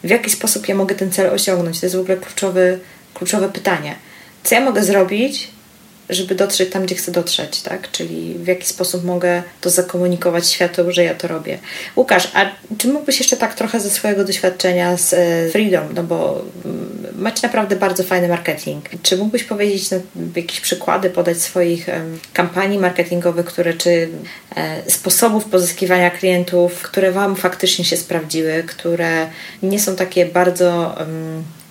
w 0.04 0.10
jaki 0.10 0.30
sposób 0.30 0.68
ja 0.68 0.74
mogę 0.74 0.94
ten 0.94 1.10
cel 1.10 1.30
osiągnąć. 1.30 1.80
To 1.80 1.86
jest 1.86 1.96
w 1.96 2.00
ogóle 2.00 2.16
kluczowe 3.14 3.48
pytanie. 3.48 3.94
Co 4.44 4.54
ja 4.54 4.60
mogę 4.60 4.84
zrobić, 4.84 5.48
żeby 6.10 6.34
dotrzeć 6.34 6.70
tam, 6.70 6.86
gdzie 6.86 6.94
chcę 6.94 7.12
dotrzeć, 7.12 7.62
tak? 7.62 7.90
Czyli 7.90 8.34
w 8.34 8.46
jaki 8.46 8.66
sposób 8.66 9.04
mogę 9.04 9.42
to 9.60 9.70
zakomunikować 9.70 10.48
światu, 10.48 10.92
że 10.92 11.04
ja 11.04 11.14
to 11.14 11.28
robię. 11.28 11.58
Łukasz, 11.96 12.28
a 12.34 12.46
czy 12.78 12.88
mógłbyś 12.88 13.18
jeszcze 13.18 13.36
tak 13.36 13.54
trochę 13.54 13.80
ze 13.80 13.90
swojego 13.90 14.24
doświadczenia 14.24 14.96
z 14.96 15.12
e, 15.12 15.50
Freedom, 15.50 15.84
no 15.94 16.02
bo 16.02 16.44
mm, 16.64 17.06
macie 17.18 17.46
naprawdę 17.46 17.76
bardzo 17.76 18.02
fajny 18.02 18.28
marketing. 18.28 18.84
Czy 19.02 19.16
mógłbyś 19.16 19.44
powiedzieć 19.44 19.90
no, 19.90 19.98
jakieś 20.36 20.60
przykłady, 20.60 21.10
podać 21.10 21.42
swoich 21.42 21.86
kampanii 22.32 22.78
marketingowych, 22.78 23.46
które 23.46 23.74
czy 23.74 24.08
e, 24.56 24.90
sposobów 24.90 25.44
pozyskiwania 25.44 26.10
klientów, 26.10 26.82
które 26.82 27.12
Wam 27.12 27.36
faktycznie 27.36 27.84
się 27.84 27.96
sprawdziły, 27.96 28.64
które 28.66 29.26
nie 29.62 29.80
są 29.80 29.96
takie 29.96 30.26
bardzo 30.26 30.94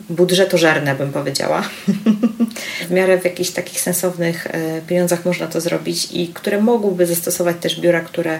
budżetożerne, 0.09 0.95
bym 0.95 1.11
powiedziała. 1.11 1.63
w 2.87 2.91
miarę 2.91 3.19
w 3.19 3.25
jakichś 3.25 3.49
takich 3.49 3.81
sensownych 3.81 4.47
e, 4.47 4.81
pieniądzach 4.81 5.25
można 5.25 5.47
to 5.47 5.61
zrobić 5.61 6.07
i 6.11 6.27
które 6.27 6.61
mogłyby 6.61 7.05
zastosować 7.05 7.55
też 7.61 7.79
biura, 7.79 8.01
które 8.01 8.39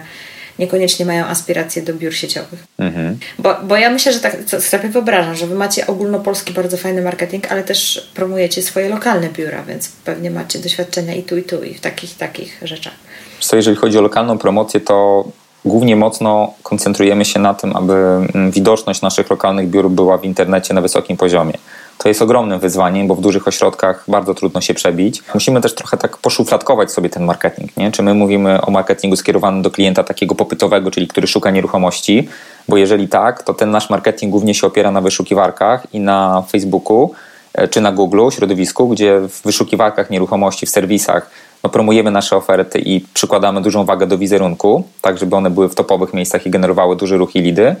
niekoniecznie 0.58 1.06
mają 1.06 1.24
aspiracje 1.24 1.82
do 1.82 1.94
biur 1.94 2.14
sieciowych. 2.14 2.64
Mhm. 2.78 3.18
Bo, 3.38 3.56
bo 3.62 3.76
ja 3.76 3.90
myślę, 3.90 4.12
że 4.12 4.20
tak 4.20 4.36
sobie 4.60 4.88
wyobrażam, 4.88 5.34
że 5.34 5.46
wy 5.46 5.54
macie 5.54 5.86
ogólnopolski 5.86 6.52
bardzo 6.52 6.76
fajny 6.76 7.02
marketing, 7.02 7.52
ale 7.52 7.64
też 7.64 8.10
promujecie 8.14 8.62
swoje 8.62 8.88
lokalne 8.88 9.28
biura, 9.28 9.62
więc 9.62 9.88
pewnie 10.04 10.30
macie 10.30 10.58
doświadczenia 10.58 11.14
i 11.14 11.22
tu, 11.22 11.36
i 11.36 11.42
tu, 11.42 11.62
i 11.62 11.74
w 11.74 11.80
takich, 11.80 12.16
takich 12.16 12.60
rzeczach. 12.62 12.94
Co 13.40 13.56
jeżeli 13.56 13.76
chodzi 13.76 13.98
o 13.98 14.00
lokalną 14.00 14.38
promocję, 14.38 14.80
to 14.80 15.24
głównie 15.64 15.96
mocno 15.96 16.52
koncentrujemy 16.62 17.24
się 17.24 17.40
na 17.40 17.54
tym, 17.54 17.76
aby 17.76 17.92
mm, 17.92 18.50
widoczność 18.50 19.02
naszych 19.02 19.30
lokalnych 19.30 19.68
biur 19.68 19.90
była 19.90 20.18
w 20.18 20.24
internecie 20.24 20.74
na 20.74 20.80
wysokim 20.80 21.16
poziomie. 21.16 21.54
To 21.98 22.08
jest 22.08 22.22
ogromnym 22.22 22.60
wyzwaniem, 22.60 23.06
bo 23.06 23.14
w 23.14 23.20
dużych 23.20 23.48
ośrodkach 23.48 24.04
bardzo 24.08 24.34
trudno 24.34 24.60
się 24.60 24.74
przebić. 24.74 25.22
Musimy 25.34 25.60
też 25.60 25.74
trochę 25.74 25.96
tak 25.96 26.16
poszufladkować 26.16 26.92
sobie 26.92 27.10
ten 27.10 27.24
marketing. 27.24 27.76
Nie? 27.76 27.92
Czy 27.92 28.02
my 28.02 28.14
mówimy 28.14 28.60
o 28.60 28.70
marketingu 28.70 29.16
skierowanym 29.16 29.62
do 29.62 29.70
klienta 29.70 30.04
takiego 30.04 30.34
popytowego, 30.34 30.90
czyli 30.90 31.08
który 31.08 31.26
szuka 31.26 31.50
nieruchomości, 31.50 32.28
bo 32.68 32.76
jeżeli 32.76 33.08
tak, 33.08 33.42
to 33.42 33.54
ten 33.54 33.70
nasz 33.70 33.90
marketing 33.90 34.30
głównie 34.30 34.54
się 34.54 34.66
opiera 34.66 34.90
na 34.90 35.00
wyszukiwarkach 35.00 35.86
i 35.92 36.00
na 36.00 36.42
Facebooku 36.50 37.10
e, 37.54 37.68
czy 37.68 37.80
na 37.80 37.92
Google, 37.92 38.30
środowisku, 38.30 38.88
gdzie 38.88 39.20
w 39.20 39.42
wyszukiwarkach 39.42 40.10
nieruchomości, 40.10 40.66
w 40.66 40.70
serwisach 40.70 41.30
no, 41.64 41.70
promujemy 41.70 42.10
nasze 42.10 42.36
oferty 42.36 42.78
i 42.78 43.00
przykładamy 43.14 43.60
dużą 43.60 43.84
wagę 43.84 44.06
do 44.06 44.18
wizerunku, 44.18 44.84
tak 45.00 45.18
żeby 45.18 45.36
one 45.36 45.50
były 45.50 45.68
w 45.68 45.74
topowych 45.74 46.14
miejscach 46.14 46.46
i 46.46 46.50
generowały 46.50 46.96
duży 46.96 47.16
ruch 47.16 47.36
i 47.36 47.40
lidy. 47.40 47.76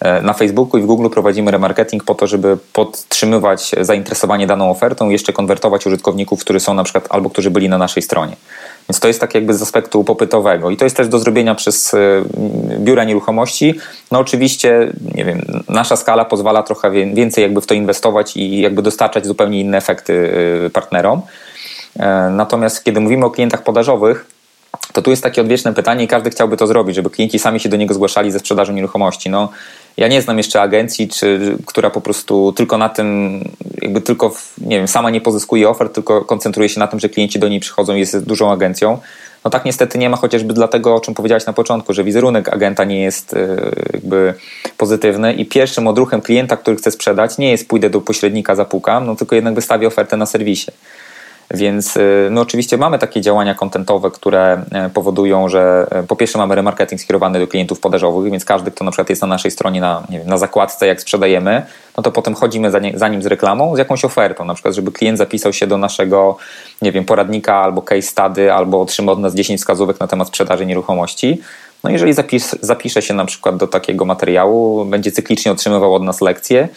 E, 0.00 0.22
na 0.22 0.32
Facebooku 0.32 0.80
i 0.80 0.82
w 0.82 0.86
Google 0.86 1.08
prowadzimy 1.08 1.50
remarketing 1.50 2.04
po 2.04 2.14
to, 2.14 2.26
żeby 2.26 2.56
podtrzymywać 2.72 3.74
zainteresowanie 3.80 4.46
daną 4.46 4.70
ofertą 4.70 5.08
i 5.08 5.12
jeszcze 5.12 5.32
konwertować 5.32 5.86
użytkowników, 5.86 6.40
którzy 6.40 6.60
są 6.60 6.74
na 6.74 6.84
przykład 6.84 7.06
albo 7.10 7.30
którzy 7.30 7.50
byli 7.50 7.68
na 7.68 7.78
naszej 7.78 8.02
stronie. 8.02 8.36
Więc 8.88 9.00
to 9.00 9.08
jest 9.08 9.20
tak 9.20 9.34
jakby 9.34 9.54
z 9.54 9.62
aspektu 9.62 10.04
popytowego 10.04 10.70
i 10.70 10.76
to 10.76 10.84
jest 10.84 10.96
też 10.96 11.08
do 11.08 11.18
zrobienia 11.18 11.54
przez 11.54 11.94
e, 11.94 11.98
biura 12.78 13.04
nieruchomości. 13.04 13.74
No 14.12 14.18
oczywiście, 14.18 14.92
nie 15.14 15.24
wiem, 15.24 15.64
nasza 15.68 15.96
skala 15.96 16.24
pozwala 16.24 16.62
trochę 16.62 16.90
więcej 16.90 17.42
jakby 17.42 17.60
w 17.60 17.66
to 17.66 17.74
inwestować 17.74 18.36
i 18.36 18.60
jakby 18.60 18.82
dostarczać 18.82 19.26
zupełnie 19.26 19.60
inne 19.60 19.78
efekty 19.78 20.32
e, 20.66 20.70
partnerom. 20.70 21.22
Natomiast 22.30 22.84
kiedy 22.84 23.00
mówimy 23.00 23.26
o 23.26 23.30
klientach 23.30 23.62
podażowych, 23.62 24.26
to 24.92 25.02
tu 25.02 25.10
jest 25.10 25.22
takie 25.22 25.40
odwieczne 25.40 25.74
pytanie 25.74 26.04
i 26.04 26.08
każdy 26.08 26.30
chciałby 26.30 26.56
to 26.56 26.66
zrobić, 26.66 26.96
żeby 26.96 27.10
klienci 27.10 27.38
sami 27.38 27.60
się 27.60 27.68
do 27.68 27.76
niego 27.76 27.94
zgłaszali 27.94 28.30
ze 28.30 28.38
sprzedażą 28.38 28.72
nieruchomości. 28.72 29.30
No, 29.30 29.48
ja 29.96 30.08
nie 30.08 30.22
znam 30.22 30.38
jeszcze 30.38 30.60
agencji, 30.60 31.08
czy, 31.08 31.56
która 31.66 31.90
po 31.90 32.00
prostu 32.00 32.52
tylko 32.52 32.78
na 32.78 32.88
tym, 32.88 33.40
jakby 33.82 34.00
tylko, 34.00 34.34
nie 34.58 34.76
wiem, 34.76 34.88
sama 34.88 35.10
nie 35.10 35.20
pozyskuje 35.20 35.68
ofert, 35.68 35.94
tylko 35.94 36.24
koncentruje 36.24 36.68
się 36.68 36.80
na 36.80 36.86
tym, 36.86 37.00
że 37.00 37.08
klienci 37.08 37.38
do 37.38 37.48
niej 37.48 37.60
przychodzą 37.60 37.94
i 37.94 37.98
jest 37.98 38.24
dużą 38.24 38.52
agencją. 38.52 38.98
No 39.44 39.50
tak 39.50 39.64
niestety 39.64 39.98
nie 39.98 40.10
ma, 40.10 40.16
chociażby 40.16 40.54
dlatego, 40.54 40.94
o 40.94 41.00
czym 41.00 41.14
powiedziałeś 41.14 41.46
na 41.46 41.52
początku, 41.52 41.94
że 41.94 42.04
wizerunek 42.04 42.48
agenta 42.48 42.84
nie 42.84 43.02
jest 43.02 43.34
e, 43.34 43.56
jakby 43.92 44.34
pozytywny 44.78 45.32
i 45.32 45.46
pierwszym 45.46 45.86
odruchem 45.86 46.20
klienta, 46.20 46.56
który 46.56 46.76
chce 46.76 46.90
sprzedać, 46.90 47.38
nie 47.38 47.50
jest 47.50 47.68
pójdę 47.68 47.90
do 47.90 48.00
pośrednika, 48.00 48.54
zapukam, 48.54 49.06
no 49.06 49.16
tylko 49.16 49.34
jednak 49.34 49.54
wystawię 49.54 49.86
ofertę 49.86 50.16
na 50.16 50.26
serwisie. 50.26 50.70
Więc 51.50 51.96
y, 51.96 52.28
my 52.30 52.40
oczywiście 52.40 52.76
mamy 52.76 52.98
takie 52.98 53.20
działania 53.20 53.54
kontentowe, 53.54 54.10
które 54.10 54.62
e, 54.72 54.90
powodują, 54.90 55.48
że 55.48 55.86
e, 55.90 56.02
po 56.02 56.16
pierwsze 56.16 56.38
mamy 56.38 56.54
remarketing 56.54 57.00
skierowany 57.00 57.38
do 57.38 57.46
klientów 57.46 57.80
podażowych, 57.80 58.32
więc 58.32 58.44
każdy, 58.44 58.70
kto 58.70 58.84
na 58.84 58.90
przykład 58.90 59.10
jest 59.10 59.22
na 59.22 59.28
naszej 59.28 59.50
stronie 59.50 59.80
na, 59.80 60.02
wiem, 60.10 60.26
na 60.26 60.38
zakładce, 60.38 60.86
jak 60.86 61.00
sprzedajemy, 61.00 61.62
no 61.96 62.02
to 62.02 62.12
potem 62.12 62.34
chodzimy 62.34 62.70
za, 62.70 62.78
nie, 62.78 62.98
za, 62.98 63.08
nim 63.08 63.22
z 63.22 63.26
reklamą, 63.26 63.76
z 63.76 63.78
jakąś 63.78 64.04
ofertą, 64.04 64.44
na 64.44 64.54
przykład, 64.54 64.74
żeby 64.74 64.92
klient 64.92 65.18
zapisał 65.18 65.52
się 65.52 65.66
do 65.66 65.78
naszego, 65.78 66.36
nie 66.82 66.92
wiem, 66.92 67.04
poradnika 67.04 67.56
albo 67.56 67.82
case 67.82 68.02
study, 68.02 68.52
albo 68.52 68.80
otrzymał 68.80 69.12
od 69.12 69.20
nas 69.20 69.34
10 69.34 69.60
wskazówek 69.60 70.00
na 70.00 70.06
temat 70.06 70.28
sprzedaży 70.28 70.66
nieruchomości. 70.66 71.40
No 71.84 71.90
jeżeli 71.90 72.12
zapis, 72.12 72.56
zapisze 72.60 73.02
się 73.02 73.14
na 73.14 73.24
przykład 73.24 73.56
do 73.56 73.66
takiego 73.66 74.04
materiału, 74.04 74.84
będzie 74.84 75.12
cyklicznie 75.12 75.52
otrzymywał 75.52 75.94
od 75.94 76.02
nas 76.02 76.20
lekcje, 76.20 76.68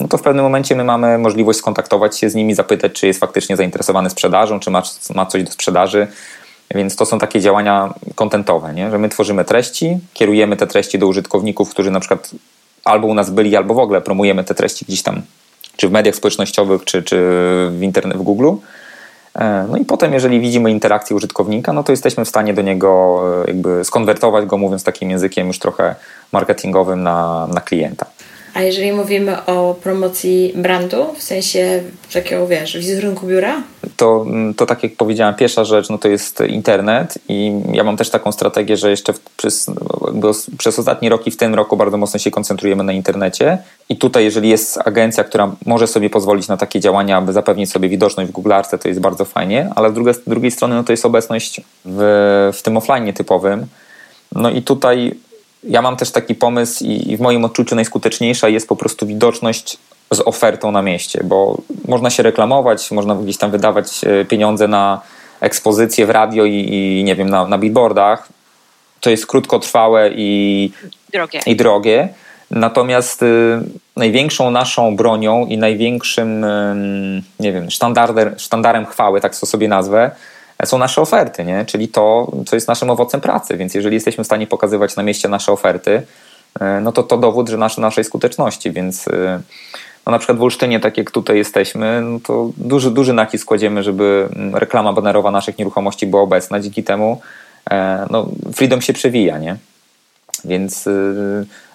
no 0.00 0.08
to 0.08 0.18
w 0.18 0.22
pewnym 0.22 0.44
momencie 0.44 0.76
my 0.76 0.84
mamy 0.84 1.18
możliwość 1.18 1.58
skontaktować 1.58 2.18
się 2.18 2.30
z 2.30 2.34
nimi, 2.34 2.54
zapytać, 2.54 2.92
czy 2.92 3.06
jest 3.06 3.20
faktycznie 3.20 3.56
zainteresowany 3.56 4.10
sprzedażą, 4.10 4.60
czy 4.60 4.70
ma, 4.70 4.82
ma 5.14 5.26
coś 5.26 5.42
do 5.42 5.50
sprzedaży. 5.50 6.06
Więc 6.74 6.96
to 6.96 7.06
są 7.06 7.18
takie 7.18 7.40
działania 7.40 7.94
kontentowe, 8.14 8.74
nie? 8.74 8.90
że 8.90 8.98
my 8.98 9.08
tworzymy 9.08 9.44
treści, 9.44 9.98
kierujemy 10.12 10.56
te 10.56 10.66
treści 10.66 10.98
do 10.98 11.06
użytkowników, 11.06 11.70
którzy 11.70 11.90
na 11.90 12.00
przykład 12.00 12.30
albo 12.84 13.06
u 13.06 13.14
nas 13.14 13.30
byli, 13.30 13.56
albo 13.56 13.74
w 13.74 13.78
ogóle 13.78 14.00
promujemy 14.00 14.44
te 14.44 14.54
treści 14.54 14.84
gdzieś 14.84 15.02
tam, 15.02 15.22
czy 15.76 15.88
w 15.88 15.92
mediach 15.92 16.14
społecznościowych, 16.14 16.84
czy, 16.84 17.02
czy 17.02 17.16
w 17.70 17.78
internet, 17.82 18.18
w 18.18 18.22
Google. 18.22 18.50
E, 19.34 19.66
no 19.70 19.76
i 19.76 19.84
potem, 19.84 20.12
jeżeli 20.12 20.40
widzimy 20.40 20.70
interakcję 20.70 21.16
użytkownika, 21.16 21.72
no 21.72 21.82
to 21.82 21.92
jesteśmy 21.92 22.24
w 22.24 22.28
stanie 22.28 22.54
do 22.54 22.62
niego 22.62 23.20
e, 23.44 23.46
jakby 23.46 23.84
skonwertować 23.84 24.46
go, 24.46 24.58
mówiąc 24.58 24.84
takim 24.84 25.10
językiem 25.10 25.46
już 25.46 25.58
trochę 25.58 25.94
marketingowym 26.32 27.02
na, 27.02 27.46
na 27.46 27.60
klienta. 27.60 28.06
A 28.54 28.62
jeżeli 28.62 28.92
mówimy 28.92 29.44
o 29.44 29.74
promocji 29.82 30.52
brandu, 30.56 31.06
w 31.18 31.22
sensie 31.22 31.82
takiego, 32.12 32.46
wiesz, 32.46 32.76
wizerunku 32.76 33.26
biura? 33.26 33.62
To, 33.96 34.26
to 34.56 34.66
tak 34.66 34.82
jak 34.82 34.96
powiedziałem, 34.96 35.34
pierwsza 35.34 35.64
rzecz 35.64 35.90
no 35.90 35.98
to 35.98 36.08
jest 36.08 36.40
internet 36.40 37.18
i 37.28 37.52
ja 37.72 37.84
mam 37.84 37.96
też 37.96 38.10
taką 38.10 38.32
strategię, 38.32 38.76
że 38.76 38.90
jeszcze 38.90 39.12
przez, 39.36 39.70
przez 40.58 40.78
ostatni 40.78 41.08
rok 41.08 41.26
i 41.26 41.30
w 41.30 41.36
tym 41.36 41.54
roku 41.54 41.76
bardzo 41.76 41.96
mocno 41.96 42.18
się 42.18 42.30
koncentrujemy 42.30 42.84
na 42.84 42.92
internecie 42.92 43.58
i 43.88 43.96
tutaj 43.96 44.24
jeżeli 44.24 44.48
jest 44.48 44.78
agencja, 44.84 45.24
która 45.24 45.56
może 45.66 45.86
sobie 45.86 46.10
pozwolić 46.10 46.48
na 46.48 46.56
takie 46.56 46.80
działania, 46.80 47.16
aby 47.16 47.32
zapewnić 47.32 47.72
sobie 47.72 47.88
widoczność 47.88 48.30
w 48.30 48.32
Google 48.32 48.52
Arts, 48.52 48.70
to 48.82 48.88
jest 48.88 49.00
bardzo 49.00 49.24
fajnie, 49.24 49.70
ale 49.74 49.90
z 49.90 49.92
drugiej, 49.92 50.14
z 50.14 50.20
drugiej 50.26 50.50
strony 50.50 50.74
no 50.74 50.84
to 50.84 50.92
jest 50.92 51.06
obecność 51.06 51.60
w, 51.84 52.50
w 52.54 52.62
tym 52.62 52.76
offline 52.76 53.12
typowym. 53.12 53.66
No 54.34 54.50
i 54.50 54.62
tutaj 54.62 55.14
ja 55.68 55.82
mam 55.82 55.96
też 55.96 56.10
taki 56.10 56.34
pomysł 56.34 56.84
i 56.84 57.16
w 57.16 57.20
moim 57.20 57.44
odczuciu 57.44 57.74
najskuteczniejsza 57.74 58.48
jest 58.48 58.68
po 58.68 58.76
prostu 58.76 59.06
widoczność 59.06 59.78
z 60.10 60.20
ofertą 60.20 60.70
na 60.70 60.82
mieście, 60.82 61.20
bo 61.24 61.58
można 61.88 62.10
się 62.10 62.22
reklamować, 62.22 62.90
można 62.90 63.14
gdzieś 63.14 63.38
tam 63.38 63.50
wydawać 63.50 64.04
e, 64.04 64.24
pieniądze 64.24 64.68
na 64.68 65.00
ekspozycję 65.40 66.06
w 66.06 66.10
radio 66.10 66.44
i, 66.44 66.68
i 66.72 67.04
nie 67.04 67.16
wiem, 67.16 67.30
na, 67.30 67.46
na 67.46 67.58
billboardach. 67.58 68.28
To 69.00 69.10
jest 69.10 69.26
krótkotrwałe 69.26 70.10
i 70.10 70.72
drogie. 71.12 71.40
I 71.46 71.56
drogie. 71.56 72.08
Natomiast 72.50 73.22
y, 73.22 73.60
największą 73.96 74.50
naszą 74.50 74.96
bronią 74.96 75.46
i 75.46 75.58
największym, 75.58 76.44
y, 76.44 77.22
nie 77.40 77.52
wiem, 77.52 77.68
sztandarem 78.38 78.86
chwały, 78.86 79.20
tak 79.20 79.36
to 79.36 79.46
sobie 79.46 79.68
nazwę, 79.68 80.10
są 80.64 80.78
nasze 80.78 81.00
oferty, 81.00 81.44
nie? 81.44 81.64
czyli 81.64 81.88
to, 81.88 82.32
co 82.46 82.56
jest 82.56 82.68
naszym 82.68 82.90
owocem 82.90 83.20
pracy. 83.20 83.56
Więc 83.56 83.74
jeżeli 83.74 83.94
jesteśmy 83.94 84.24
w 84.24 84.26
stanie 84.26 84.46
pokazywać 84.46 84.96
na 84.96 85.02
mieście 85.02 85.28
nasze 85.28 85.52
oferty, 85.52 86.02
e, 86.60 86.80
no 86.80 86.92
to 86.92 87.02
to 87.02 87.16
dowód, 87.16 87.48
że 87.48 87.56
nasz, 87.56 87.76
naszej 87.76 88.04
skuteczności. 88.04 88.70
Więc 88.72 89.08
e, 89.08 89.40
no 90.06 90.12
na 90.12 90.18
przykład 90.18 90.38
w 90.38 90.42
Olsztynie, 90.42 90.80
tak 90.80 90.98
jak 90.98 91.10
tutaj 91.10 91.36
jesteśmy, 91.36 92.00
no 92.00 92.20
to 92.20 92.50
duży, 92.56 92.90
duży 92.90 93.12
nacisk 93.12 93.46
kładziemy, 93.46 93.82
żeby 93.82 94.28
mm, 94.36 94.56
reklama 94.56 94.92
banerowa 94.92 95.30
naszych 95.30 95.58
nieruchomości 95.58 96.06
była 96.06 96.22
obecna. 96.22 96.60
Dzięki 96.60 96.84
temu 96.84 97.20
e, 97.70 98.06
no, 98.10 98.26
Freedom 98.54 98.80
się 98.80 98.92
przewija, 98.92 99.38
nie? 99.38 99.56
Więc, 100.44 100.88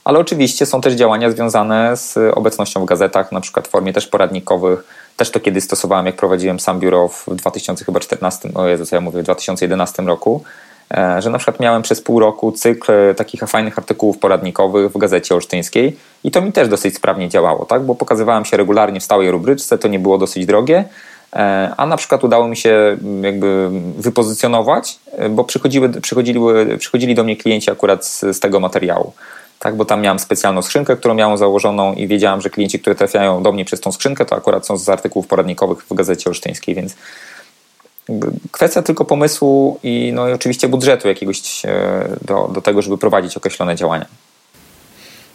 ale 0.04 0.20
oczywiście 0.20 0.66
są 0.66 0.82
też 0.82 0.94
działania 0.94 1.32
związane 1.32 1.98
z 1.98 2.18
obecnością 2.36 2.82
w 2.82 2.86
gazetach, 2.86 3.32
na 3.32 3.42
przykład 3.42 3.68
w 3.68 3.72
formie 3.72 3.94
też 3.94 4.08
poradnikowych, 4.08 4.84
też 5.20 5.32
to 5.32 5.40
kiedyś 5.40 5.64
stosowałem, 5.64 6.06
jak 6.06 6.16
prowadziłem 6.16 6.60
sam 6.60 6.80
biuro 6.80 7.08
w 7.08 7.36
2014, 7.36 8.50
o 8.56 8.68
Jezu, 8.68 8.86
co 8.86 8.96
ja 8.96 9.02
mówię, 9.02 9.20
w 9.20 9.24
2011 9.24 10.04
roku, 10.04 10.44
e, 10.92 11.22
że 11.22 11.30
na 11.30 11.38
przykład 11.38 11.60
miałem 11.60 11.82
przez 11.82 12.02
pół 12.02 12.20
roku 12.20 12.52
cykl 12.52 12.92
takich 13.16 13.42
fajnych 13.42 13.78
artykułów 13.78 14.18
poradnikowych 14.18 14.92
w 14.92 14.98
Gazecie 14.98 15.36
Olsztyńskiej 15.36 15.98
i 16.24 16.32
to 16.32 16.42
mi 16.42 16.52
też 16.52 16.68
dosyć 16.68 16.96
sprawnie 16.96 17.30
działało, 17.30 17.66
tak? 17.66 17.84
bo 17.84 17.96
pokazywałem 17.96 18.46
się 18.46 18.58
regularnie 18.58 19.00
w 19.00 19.04
stałej 19.04 19.32
rubryczce, 19.32 19.78
to 19.78 19.88
nie 19.88 20.00
było 20.00 20.18
dosyć 20.18 20.46
drogie, 20.46 20.86
e, 21.34 21.74
a 21.78 21.86
na 21.86 21.98
przykład 21.98 22.24
udało 22.24 22.48
mi 22.48 22.58
się 22.58 22.98
jakby 23.22 23.70
wypozycjonować, 23.98 25.00
e, 25.12 25.30
bo 25.30 25.44
przychodzili, 25.44 25.90
przychodzili 26.80 27.16
do 27.16 27.24
mnie 27.24 27.36
klienci 27.36 27.72
akurat 27.72 28.06
z, 28.06 28.20
z 28.20 28.40
tego 28.40 28.60
materiału 28.60 29.14
tak, 29.60 29.76
bo 29.76 29.86
tam 29.86 30.01
miałem 30.01 30.20
specjalną 30.20 30.62
skrzynkę, 30.62 30.97
którą 30.97 31.14
miałem 31.14 31.38
założoną 31.38 31.93
i 31.93 32.07
wiedziałem, 32.07 32.41
że 32.41 32.49
klienci, 32.49 32.80
którzy 32.80 32.95
trafiają 32.95 33.43
do 33.43 33.51
mnie 33.51 33.66
przez 33.66 33.82
tą 33.82 33.91
skrzynkę, 33.91 34.26
to 34.26 34.36
akurat 34.36 34.66
są 34.66 34.78
z 34.78 34.89
artykułów 34.89 35.28
poradnikowych 35.28 35.86
w 35.89 35.93
Gazecie 35.93 36.30
Olsztyńskiej, 36.30 36.76
więc 36.76 36.95
kwestia 38.51 38.82
tylko 38.82 39.05
pomysłu 39.05 39.80
i, 39.84 40.12
no, 40.14 40.30
i 40.30 40.34
oczywiście 40.34 40.68
budżetu 40.68 41.07
jakiegoś 41.07 41.66
e, 41.66 41.70
do, 42.22 42.47
do 42.53 42.62
tego, 42.62 42.82
żeby 42.82 42.97
prowadzić 42.97 43.38
określone 43.38 43.76
działania. 43.76 44.05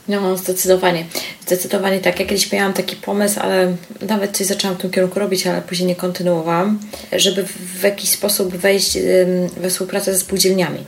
No, 0.08 0.36
zdecydowanie. 0.36 1.04
Zdecydowanie 1.46 2.00
tak. 2.00 2.20
Ja 2.20 2.26
kiedyś 2.26 2.52
miałam 2.52 2.72
taki 2.72 2.96
pomysł, 2.96 3.40
ale 3.40 3.76
nawet 4.08 4.36
coś 4.36 4.46
zaczęłam 4.46 4.76
w 4.76 4.80
tym 4.80 4.90
kierunku 4.90 5.20
robić, 5.20 5.46
ale 5.46 5.62
później 5.62 5.88
nie 5.88 5.96
kontynuowałam, 5.96 6.78
żeby 7.12 7.44
w 7.78 7.82
jakiś 7.82 8.10
sposób 8.10 8.56
wejść 8.56 8.98
we 9.56 9.70
współpracę 9.70 10.12
ze 10.12 10.20
spółdzielniami. 10.20 10.84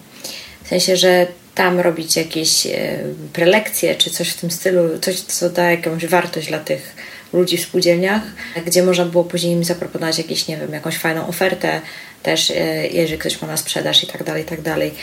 W 0.64 0.68
sensie, 0.68 0.96
że 0.96 1.26
tam 1.56 1.80
robić 1.80 2.16
jakieś 2.16 2.66
e, 2.66 2.98
prelekcje 3.32 3.94
czy 3.94 4.10
coś 4.10 4.28
w 4.28 4.40
tym 4.40 4.50
stylu, 4.50 4.98
coś, 4.98 5.20
co 5.20 5.50
da 5.50 5.70
jakąś 5.70 6.06
wartość 6.06 6.48
dla 6.48 6.58
tych 6.58 6.96
ludzi 7.32 7.56
w 7.56 7.62
spółdzielniach, 7.62 8.22
gdzie 8.66 8.82
można 8.82 9.04
było 9.04 9.24
później 9.24 9.52
im 9.52 9.64
zaproponować 9.64 10.18
jakieś, 10.18 10.48
nie 10.48 10.56
wiem, 10.56 10.72
jakąś 10.72 10.96
fajną 10.96 11.28
ofertę 11.28 11.80
też, 12.22 12.50
e, 12.50 12.86
jeżeli 12.86 13.18
ktoś 13.18 13.42
ma 13.42 13.48
na 13.48 13.56
sprzedaż 13.56 14.04
i 14.04 14.06
tak 14.06 14.24
dalej, 14.24 14.42
i 14.42 14.46
tak 14.46 14.60
dalej. 14.60 14.94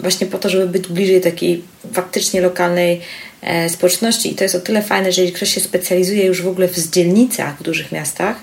Właśnie 0.00 0.26
po 0.26 0.38
to, 0.38 0.48
żeby 0.48 0.66
być 0.66 0.88
bliżej 0.88 1.20
takiej 1.20 1.64
faktycznie 1.92 2.40
lokalnej 2.40 3.00
e, 3.42 3.68
społeczności 3.68 4.32
i 4.32 4.34
to 4.34 4.44
jest 4.44 4.54
o 4.54 4.60
tyle 4.60 4.82
fajne, 4.82 5.12
że 5.12 5.22
jeżeli 5.22 5.36
ktoś 5.36 5.54
się 5.54 5.60
specjalizuje 5.60 6.24
już 6.24 6.42
w 6.42 6.48
ogóle 6.48 6.68
w 6.68 6.90
dzielnicach 6.90 7.58
w 7.58 7.62
dużych 7.62 7.92
miastach, 7.92 8.36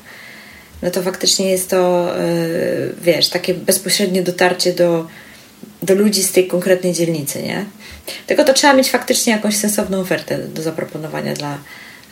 no 0.82 0.92
to 0.92 1.02
faktycznie 1.02 1.52
jest 1.52 1.70
to, 1.70 2.14
wiesz, 3.02 3.30
takie 3.30 3.54
bezpośrednie 3.54 4.24
dotarcie 4.24 4.74
do 4.74 5.08
do 5.88 5.96
ludzi 5.96 6.24
z 6.24 6.32
tej 6.32 6.48
konkretnej 6.48 6.94
dzielnicy, 6.94 7.44
nie? 7.44 7.66
Tylko 8.28 8.44
to 8.44 8.54
trzeba 8.54 8.74
mieć 8.74 8.92
faktycznie 8.92 9.34
jakąś 9.34 9.58
sensowną 9.58 10.00
ofertę 10.00 10.38
do 10.38 10.62
zaproponowania 10.62 11.34
dla, 11.34 11.58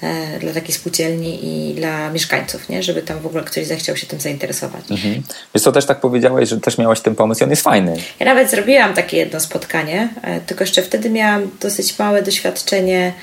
e, 0.02 0.40
dla 0.40 0.54
takiej 0.54 0.76
spółdzielni 0.76 1.40
i 1.44 1.76
dla 1.76 2.10
mieszkańców, 2.10 2.70
nie? 2.70 2.84
żeby 2.84 3.02
tam 3.02 3.20
w 3.20 3.26
ogóle 3.26 3.44
ktoś 3.44 3.66
zechciał 3.66 3.98
się 3.98 4.08
tym 4.08 4.20
zainteresować. 4.20 4.92
Mhm. 4.92 5.24
Wiesz 5.56 5.64
co, 5.64 5.72
też 5.72 5.86
tak 5.86 6.00
powiedziałeś, 6.00 6.50
że 6.50 6.62
też 6.62 6.78
miałaś 6.78 7.02
ten 7.02 7.16
pomysł 7.16 7.42
i 7.42 7.44
on 7.44 7.50
jest 7.50 7.62
fajny. 7.62 7.98
Ja 8.20 8.26
nawet 8.26 8.52
zrobiłam 8.52 8.94
takie 8.94 9.18
jedno 9.18 9.40
spotkanie, 9.40 10.10
e, 10.22 10.40
tylko 10.40 10.64
jeszcze 10.64 10.82
wtedy 10.82 11.10
miałam 11.10 11.50
dosyć 11.62 12.00
małe 12.00 12.22
doświadczenie, 12.22 13.14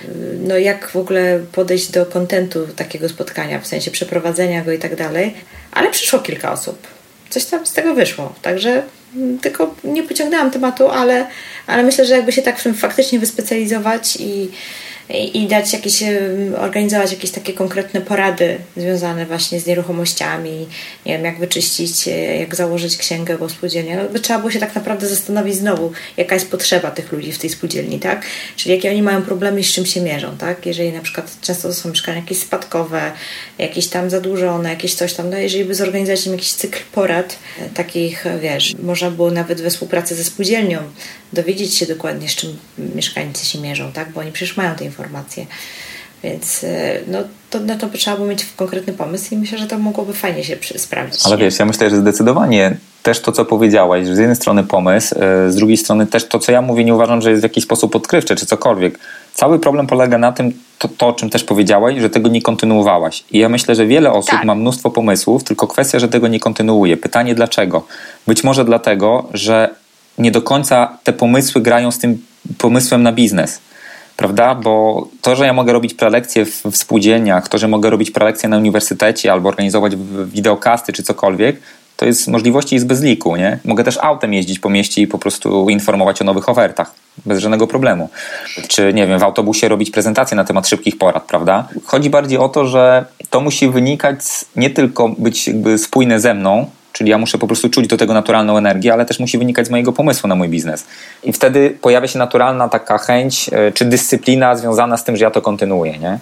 no 0.40 0.58
jak 0.58 0.88
w 0.88 0.96
ogóle 0.96 1.40
podejść 1.52 1.90
do 1.90 2.06
kontentu 2.06 2.66
takiego 2.76 3.08
spotkania, 3.08 3.60
w 3.60 3.66
sensie 3.66 3.90
przeprowadzenia 3.90 4.64
go 4.64 4.72
i 4.72 4.78
tak 4.78 4.96
dalej, 4.96 5.34
ale 5.72 5.90
przyszło 5.90 6.18
kilka 6.18 6.52
osób. 6.52 6.86
Coś 7.30 7.44
tam 7.44 7.66
z 7.66 7.72
tego 7.72 7.94
wyszło, 7.94 8.34
także 8.42 8.82
tylko 9.40 9.74
nie 9.84 10.02
pociągnęłam 10.02 10.50
tematu, 10.50 10.88
ale, 10.88 11.26
ale 11.66 11.82
myślę, 11.82 12.04
że 12.04 12.16
jakby 12.16 12.32
się 12.32 12.42
tak 12.42 12.58
w 12.58 12.62
tym 12.62 12.74
faktycznie 12.74 13.18
wyspecjalizować 13.18 14.16
i, 14.16 14.50
i 15.08 15.46
dać 15.46 15.72
jakieś, 15.72 16.02
organizować 16.58 17.12
jakieś 17.12 17.30
takie 17.30 17.52
konkretne 17.52 18.00
porady 18.00 18.58
związane 18.76 19.26
właśnie 19.26 19.60
z 19.60 19.66
nieruchomościami, 19.66 20.68
nie 21.06 21.12
wiem, 21.12 21.24
jak 21.24 21.38
wyczyścić, 21.38 22.08
e, 22.08 22.36
jak 22.36 22.54
założyć 22.54 22.96
księgę 22.96 23.38
bo 23.38 23.48
spółdzielnia. 23.48 24.02
No, 24.02 24.08
by 24.08 24.20
trzeba 24.20 24.38
było 24.38 24.50
się 24.50 24.58
tak 24.58 24.74
naprawdę 24.74 25.06
zastanowić 25.06 25.54
znowu, 25.54 25.92
jaka 26.16 26.34
jest 26.34 26.50
potrzeba 26.50 26.90
tych 26.90 27.12
ludzi 27.12 27.32
w 27.32 27.38
tej 27.38 27.50
spółdzielni, 27.50 27.98
tak? 27.98 28.24
Czyli 28.56 28.74
jakie 28.74 28.90
oni 28.90 29.02
mają 29.02 29.22
problemy 29.22 29.64
z 29.64 29.72
czym 29.72 29.86
się 29.86 30.00
mierzą, 30.00 30.36
tak? 30.36 30.66
Jeżeli 30.66 30.92
na 30.92 31.00
przykład 31.00 31.36
często 31.40 31.68
to 31.68 31.74
są 31.74 31.88
mieszkania 31.88 32.20
jakieś 32.20 32.38
spadkowe, 32.38 33.12
jakieś 33.58 33.88
tam 33.88 34.10
zadłużone, 34.10 34.70
jakieś 34.70 34.94
coś 34.94 35.14
tam, 35.14 35.30
no 35.30 35.38
jeżeli 35.38 35.64
by 35.64 35.74
zorganizować 35.74 36.26
im 36.26 36.32
jakiś 36.32 36.52
cykl 36.52 36.78
porad, 36.92 37.38
e, 37.60 37.68
takich, 37.68 38.24
wiesz, 38.42 38.74
można 38.82 39.10
było 39.10 39.30
nawet 39.30 39.60
we 39.60 39.70
współpracy 39.70 40.14
ze 40.14 40.24
spółdzielnią 40.24 40.78
dowiedzieć 41.32 41.74
się 41.74 41.86
dokładnie, 41.86 42.28
z 42.28 42.34
czym 42.34 42.56
mieszkańcy 42.94 43.46
się 43.46 43.58
mierzą, 43.58 43.92
tak? 43.92 44.12
Bo 44.12 44.20
oni 44.20 44.32
przecież 44.32 44.56
mają 44.56 44.74
te 44.74 44.84
informacje. 44.92 45.46
Więc 46.22 46.64
e, 46.64 47.00
no, 47.06 47.18
to 47.50 47.60
na 47.60 47.76
to 47.76 47.86
by 47.86 47.98
trzeba 47.98 48.16
było 48.16 48.28
mieć 48.28 48.46
konkretny 48.56 48.92
pomysł 48.92 49.34
i 49.34 49.38
myślę, 49.38 49.58
że 49.58 49.66
to 49.66 49.78
mogłoby 49.78 50.12
fajnie 50.12 50.44
się 50.44 50.56
sprawdzić. 50.76 51.20
Ale 51.24 51.36
wiesz, 51.36 51.58
ja 51.58 51.64
myślę, 51.64 51.90
że 51.90 51.96
zdecydowanie 51.96 52.76
też 53.02 53.20
to, 53.20 53.32
co 53.32 53.44
powiedziałaś, 53.44 54.06
że 54.06 54.16
z 54.16 54.18
jednej 54.18 54.36
strony 54.36 54.64
pomysł, 54.64 55.14
e, 55.14 55.52
z 55.52 55.56
drugiej 55.56 55.76
strony 55.76 56.06
też 56.06 56.28
to, 56.28 56.38
co 56.38 56.52
ja 56.52 56.62
mówię, 56.62 56.84
nie 56.84 56.94
uważam, 56.94 57.22
że 57.22 57.30
jest 57.30 57.42
w 57.42 57.42
jakiś 57.42 57.64
sposób 57.64 57.96
odkrywcze 57.96 58.36
czy 58.36 58.46
cokolwiek. 58.46 58.98
Cały 59.34 59.58
problem 59.58 59.86
polega 59.86 60.18
na 60.18 60.32
tym, 60.32 60.52
to, 60.78 60.88
to 60.88 61.08
o 61.08 61.12
czym 61.12 61.30
też 61.30 61.44
powiedziałaś, 61.44 61.94
że 61.98 62.10
tego 62.10 62.28
nie 62.28 62.42
kontynuowałaś. 62.42 63.24
I 63.30 63.38
ja 63.38 63.48
myślę, 63.48 63.74
że 63.74 63.86
wiele 63.86 64.12
osób 64.12 64.30
tak. 64.30 64.44
ma 64.44 64.54
mnóstwo 64.54 64.90
pomysłów, 64.90 65.44
tylko 65.44 65.66
kwestia, 65.66 65.98
że 65.98 66.08
tego 66.08 66.28
nie 66.28 66.40
kontynuuje. 66.40 66.96
Pytanie 66.96 67.34
dlaczego? 67.34 67.86
Być 68.26 68.44
może 68.44 68.64
dlatego, 68.64 69.28
że 69.34 69.70
nie 70.18 70.30
do 70.30 70.42
końca 70.42 70.98
te 71.04 71.12
pomysły 71.12 71.60
grają 71.60 71.90
z 71.90 71.98
tym 71.98 72.22
pomysłem 72.58 73.02
na 73.02 73.12
biznes 73.12 73.60
prawda? 74.16 74.54
Bo 74.54 75.06
to, 75.20 75.36
że 75.36 75.46
ja 75.46 75.52
mogę 75.52 75.72
robić 75.72 75.94
prelekcje 75.94 76.44
w, 76.44 76.62
w 76.64 76.76
spółdzielniach, 76.76 77.48
to, 77.48 77.58
że 77.58 77.68
mogę 77.68 77.90
robić 77.90 78.10
prelekcje 78.10 78.48
na 78.48 78.56
uniwersytecie 78.56 79.32
albo 79.32 79.48
organizować 79.48 79.96
wideokasty 80.26 80.92
czy 80.92 81.02
cokolwiek, 81.02 81.60
to 81.96 82.06
jest 82.06 82.28
możliwości 82.28 82.74
jest 82.74 82.86
bez 82.86 83.02
liku, 83.02 83.36
nie? 83.36 83.58
Mogę 83.64 83.84
też 83.84 83.98
autem 84.02 84.32
jeździć 84.32 84.58
po 84.58 84.70
mieście 84.70 85.02
i 85.02 85.06
po 85.06 85.18
prostu 85.18 85.70
informować 85.70 86.22
o 86.22 86.24
nowych 86.24 86.48
ofertach. 86.48 86.94
Bez 87.26 87.38
żadnego 87.38 87.66
problemu. 87.66 88.08
Czy, 88.68 88.94
nie 88.94 89.06
wiem, 89.06 89.18
w 89.18 89.22
autobusie 89.22 89.68
robić 89.68 89.90
prezentacje 89.90 90.36
na 90.36 90.44
temat 90.44 90.68
szybkich 90.68 90.98
porad, 90.98 91.24
prawda? 91.24 91.68
Chodzi 91.84 92.10
bardziej 92.10 92.38
o 92.38 92.48
to, 92.48 92.66
że 92.66 93.04
to 93.30 93.40
musi 93.40 93.68
wynikać, 93.68 94.18
nie 94.56 94.70
tylko 94.70 95.08
być 95.08 95.46
jakby 95.48 95.78
spójne 95.78 96.20
ze 96.20 96.34
mną, 96.34 96.66
Czyli 97.02 97.10
ja 97.10 97.18
muszę 97.18 97.38
po 97.38 97.46
prostu 97.46 97.68
czuć 97.68 97.86
do 97.86 97.96
tego 97.96 98.14
naturalną 98.14 98.58
energię, 98.58 98.92
ale 98.92 99.04
też 99.04 99.18
musi 99.18 99.38
wynikać 99.38 99.66
z 99.66 99.70
mojego 99.70 99.92
pomysłu 99.92 100.28
na 100.28 100.34
mój 100.34 100.48
biznes. 100.48 100.84
I 101.24 101.32
wtedy 101.32 101.78
pojawia 101.80 102.08
się 102.08 102.18
naturalna 102.18 102.68
taka 102.68 102.98
chęć 102.98 103.50
e, 103.52 103.72
czy 103.72 103.84
dyscyplina 103.84 104.56
związana 104.56 104.96
z 104.96 105.04
tym, 105.04 105.16
że 105.16 105.24
ja 105.24 105.30
to 105.30 105.42
kontynuuję, 105.42 105.98
nie? 105.98 106.18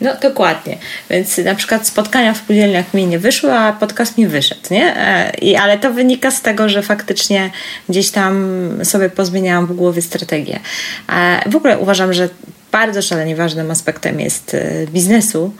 No 0.00 0.10
dokładnie. 0.22 0.78
Więc 1.10 1.38
na 1.38 1.54
przykład 1.54 1.86
spotkania 1.86 2.34
w 2.34 2.36
spółdzielniach 2.36 2.94
mi 2.94 3.06
nie 3.06 3.18
wyszły, 3.18 3.52
a 3.52 3.72
podcast 3.72 4.18
mi 4.18 4.26
wyszedł, 4.26 4.60
nie? 4.70 4.96
E, 4.96 5.30
I, 5.30 5.56
ale 5.56 5.78
to 5.78 5.92
wynika 5.92 6.30
z 6.30 6.42
tego, 6.42 6.68
że 6.68 6.82
faktycznie 6.82 7.50
gdzieś 7.88 8.10
tam 8.10 8.48
sobie 8.82 9.10
pozmieniałam 9.10 9.66
w 9.66 9.72
głowie 9.72 10.02
strategię. 10.02 10.60
E, 11.08 11.50
w 11.50 11.56
ogóle 11.56 11.78
uważam, 11.78 12.12
że 12.12 12.28
bardzo 12.72 13.02
szalenie 13.02 13.36
ważnym 13.36 13.70
aspektem 13.70 14.20
jest 14.20 14.56
biznesu, 14.92 15.52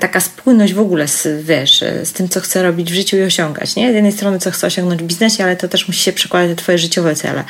taka 0.00 0.20
spójność 0.20 0.74
w 0.74 0.80
ogóle 0.80 1.08
z, 1.08 1.28
wiesz, 1.42 1.84
z 2.04 2.12
tym, 2.12 2.28
co 2.28 2.40
chcę 2.40 2.62
robić 2.62 2.92
w 2.92 2.94
życiu 2.94 3.16
i 3.16 3.22
osiągać. 3.22 3.76
Nie? 3.76 3.92
Z 3.92 3.94
jednej 3.94 4.12
strony, 4.12 4.38
co 4.38 4.50
chcę 4.50 4.66
osiągnąć 4.66 5.02
w 5.02 5.06
biznesie, 5.06 5.44
ale 5.44 5.56
to 5.56 5.68
też 5.68 5.88
musi 5.88 6.02
się 6.02 6.12
przekładać 6.12 6.50
na 6.50 6.56
Twoje 6.56 6.78
życiowe 6.78 7.14
cele. 7.14 7.44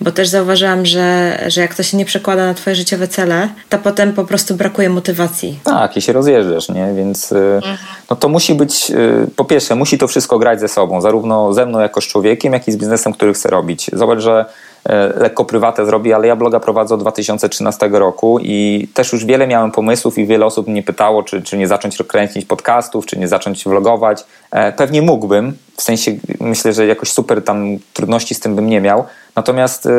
Bo 0.00 0.12
też 0.12 0.28
zauważyłam, 0.28 0.86
że, 0.86 1.38
że 1.46 1.60
jak 1.60 1.74
to 1.74 1.82
się 1.82 1.96
nie 1.96 2.04
przekłada 2.04 2.46
na 2.46 2.54
Twoje 2.54 2.76
życiowe 2.76 3.08
cele, 3.08 3.48
to 3.68 3.78
potem 3.78 4.12
po 4.12 4.24
prostu 4.24 4.54
brakuje 4.54 4.90
motywacji. 4.90 5.58
Tak, 5.64 5.96
i 5.96 6.02
się 6.02 6.12
rozjeżdżasz, 6.12 6.68
nie? 6.68 6.92
Więc 6.96 7.32
y, 7.32 7.36
mhm. 7.36 7.78
no 8.10 8.16
to 8.16 8.28
musi 8.28 8.54
być, 8.54 8.92
po 9.36 9.44
pierwsze, 9.44 9.74
musi 9.74 9.98
to 9.98 10.08
wszystko 10.08 10.38
grać 10.38 10.60
ze 10.60 10.68
sobą, 10.68 11.00
zarówno 11.00 11.52
ze 11.52 11.66
mną 11.66 11.80
jako 11.80 12.00
z 12.00 12.04
człowiekiem, 12.04 12.52
jak 12.52 12.68
i 12.68 12.72
z 12.72 12.76
biznesem, 12.76 13.12
który 13.12 13.34
chcę 13.34 13.50
robić. 13.50 13.90
Zobacz, 13.92 14.20
że 14.20 14.44
E, 14.44 14.73
lekko 15.16 15.44
prywatę 15.44 15.86
zrobi, 15.86 16.12
ale 16.12 16.26
ja 16.26 16.36
bloga 16.36 16.60
prowadzę 16.60 16.94
od 16.94 17.00
2013 17.00 17.88
roku 17.92 18.38
i 18.42 18.88
też 18.94 19.12
już 19.12 19.24
wiele 19.24 19.46
miałem 19.46 19.70
pomysłów 19.70 20.18
i 20.18 20.26
wiele 20.26 20.46
osób 20.46 20.68
mnie 20.68 20.82
pytało, 20.82 21.22
czy, 21.22 21.42
czy 21.42 21.56
nie 21.56 21.68
zacząć 21.68 21.96
kręcić 22.08 22.44
podcastów, 22.44 23.06
czy 23.06 23.18
nie 23.18 23.28
zacząć 23.28 23.64
vlogować. 23.64 24.24
E, 24.50 24.72
pewnie 24.72 25.02
mógłbym, 25.02 25.56
w 25.76 25.82
sensie 25.82 26.16
myślę, 26.40 26.72
że 26.72 26.86
jakoś 26.86 27.12
super 27.12 27.44
tam 27.44 27.78
trudności 27.92 28.34
z 28.34 28.40
tym 28.40 28.56
bym 28.56 28.66
nie 28.66 28.80
miał, 28.80 29.04
natomiast 29.36 29.86
e, 29.86 29.90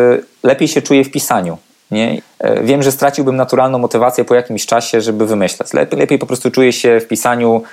lepiej 0.44 0.68
się 0.68 0.82
czuję 0.82 1.04
w 1.04 1.12
pisaniu. 1.12 1.58
Nie? 1.92 2.22
Wiem, 2.64 2.84
że 2.84 2.92
straciłbym 2.92 3.36
naturalną 3.36 3.78
motywację 3.78 4.26
po 4.26 4.36
jakimś 4.36 4.66
czasie, 4.66 5.02
żeby 5.02 5.26
wymyślać. 5.26 5.74
Lepiej, 5.74 6.00
lepiej 6.00 6.20
po 6.20 6.26
prostu 6.26 6.52
czuję 6.52 6.74
się 6.74 7.00
w 7.00 7.08
pisaniu, 7.08 7.64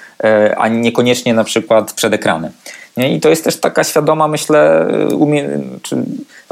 a 0.56 0.68
niekoniecznie 0.68 1.34
na 1.34 1.44
przykład 1.44 1.92
przed 1.92 2.12
ekranem. 2.12 2.52
Nie? 2.96 3.14
I 3.14 3.20
to 3.20 3.28
jest 3.28 3.44
też 3.44 3.56
taka 3.56 3.84
świadoma, 3.84 4.28
myślę, 4.28 4.86
umie... 5.14 5.48
czy... 5.82 5.96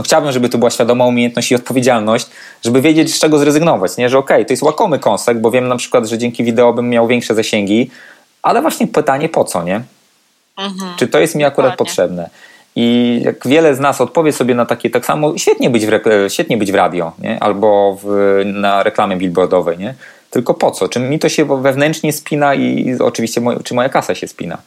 no 0.01 0.05
chciałbym, 0.05 0.32
żeby 0.32 0.48
to 0.48 0.59
była 0.59 0.70
świadoma 0.70 1.07
umiejętność 1.07 1.53
i 1.53 1.55
odpowiedzialność, 1.55 2.26
żeby 2.64 2.80
wiedzieć, 2.80 3.14
z 3.14 3.18
czego 3.18 3.38
zrezygnować. 3.38 3.96
Nie? 3.96 4.09
Że 4.09 4.18
okej, 4.18 4.36
okay, 4.36 4.44
to 4.44 4.53
jest 4.53 4.62
łakomy 4.62 4.98
kąsek, 4.98 5.40
bo 5.40 5.51
wiem 5.51 5.68
na 5.68 5.76
przykład, 5.76 6.07
że 6.07 6.18
dzięki 6.18 6.44
wideo 6.44 6.72
bym 6.72 6.88
miał 6.90 7.07
większe 7.07 7.34
zasięgi, 7.34 7.90
ale 8.42 8.62
właśnie 8.62 8.86
pytanie 8.86 9.28
po 9.28 9.44
co, 9.44 9.62
nie? 9.62 9.82
Mhm, 10.59 10.92
czy 10.96 11.09
to 11.09 11.18
jest 11.18 11.34
mi 11.34 11.44
akurat 11.44 11.70
dokładnie. 11.70 11.76
potrzebne? 11.76 12.30
I 12.76 13.20
jak 13.24 13.48
wiele 13.48 13.74
z 13.74 13.80
nas 13.80 14.01
odpowie 14.01 14.32
sobie 14.32 14.55
na 14.55 14.66
takie, 14.66 14.90
tak 14.90 15.07
samo 15.07 15.38
świetnie 15.38 15.70
być 15.70 15.86
w, 15.86 15.90
świetnie 16.28 16.57
być 16.57 16.72
w 16.72 16.74
radio, 16.74 17.12
nie? 17.18 17.42
albo 17.42 17.98
w, 18.03 18.42
na 18.44 18.82
reklamie 18.82 19.16
billboardowej, 19.16 19.78
nie? 19.78 19.94
tylko 20.30 20.55
po 20.55 20.70
co? 20.70 20.88
Czy 20.88 21.01
mi 21.01 21.18
to 21.18 21.28
się 21.28 21.62
wewnętrznie 21.62 22.12
spina 22.12 22.55
i 22.55 22.96
oczywiście 23.01 23.40
czy 23.64 23.74
moja 23.74 23.88
kasa 23.88 24.14
się 24.14 24.28
spina? 24.28 24.59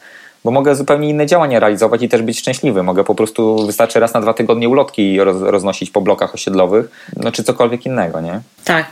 Bo 0.44 0.50
mogę 0.50 0.74
zupełnie 0.74 1.08
inne 1.08 1.26
działania 1.26 1.60
realizować 1.60 2.02
i 2.02 2.08
też 2.08 2.22
być 2.22 2.38
szczęśliwy. 2.38 2.82
Mogę 2.82 3.04
po 3.04 3.14
prostu, 3.14 3.66
wystarczy 3.66 4.00
raz 4.00 4.14
na 4.14 4.20
dwa 4.20 4.34
tygodnie 4.34 4.68
ulotki 4.68 5.20
roz, 5.20 5.42
roznosić 5.42 5.90
po 5.90 6.00
blokach 6.00 6.34
osiedlowych, 6.34 7.08
no 7.16 7.32
czy 7.32 7.44
cokolwiek 7.44 7.86
innego, 7.86 8.20
nie? 8.20 8.40
Tak. 8.64 8.86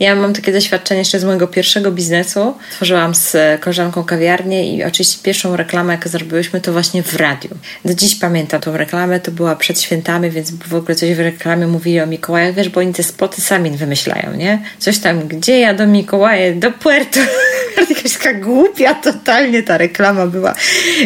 Ja 0.00 0.14
mam 0.14 0.32
takie 0.32 0.52
doświadczenie 0.52 0.98
jeszcze 0.98 1.20
z 1.20 1.24
mojego 1.24 1.46
pierwszego 1.46 1.92
biznesu. 1.92 2.54
Tworzyłam 2.70 3.14
z 3.14 3.36
koleżanką 3.60 4.04
kawiarnię 4.04 4.76
i 4.76 4.84
oczywiście 4.84 5.22
pierwszą 5.22 5.56
reklamę, 5.56 5.92
jaką 5.92 6.10
zrobiłyśmy, 6.10 6.60
to 6.60 6.72
właśnie 6.72 7.02
w 7.02 7.14
radiu. 7.16 7.50
Do 7.84 7.94
dziś 7.94 8.14
pamiętam 8.14 8.60
tą 8.60 8.76
reklamę, 8.76 9.20
to 9.20 9.30
była 9.30 9.56
przed 9.56 9.80
świętami, 9.80 10.30
więc 10.30 10.50
w 10.50 10.74
ogóle 10.74 10.94
coś 10.94 11.14
w 11.14 11.20
reklamie 11.20 11.66
mówili 11.66 12.00
o 12.00 12.06
Mikołajach, 12.06 12.54
wiesz, 12.54 12.68
bo 12.68 12.80
oni 12.80 12.94
te 12.94 13.02
spoty 13.02 13.40
sami 13.40 13.70
wymyślają, 13.70 14.34
nie? 14.34 14.62
Coś 14.78 14.98
tam, 14.98 15.28
gdzie 15.28 15.60
ja 15.60 15.74
do 15.74 15.86
Mikołaja, 15.86 16.54
do 16.54 16.72
Puerto. 16.72 17.20
Jakaś 17.90 18.12
taka 18.12 18.34
głupia 18.34 18.94
totalnie 18.94 19.62
ta 19.62 19.78
reklama 19.78 20.26
była. 20.26 20.54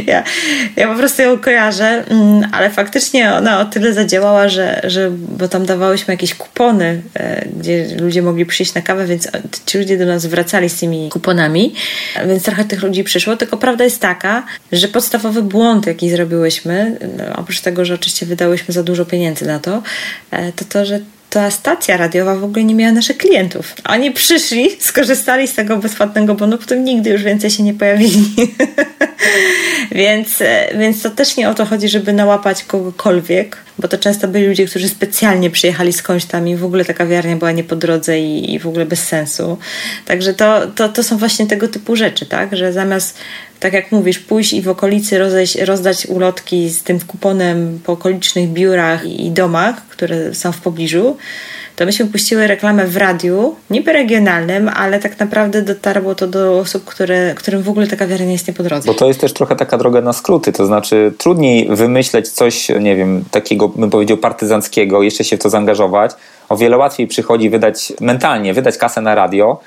Ja, 0.07 0.25
ja 0.77 0.89
po 0.89 0.95
prostu 0.95 1.23
ją 1.23 1.39
kojarzę, 1.39 2.05
mm, 2.09 2.49
ale 2.53 2.71
faktycznie 2.71 3.35
ona 3.35 3.61
o 3.61 3.65
tyle 3.65 3.93
zadziałała, 3.93 4.49
że, 4.49 4.81
że 4.85 5.11
bo 5.11 5.49
tam 5.49 5.67
dawałyśmy 5.67 6.15
jakieś 6.15 6.35
kupony, 6.35 7.03
e, 7.15 7.49
gdzie 7.57 7.87
ludzie 8.01 8.23
mogli 8.23 8.47
przyjść 8.47 8.75
na 8.75 8.82
więc 9.07 9.29
ci 9.67 9.79
ludzie 9.79 9.99
do 9.99 10.07
nas 10.07 10.27
wracali 10.27 10.69
z 10.69 10.81
tymi 10.81 11.11
kuponami, 11.11 11.75
więc 12.27 12.43
trochę 12.43 12.65
tych 12.65 12.83
ludzi 12.83 13.05
przyszło. 13.05 13.37
Tylko 13.37 13.57
prawda 13.57 13.85
jest 13.85 14.01
taka, 14.01 14.47
że 14.73 14.89
podstawowy 14.89 15.43
błąd, 15.43 15.87
jaki 15.87 16.11
zrobiłyśmy, 16.11 16.99
no, 17.19 17.37
oprócz 17.37 17.61
tego, 17.61 17.85
że 17.85 17.95
oczywiście 17.95 18.27
wydałyśmy 18.27 18.75
za 18.75 18.83
dużo 18.83 19.05
pieniędzy 19.05 19.47
na 19.47 19.59
to, 19.59 19.83
e, 20.31 20.53
to 20.53 20.65
to, 20.65 20.85
że 20.85 21.01
ta 21.33 21.51
stacja 21.51 21.97
radiowa 21.97 22.37
w 22.37 22.45
ogóle 22.45 22.65
nie 22.65 22.75
miała 22.75 22.93
naszych 22.93 23.17
klientów. 23.17 23.75
Oni 23.85 24.11
przyszli, 24.11 24.71
skorzystali 24.81 25.49
z 25.49 25.55
tego 25.55 25.77
bezpłatnego 25.77 26.35
bonu, 26.35 26.59
potem 26.59 26.85
nigdy 26.85 27.11
już 27.11 27.23
więcej 27.23 27.51
się 27.51 27.63
nie 27.63 27.75
pojawili. 27.75 28.35
więc, 30.03 30.41
e, 30.41 30.79
więc 30.79 31.03
to 31.03 31.11
też 31.11 31.37
nie 31.37 31.49
o 31.49 31.55
to 31.55 31.65
chodzi, 31.65 31.89
żeby 31.89 32.13
nałapać 32.13 32.65
kogokolwiek, 32.65 33.57
bo 33.83 33.89
to 33.89 33.99
często 33.99 34.29
byli 34.29 34.47
ludzie, 34.47 34.67
którzy 34.67 34.89
specjalnie 34.89 35.51
przyjechali 35.51 35.93
skądś 35.93 36.25
tam 36.25 36.49
i 36.49 36.57
w 36.57 36.65
ogóle 36.65 36.85
ta 36.85 36.95
kawiarnia 36.95 37.37
była 37.37 37.53
nie 37.53 37.65
po 37.65 37.77
drodze 37.77 38.21
i, 38.21 38.55
i 38.55 38.59
w 38.59 38.67
ogóle 38.67 38.87
bez 38.87 39.05
sensu. 39.05 39.59
Także 40.07 40.35
to, 40.35 40.67
to, 40.67 40.89
to 40.89 41.03
są 41.03 41.19
właśnie 41.19 41.47
tego 41.47 41.69
typu 41.69 41.97
rzeczy, 41.97 42.27
tak? 42.27 42.57
Że 42.57 42.73
zamiast 42.73 43.19
tak 43.61 43.73
jak 43.73 43.93
mówisz, 43.93 44.19
pójść 44.19 44.53
i 44.53 44.63
w 44.63 44.69
okolicy 44.69 45.19
rozdać, 45.19 45.55
rozdać 45.55 46.07
ulotki 46.07 46.71
z 46.71 46.83
tym 46.83 47.01
kuponem 47.01 47.81
po 47.85 47.93
okolicznych 47.93 48.49
biurach 48.49 49.05
i 49.05 49.31
domach, 49.31 49.89
które 49.89 50.35
są 50.35 50.53
w 50.53 50.61
pobliżu, 50.61 51.17
to 51.77 51.87
myśmy 51.87 52.07
puściły 52.07 52.47
reklamę 52.47 52.87
w 52.87 52.97
radiu, 52.97 53.55
niby 53.71 53.93
regionalnym, 53.93 54.69
ale 54.69 55.01
tak 55.01 55.19
naprawdę 55.19 55.63
dotarło 55.63 56.15
to 56.15 56.27
do 56.27 56.59
osób, 56.59 56.85
które, 56.85 57.35
którym 57.35 57.63
w 57.63 57.69
ogóle 57.69 57.87
ta 57.87 57.97
kawiarnia 57.97 58.27
nie 58.27 58.35
istnieje 58.35 58.57
po 58.57 58.63
drodze. 58.63 58.87
Bo 58.87 58.95
to 58.95 59.09
jest 59.09 59.21
też 59.21 59.33
trochę 59.33 59.57
taka 59.57 59.79
droga 59.79 60.01
na 60.01 60.13
skróty, 60.13 60.53
to 60.53 60.67
znaczy 60.67 61.13
trudniej 61.19 61.69
wymyśleć 61.77 62.29
coś, 62.29 62.69
nie 62.81 62.97
wiem, 62.97 63.25
takiego 63.31 63.69
bym 63.69 63.91
powiedział 63.91 64.17
partyzanckiego, 64.17 65.03
jeszcze 65.03 65.25
się 65.25 65.37
w 65.37 65.41
to 65.41 65.51
zaangażować. 65.51 66.13
O 66.49 66.57
wiele 66.57 66.77
łatwiej 66.77 67.07
przychodzi 67.07 67.51
wydać 67.51 67.93
mentalnie, 68.01 68.55
wydać 68.55 68.79
kasę 68.79 69.01
na 69.01 69.15
radio, 69.15 69.61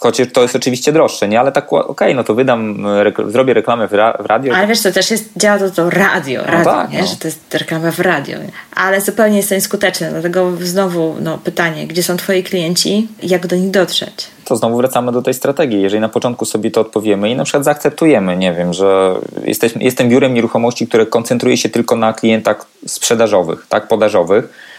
chociaż 0.00 0.28
to 0.32 0.42
jest 0.42 0.56
oczywiście 0.56 0.92
droższe, 0.92 1.28
nie? 1.28 1.40
Ale 1.40 1.52
tak, 1.52 1.72
okej, 1.72 1.86
okay, 1.86 2.14
no 2.14 2.24
to 2.24 2.34
wydam, 2.34 2.76
rek- 2.82 3.30
zrobię 3.30 3.54
reklamę 3.54 3.88
w, 3.88 3.92
ra- 3.92 4.16
w 4.20 4.26
radio. 4.26 4.54
Ale 4.56 4.66
wiesz, 4.66 4.82
to 4.82 4.92
też 4.92 5.10
jest, 5.10 5.30
działa 5.36 5.58
to, 5.58 5.70
to 5.70 5.90
radio, 5.90 6.42
radio 6.44 6.58
no 6.58 6.64
tak, 6.64 6.90
nie? 6.90 7.00
No. 7.00 7.06
że 7.06 7.16
to 7.16 7.28
jest 7.28 7.54
reklama 7.54 7.90
w 7.90 8.00
radio. 8.00 8.38
Nie? 8.38 8.50
Ale 8.74 9.00
zupełnie 9.00 9.36
jest 9.36 9.48
to 9.48 9.54
nieskuteczne, 9.54 10.10
dlatego 10.10 10.52
znowu 10.60 11.16
no, 11.20 11.38
pytanie, 11.38 11.86
gdzie 11.86 12.02
są 12.02 12.16
twoi 12.16 12.42
klienci 12.42 13.08
jak 13.22 13.46
do 13.46 13.56
nich 13.56 13.70
dotrzeć? 13.70 14.26
To 14.44 14.56
znowu 14.56 14.76
wracamy 14.76 15.12
do 15.12 15.22
tej 15.22 15.34
strategii. 15.34 15.82
Jeżeli 15.82 16.00
na 16.00 16.08
początku 16.08 16.44
sobie 16.44 16.70
to 16.70 16.80
odpowiemy 16.80 17.30
i 17.30 17.36
na 17.36 17.44
przykład 17.44 17.64
zaakceptujemy, 17.64 18.36
nie 18.36 18.52
wiem, 18.52 18.72
że 18.72 19.14
jesteśmy, 19.44 19.82
jestem 19.82 20.08
biurem 20.08 20.34
nieruchomości, 20.34 20.86
które 20.86 21.06
koncentruje 21.06 21.56
się 21.56 21.68
tylko 21.68 21.96
na 21.96 22.12
klientach 22.12 22.66
sprzedażowych, 22.86 23.66
tak, 23.68 23.88
podażowych, 23.88 24.44
e, 24.44 24.69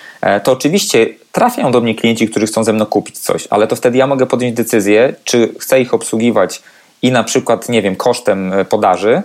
to 0.44 0.52
oczywiście 0.52 1.08
trafiają 1.32 1.72
do 1.72 1.82
mnie 1.82 1.96
klienci, 1.96 2.30
którzy 2.30 2.46
chcą 2.46 2.64
ze 2.64 2.74
mną 2.74 2.86
kupić 2.86 3.20
coś, 3.20 3.48
ale 3.50 3.68
to 3.68 3.76
wtedy 3.76 3.98
ja 3.98 4.08
mogę 4.08 4.26
podjąć 4.26 4.56
decyzję, 4.56 5.14
czy 5.24 5.54
chcę 5.60 5.82
ich 5.82 5.94
obsługiwać 5.94 6.62
i 7.02 7.12
na 7.12 7.24
przykład, 7.24 7.70
nie 7.70 7.82
wiem, 7.82 7.96
kosztem 7.96 8.54
e, 8.54 8.66
podaży, 8.66 9.22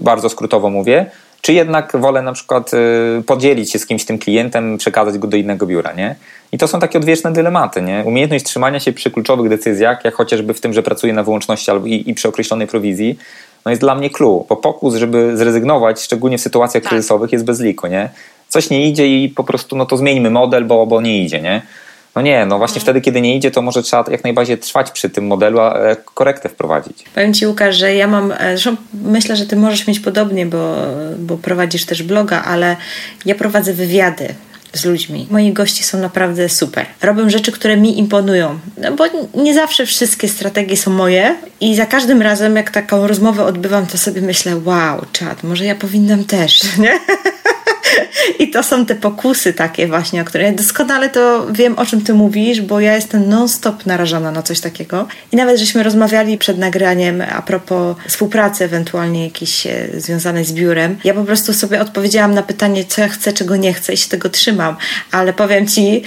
bardzo 0.00 0.28
skrótowo 0.28 0.70
mówię, 0.70 1.06
czy 1.40 1.52
jednak 1.52 1.96
wolę 1.96 2.22
na 2.22 2.32
przykład 2.32 2.70
e, 2.74 2.78
podzielić 3.22 3.72
się 3.72 3.78
z 3.78 3.86
kimś 3.86 4.04
tym 4.04 4.18
klientem, 4.18 4.78
przekazać 4.78 5.18
go 5.18 5.28
do 5.28 5.36
innego 5.36 5.66
biura, 5.66 5.92
nie? 5.92 6.14
I 6.52 6.58
to 6.58 6.68
są 6.68 6.80
takie 6.80 6.98
odwieczne 6.98 7.32
dylematy, 7.32 7.82
nie? 7.82 8.02
Umiejętność 8.06 8.44
trzymania 8.44 8.80
się 8.80 8.92
przy 8.92 9.10
kluczowych 9.10 9.48
decyzjach, 9.48 10.04
jak 10.04 10.14
chociażby 10.14 10.54
w 10.54 10.60
tym, 10.60 10.72
że 10.72 10.82
pracuję 10.82 11.12
na 11.12 11.22
wyłączności 11.22 11.70
albo 11.70 11.86
i, 11.86 12.04
i 12.06 12.14
przy 12.14 12.28
określonej 12.28 12.66
prowizji, 12.66 13.18
no 13.64 13.70
jest 13.70 13.82
dla 13.82 13.94
mnie 13.94 14.10
clue, 14.10 14.46
bo 14.48 14.56
pokus, 14.56 14.94
żeby 14.94 15.36
zrezygnować, 15.36 16.00
szczególnie 16.00 16.38
w 16.38 16.40
sytuacjach 16.40 16.82
tak. 16.82 16.90
kryzysowych, 16.90 17.32
jest 17.32 17.44
bez 17.44 17.60
liku, 17.60 17.86
nie? 17.86 18.08
Coś 18.50 18.70
nie 18.70 18.88
idzie 18.88 19.24
i 19.24 19.28
po 19.28 19.44
prostu 19.44 19.76
no 19.76 19.86
to 19.86 19.96
zmieńmy 19.96 20.30
model, 20.30 20.64
bo, 20.64 20.86
bo 20.86 21.00
nie 21.00 21.24
idzie, 21.24 21.40
nie? 21.40 21.62
No 22.16 22.22
nie, 22.22 22.46
no 22.46 22.58
właśnie 22.58 22.74
mhm. 22.74 22.82
wtedy, 22.82 23.00
kiedy 23.00 23.20
nie 23.20 23.36
idzie, 23.36 23.50
to 23.50 23.62
może 23.62 23.82
trzeba 23.82 24.04
jak 24.10 24.24
najbardziej 24.24 24.58
trwać 24.58 24.90
przy 24.90 25.10
tym 25.10 25.26
modelu, 25.26 25.60
a 25.60 25.74
e, 25.74 25.96
korektę 26.14 26.48
wprowadzić. 26.48 27.04
Powiem 27.14 27.34
Ci, 27.34 27.46
Łukasz, 27.46 27.76
że 27.76 27.94
ja 27.94 28.06
mam, 28.06 28.32
e, 28.32 28.36
zresztą 28.38 28.76
myślę, 28.94 29.36
że 29.36 29.46
Ty 29.46 29.56
możesz 29.56 29.86
mieć 29.86 30.00
podobnie, 30.00 30.46
bo, 30.46 30.76
bo 31.18 31.38
prowadzisz 31.38 31.84
też 31.84 32.02
bloga, 32.02 32.42
ale 32.42 32.76
ja 33.26 33.34
prowadzę 33.34 33.72
wywiady 33.72 34.34
z 34.72 34.84
ludźmi. 34.84 35.26
Moi 35.30 35.52
goście 35.52 35.84
są 35.84 35.98
naprawdę 35.98 36.48
super. 36.48 36.86
Robią 37.02 37.30
rzeczy, 37.30 37.52
które 37.52 37.76
mi 37.76 37.98
imponują, 37.98 38.58
no 38.76 38.92
bo 38.92 39.04
nie 39.34 39.54
zawsze 39.54 39.86
wszystkie 39.86 40.28
strategie 40.28 40.76
są 40.76 40.90
moje 40.90 41.36
i 41.60 41.76
za 41.76 41.86
każdym 41.86 42.22
razem, 42.22 42.56
jak 42.56 42.70
taką 42.70 43.06
rozmowę 43.06 43.44
odbywam, 43.44 43.86
to 43.86 43.98
sobie 43.98 44.20
myślę, 44.20 44.56
wow, 44.64 45.04
czad, 45.12 45.42
może 45.42 45.64
ja 45.64 45.74
powinnam 45.74 46.24
też, 46.24 46.62
nie? 46.78 47.00
I 48.38 48.50
to 48.50 48.62
są 48.62 48.86
te 48.86 48.94
pokusy 48.94 49.52
takie 49.52 49.86
właśnie, 49.86 50.22
o 50.22 50.24
które 50.24 50.52
doskonale 50.52 51.08
to 51.08 51.46
wiem, 51.52 51.78
o 51.78 51.86
czym 51.86 52.00
ty 52.02 52.14
mówisz, 52.14 52.60
bo 52.60 52.80
ja 52.80 52.94
jestem 52.94 53.28
non-stop 53.28 53.86
narażona 53.86 54.30
na 54.30 54.42
coś 54.42 54.60
takiego. 54.60 55.08
I 55.32 55.36
nawet 55.36 55.58
żeśmy 55.58 55.82
rozmawiali 55.82 56.38
przed 56.38 56.58
nagraniem 56.58 57.22
a 57.32 57.42
propos 57.42 57.96
współpracy 58.08 58.64
ewentualnie 58.64 59.24
jakiejś 59.24 59.66
e, 59.66 59.88
związanej 59.94 60.44
z 60.44 60.52
biurem. 60.52 60.98
Ja 61.04 61.14
po 61.14 61.24
prostu 61.24 61.52
sobie 61.52 61.80
odpowiedziałam 61.80 62.34
na 62.34 62.42
pytanie, 62.42 62.84
co 62.84 63.00
ja 63.00 63.08
chcę, 63.08 63.32
czego 63.32 63.56
nie 63.56 63.72
chcę 63.74 63.92
i 63.92 63.96
się 63.96 64.08
tego 64.08 64.28
trzymam. 64.28 64.76
Ale 65.12 65.32
powiem 65.32 65.66
ci, 65.66 66.02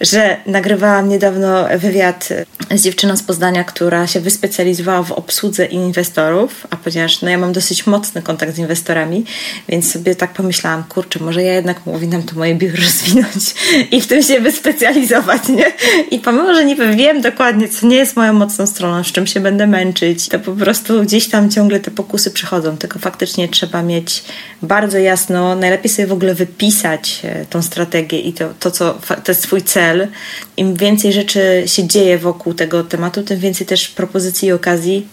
że 0.00 0.36
nagrywałam 0.46 1.08
niedawno 1.08 1.68
wywiad 1.78 2.28
z 2.70 2.82
dziewczyną 2.82 3.16
z 3.16 3.22
Poznania, 3.22 3.64
która 3.64 4.06
się 4.06 4.20
wyspecjalizowała 4.20 5.02
w 5.02 5.12
obsłudze 5.12 5.66
inwestorów, 5.66 6.66
a 6.70 6.76
ponieważ 6.76 7.22
no, 7.22 7.30
ja 7.30 7.38
mam 7.38 7.52
dosyć 7.52 7.86
mocny 7.86 8.22
kontakt 8.22 8.54
z 8.54 8.58
inwestorami, 8.58 9.24
więc 9.68 9.92
sobie 9.92 10.14
tak 10.14 10.32
pomyślałam, 10.32 10.84
kurczę, 11.04 11.24
może 11.24 11.42
ja 11.42 11.54
jednak 11.54 11.80
powinnam 11.80 12.22
to 12.22 12.36
moje 12.36 12.54
biuro 12.54 12.76
rozwinąć 12.82 13.54
i 13.90 14.00
w 14.00 14.06
tym 14.06 14.22
się 14.22 14.40
wyspecjalizować, 14.40 15.48
nie? 15.48 15.72
I 16.10 16.18
pomimo, 16.18 16.54
że 16.54 16.64
niby 16.64 16.96
wiem 16.96 17.20
dokładnie, 17.20 17.68
co 17.68 17.86
nie 17.86 17.96
jest 17.96 18.16
moją 18.16 18.32
mocną 18.32 18.66
stroną, 18.66 19.04
z 19.04 19.06
czym 19.06 19.26
się 19.26 19.40
będę 19.40 19.66
męczyć, 19.66 20.28
to 20.28 20.38
po 20.38 20.52
prostu 20.52 21.02
gdzieś 21.02 21.28
tam 21.28 21.50
ciągle 21.50 21.80
te 21.80 21.90
pokusy 21.90 22.30
przychodzą, 22.30 22.76
tylko 22.76 22.98
faktycznie 22.98 23.48
trzeba 23.48 23.82
mieć 23.82 24.24
bardzo 24.62 24.98
jasno, 24.98 25.56
najlepiej 25.56 25.90
sobie 25.90 26.06
w 26.06 26.12
ogóle 26.12 26.34
wypisać 26.34 27.20
e, 27.24 27.46
tą 27.46 27.62
strategię 27.62 28.20
i 28.20 28.32
to, 28.32 28.54
to 28.60 28.70
co 28.70 28.98
to 29.24 29.32
jest 29.32 29.42
swój 29.42 29.62
cel. 29.62 30.08
Im 30.56 30.74
więcej 30.74 31.12
rzeczy 31.12 31.62
się 31.66 31.88
dzieje 31.88 32.18
wokół 32.18 32.54
tego 32.54 32.84
tematu, 32.84 33.22
tym 33.22 33.38
więcej 33.38 33.66
też 33.66 33.88
propozycji 33.88 34.48
i 34.48 34.52
okazji 34.52 35.06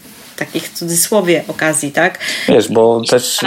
takich 0.45 0.69
cudzysłowie 0.69 1.43
okazji, 1.47 1.91
tak? 1.91 2.19
Wiesz, 2.47 2.71
bo 2.71 3.01
też 3.09 3.39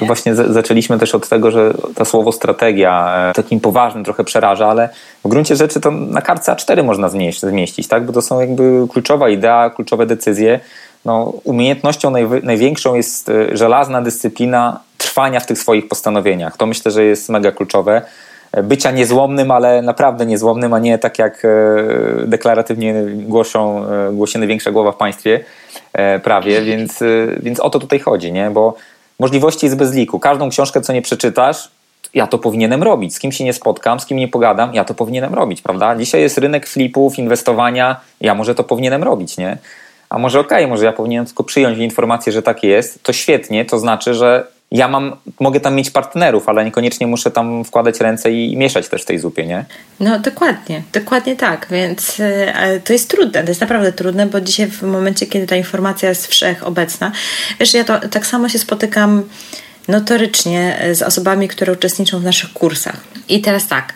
właśnie 0.00 0.34
zaczęliśmy 0.34 0.98
też 0.98 1.14
od 1.14 1.28
tego, 1.28 1.50
że 1.50 1.74
to 1.94 2.04
słowo 2.04 2.32
strategia 2.32 3.14
e, 3.30 3.32
takim 3.32 3.60
poważnym 3.60 4.04
trochę 4.04 4.24
przeraża, 4.24 4.66
ale 4.66 4.88
w 5.24 5.28
gruncie 5.28 5.56
rzeczy 5.56 5.80
to 5.80 5.90
na 5.90 6.22
kartce 6.22 6.52
A4 6.52 6.84
można 6.84 7.08
zmieścić, 7.08 7.88
tak? 7.88 8.06
Bo 8.06 8.12
to 8.12 8.22
są 8.22 8.40
jakby 8.40 8.86
kluczowa 8.88 9.28
idea, 9.28 9.70
kluczowe 9.70 10.06
decyzje. 10.06 10.60
No, 11.04 11.32
umiejętnością 11.44 12.12
największą 12.42 12.94
jest 12.94 13.28
e, 13.28 13.56
żelazna 13.56 14.02
dyscyplina 14.02 14.80
trwania 14.98 15.40
w 15.40 15.46
tych 15.46 15.58
swoich 15.58 15.88
postanowieniach. 15.88 16.56
To 16.56 16.66
myślę, 16.66 16.90
że 16.90 17.04
jest 17.04 17.28
mega 17.28 17.52
kluczowe 17.52 18.02
bycia 18.62 18.90
niezłomnym, 18.90 19.50
ale 19.50 19.82
naprawdę 19.82 20.26
niezłomnym, 20.26 20.74
a 20.74 20.78
nie 20.78 20.98
tak 20.98 21.18
jak 21.18 21.44
e, 21.44 21.48
deklaratywnie 22.26 22.94
głoszą, 23.14 23.84
e, 23.88 24.12
głosi 24.12 24.38
największa 24.38 24.70
głowa 24.70 24.92
w 24.92 24.96
państwie 24.96 25.34
e, 25.34 25.42
prawie, 26.22 26.62
więc, 26.62 27.04
więc 27.40 27.60
o 27.60 27.70
to 27.70 27.78
tutaj 27.78 27.98
chodzi, 27.98 28.32
nie? 28.32 28.50
bo 28.50 28.74
możliwości 29.18 29.66
jest 29.66 29.76
bez 29.76 29.94
liku. 29.94 30.18
Każdą 30.18 30.50
książkę, 30.50 30.80
co 30.80 30.92
nie 30.92 31.02
przeczytasz, 31.02 31.70
ja 32.14 32.26
to 32.26 32.38
powinienem 32.38 32.82
robić. 32.82 33.14
Z 33.14 33.18
kim 33.18 33.32
się 33.32 33.44
nie 33.44 33.52
spotkam, 33.52 34.00
z 34.00 34.06
kim 34.06 34.18
nie 34.18 34.28
pogadam, 34.28 34.74
ja 34.74 34.84
to 34.84 34.94
powinienem 34.94 35.34
robić, 35.34 35.62
prawda? 35.62 35.96
Dzisiaj 35.96 36.20
jest 36.20 36.38
rynek 36.38 36.66
flipów, 36.66 37.18
inwestowania, 37.18 38.00
ja 38.20 38.34
może 38.34 38.54
to 38.54 38.64
powinienem 38.64 39.02
robić, 39.02 39.38
nie? 39.38 39.58
A 40.10 40.18
może 40.18 40.40
okej, 40.40 40.58
okay, 40.58 40.68
może 40.68 40.84
ja 40.84 40.92
powinienem 40.92 41.26
tylko 41.26 41.44
przyjąć 41.44 41.78
informację, 41.78 42.32
że 42.32 42.42
tak 42.42 42.62
jest, 42.62 43.02
to 43.02 43.12
świetnie, 43.12 43.64
to 43.64 43.78
znaczy, 43.78 44.14
że 44.14 44.46
ja 44.72 44.88
mam, 44.88 45.16
mogę 45.40 45.60
tam 45.60 45.74
mieć 45.74 45.90
partnerów, 45.90 46.48
ale 46.48 46.64
niekoniecznie 46.64 47.06
muszę 47.06 47.30
tam 47.30 47.64
wkładać 47.64 48.00
ręce 48.00 48.32
i, 48.32 48.56
mieszać 48.56 48.88
też 48.88 49.02
w 49.02 49.04
tej 49.04 49.18
zupie, 49.18 49.46
nie? 49.46 49.64
No 50.00 50.18
dokładnie, 50.18 50.82
dokładnie 50.92 51.36
tak, 51.36 51.66
więc 51.70 52.20
e, 52.20 52.80
to 52.84 52.92
jest 52.92 53.10
trudne, 53.10 53.42
to 53.42 53.48
jest 53.48 53.60
naprawdę 53.60 53.92
trudne, 53.92 54.26
bo 54.26 54.40
dzisiaj 54.40 54.66
w 54.66 54.82
momencie, 54.82 55.26
kiedy 55.26 55.46
ta 55.46 55.56
informacja 55.56 56.08
jest 56.08 56.26
wszechobecna, 56.26 57.12
wiesz, 57.60 57.74
ja 57.74 57.84
to 57.84 58.08
tak 58.08 58.26
samo 58.26 58.48
się 58.48 58.58
spotykam 58.58 59.22
notorycznie 59.88 60.78
z 60.92 61.02
osobami, 61.02 61.48
które 61.48 61.72
uczestniczą 61.72 62.18
w 62.18 62.24
naszych 62.24 62.52
kursach. 62.52 62.96
I 63.28 63.40
teraz 63.40 63.68
tak, 63.68 63.92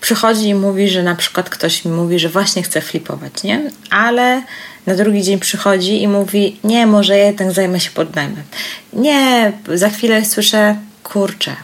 przychodzi 0.00 0.48
i 0.48 0.54
mówi, 0.54 0.88
że 0.88 1.02
na 1.02 1.14
przykład 1.14 1.50
ktoś 1.50 1.84
mi 1.84 1.92
mówi, 1.92 2.18
że 2.18 2.28
właśnie 2.28 2.62
chce 2.62 2.80
flipować, 2.80 3.42
nie? 3.42 3.70
Ale 3.90 4.42
na 4.86 4.94
drugi 4.94 5.22
dzień 5.22 5.38
przychodzi 5.38 6.02
i 6.02 6.08
mówi: 6.08 6.56
Nie, 6.64 6.86
może 6.86 7.18
jednak 7.18 7.52
zajmę 7.52 7.80
się 7.80 7.90
podnajmem. 7.90 8.42
Nie, 8.92 9.52
za 9.74 9.90
chwilę 9.90 10.24
słyszę: 10.24 10.76
Kurczę, 11.02 11.56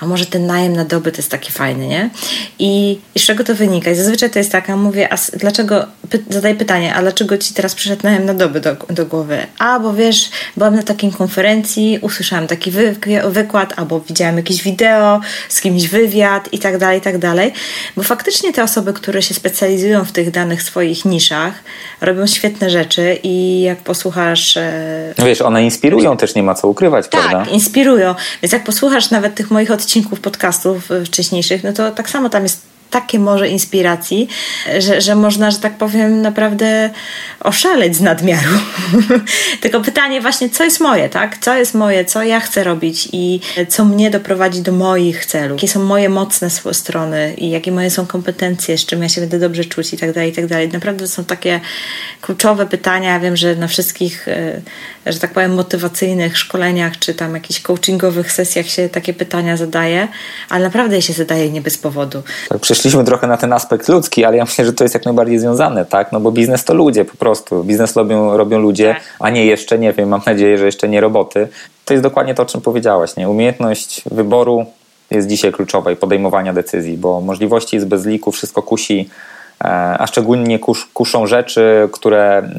a 0.00 0.06
może 0.06 0.26
ten 0.26 0.46
najem 0.46 0.76
na 0.76 0.84
dobyt 0.84 1.16
jest 1.16 1.30
taki 1.30 1.52
fajny, 1.52 1.86
nie? 1.86 2.10
I, 2.58 2.98
i 3.14 3.18
z 3.18 3.22
czego 3.22 3.44
to 3.44 3.54
wynika? 3.54 3.90
I 3.90 3.94
zazwyczaj 3.94 4.30
to 4.30 4.38
jest 4.38 4.52
tak, 4.52 4.70
a 4.70 4.76
mówię, 4.76 5.12
a 5.12 5.16
dlaczego, 5.36 5.86
py, 6.10 6.24
zadaję 6.30 6.54
pytanie, 6.54 6.94
a 6.94 7.02
dlaczego 7.02 7.38
ci 7.38 7.54
teraz 7.54 7.74
przyszedł 7.74 8.02
najem 8.02 8.24
na 8.24 8.34
dobyt 8.34 8.64
do, 8.64 8.76
do 8.90 9.06
głowy? 9.06 9.38
A, 9.58 9.80
bo 9.80 9.94
wiesz, 9.94 10.30
byłam 10.56 10.76
na 10.76 10.82
takiej 10.82 11.12
konferencji, 11.12 11.98
usłyszałam 12.02 12.46
taki 12.46 12.70
wy, 12.70 12.96
wykład, 13.28 13.72
albo 13.76 14.00
widziałam 14.00 14.36
jakieś 14.36 14.62
wideo, 14.62 15.20
z 15.48 15.60
kimś 15.60 15.88
wywiad 15.88 16.52
i 16.52 16.58
tak 16.58 16.78
dalej, 16.78 16.98
i 16.98 17.02
tak 17.02 17.18
dalej. 17.18 17.52
Bo 17.96 18.02
faktycznie 18.02 18.52
te 18.52 18.62
osoby, 18.62 18.92
które 18.92 19.22
się 19.22 19.34
specjalizują 19.34 20.04
w 20.04 20.12
tych 20.12 20.30
danych 20.30 20.62
swoich 20.62 21.04
niszach, 21.04 21.54
robią 22.00 22.26
świetne 22.26 22.70
rzeczy 22.70 23.18
i 23.22 23.60
jak 23.60 23.78
posłuchasz... 23.78 24.56
E... 24.56 25.14
No 25.18 25.24
wiesz, 25.24 25.40
one 25.40 25.64
inspirują 25.64 26.16
też, 26.16 26.34
nie 26.34 26.42
ma 26.42 26.54
co 26.54 26.68
ukrywać, 26.68 27.08
tak, 27.08 27.20
prawda? 27.20 27.44
Tak, 27.44 27.54
inspirują. 27.54 28.14
Więc 28.42 28.52
jak 28.52 28.64
posłuchasz 28.64 29.10
nawet 29.10 29.34
tych 29.34 29.50
moich 29.50 29.70
odcinków, 29.70 29.87
odcinków 29.88 30.20
podcastów 30.20 30.90
e, 30.90 31.04
wcześniejszych, 31.04 31.64
no 31.64 31.72
to 31.72 31.90
tak 31.90 32.10
samo 32.10 32.28
tam 32.28 32.42
jest 32.42 32.60
takie 32.90 33.18
może 33.18 33.48
inspiracji, 33.48 34.28
że, 34.78 35.00
że 35.00 35.14
można, 35.14 35.50
że 35.50 35.58
tak 35.58 35.78
powiem, 35.78 36.22
naprawdę 36.22 36.90
oszaleć 37.40 37.96
z 37.96 38.00
nadmiaru. 38.00 38.50
Tylko 39.62 39.80
pytanie 39.80 40.20
właśnie, 40.20 40.50
co 40.50 40.64
jest 40.64 40.80
moje, 40.80 41.08
tak? 41.08 41.38
Co 41.38 41.56
jest 41.56 41.74
moje, 41.74 42.04
co 42.04 42.22
ja 42.22 42.40
chcę 42.40 42.64
robić 42.64 43.08
i 43.12 43.40
co 43.68 43.84
mnie 43.84 44.10
doprowadzi 44.10 44.62
do 44.62 44.72
moich 44.72 45.26
celów. 45.26 45.58
Jakie 45.58 45.68
są 45.68 45.84
moje 45.84 46.08
mocne 46.08 46.50
strony 46.72 47.34
i 47.38 47.50
jakie 47.50 47.72
moje 47.72 47.90
są 47.90 48.06
kompetencje, 48.06 48.78
z 48.78 48.86
czym 48.86 49.02
ja 49.02 49.08
się 49.08 49.20
będę 49.20 49.38
dobrze 49.38 49.64
czuć 49.64 49.92
i 49.92 49.96
tak 49.96 50.12
dalej, 50.12 50.30
i 50.30 50.34
tak 50.34 50.46
dalej. 50.46 50.68
Naprawdę 50.68 51.04
to 51.04 51.10
są 51.10 51.24
takie 51.24 51.60
kluczowe 52.20 52.66
pytania. 52.66 53.12
Ja 53.12 53.20
wiem, 53.20 53.36
że 53.36 53.56
na 53.56 53.68
wszystkich, 53.68 54.28
e, 54.28 54.60
że 55.06 55.18
tak 55.18 55.32
powiem, 55.32 55.54
motywacyjnych 55.54 56.38
szkoleniach 56.38 56.98
czy 56.98 57.14
tam 57.14 57.34
jakichś 57.34 57.60
coachingowych 57.60 58.32
sesjach 58.32 58.66
się 58.66 58.88
takie 58.88 59.14
pytania 59.14 59.56
zadaje, 59.56 60.08
ale 60.48 60.64
naprawdę 60.64 60.96
je 60.96 61.02
się 61.02 61.12
zadaje 61.12 61.50
nie 61.50 61.60
bez 61.60 61.78
powodu. 61.78 62.22
Tak, 62.48 62.60
przeszliśmy 62.78 63.04
trochę 63.04 63.26
na 63.26 63.36
ten 63.36 63.52
aspekt 63.52 63.88
ludzki, 63.88 64.24
ale 64.24 64.36
ja 64.36 64.44
myślę, 64.44 64.64
że 64.64 64.72
to 64.72 64.84
jest 64.84 64.94
jak 64.94 65.04
najbardziej 65.04 65.38
związane, 65.38 65.84
tak? 65.84 66.12
No 66.12 66.20
bo 66.20 66.32
biznes 66.32 66.64
to 66.64 66.74
ludzie 66.74 67.04
po 67.04 67.16
prostu. 67.16 67.64
Biznes 67.64 67.96
robią, 67.96 68.36
robią 68.36 68.58
ludzie, 68.58 68.94
tak. 68.94 69.02
a 69.20 69.30
nie 69.30 69.46
jeszcze, 69.46 69.78
nie 69.78 69.92
wiem, 69.92 70.08
mam 70.08 70.20
nadzieję, 70.26 70.58
że 70.58 70.66
jeszcze 70.66 70.88
nie 70.88 71.00
roboty. 71.00 71.48
To 71.84 71.94
jest 71.94 72.02
dokładnie 72.02 72.34
to, 72.34 72.42
o 72.42 72.46
czym 72.46 72.60
powiedziałaś, 72.60 73.16
nie? 73.16 73.28
Umiejętność 73.28 74.02
wyboru 74.10 74.66
jest 75.10 75.28
dzisiaj 75.28 75.52
kluczowa 75.52 75.90
i 75.90 75.96
podejmowania 75.96 76.52
decyzji, 76.52 76.98
bo 76.98 77.20
możliwości 77.20 77.76
jest 77.76 77.88
bez 77.88 78.06
liku, 78.06 78.32
wszystko 78.32 78.62
kusi 78.62 79.08
a 79.98 80.06
szczególnie 80.06 80.58
kusz, 80.58 80.86
kuszą 80.86 81.26
rzeczy, 81.26 81.88
które 81.92 82.50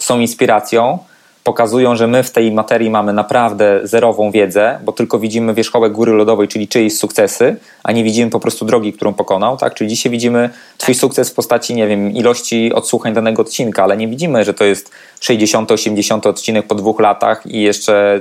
są 0.00 0.18
inspiracją, 0.18 0.98
pokazują, 1.44 1.96
że 1.96 2.06
my 2.06 2.22
w 2.22 2.30
tej 2.30 2.52
materii 2.52 2.90
mamy 2.90 3.12
naprawdę 3.12 3.80
zerową 3.82 4.30
wiedzę, 4.30 4.78
bo 4.84 4.92
tylko 4.92 5.18
widzimy 5.18 5.54
wierzchołek 5.54 5.92
góry 5.92 6.12
lodowej, 6.12 6.48
czyli 6.48 6.68
czyjeś 6.68 6.98
sukcesy, 6.98 7.56
a 7.82 7.92
nie 7.92 8.04
widzimy 8.04 8.30
po 8.30 8.40
prostu 8.40 8.64
drogi, 8.64 8.92
którą 8.92 9.14
pokonał, 9.14 9.56
tak? 9.56 9.74
Czyli 9.74 9.90
dzisiaj 9.90 10.12
widzimy 10.12 10.50
twój 10.78 10.94
tak. 10.94 11.00
sukces 11.00 11.30
w 11.30 11.34
postaci, 11.34 11.74
nie 11.74 11.86
wiem, 11.86 12.12
ilości 12.12 12.72
odsłuchań 12.72 13.14
danego 13.14 13.42
odcinka, 13.42 13.84
ale 13.84 13.96
nie 13.96 14.08
widzimy, 14.08 14.44
że 14.44 14.54
to 14.54 14.64
jest 14.64 14.90
60, 15.20 15.70
80 15.70 16.26
odcinek 16.26 16.66
po 16.66 16.74
dwóch 16.74 17.00
latach 17.00 17.46
i 17.46 17.62
jeszcze 17.62 18.20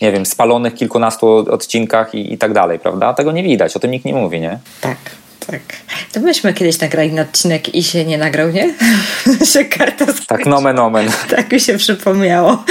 nie 0.00 0.12
wiem, 0.12 0.26
spalonych 0.26 0.74
kilkunastu 0.74 1.26
odcinkach 1.28 2.14
i, 2.14 2.32
i 2.32 2.38
tak 2.38 2.52
dalej, 2.52 2.78
prawda? 2.78 3.14
Tego 3.14 3.32
nie 3.32 3.42
widać, 3.42 3.76
o 3.76 3.80
tym 3.80 3.90
nikt 3.90 4.04
nie 4.04 4.14
mówi, 4.14 4.40
nie? 4.40 4.58
Tak. 4.80 4.96
Tak. 5.50 5.62
To 6.12 6.20
myśmy 6.20 6.54
kiedyś 6.54 6.80
nagrali 6.80 7.12
na 7.12 7.22
odcinek 7.22 7.74
i 7.74 7.82
się 7.82 8.04
nie 8.04 8.18
nagrał, 8.18 8.50
nie? 8.50 8.74
się 9.52 9.64
karta 9.64 10.04
skończy. 10.04 10.26
Tak, 10.26 10.46
nomen 10.46 10.78
omen. 10.78 11.08
Tak 11.30 11.52
mi 11.52 11.60
się 11.60 11.78
przypomniało. 11.78 12.64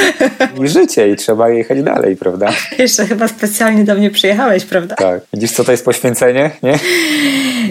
I 0.63 0.67
życie 0.67 1.09
i 1.09 1.15
trzeba 1.15 1.49
jechać 1.49 1.83
dalej, 1.83 2.15
prawda? 2.15 2.49
Jeszcze 2.79 3.07
chyba 3.07 3.27
specjalnie 3.27 3.83
do 3.83 3.95
mnie 3.95 4.11
przyjechałeś, 4.11 4.65
prawda? 4.65 4.95
Tak. 4.95 5.21
Widzisz, 5.33 5.51
co 5.51 5.63
to 5.63 5.71
jest 5.71 5.85
poświęcenie, 5.85 6.51
nie? 6.63 6.79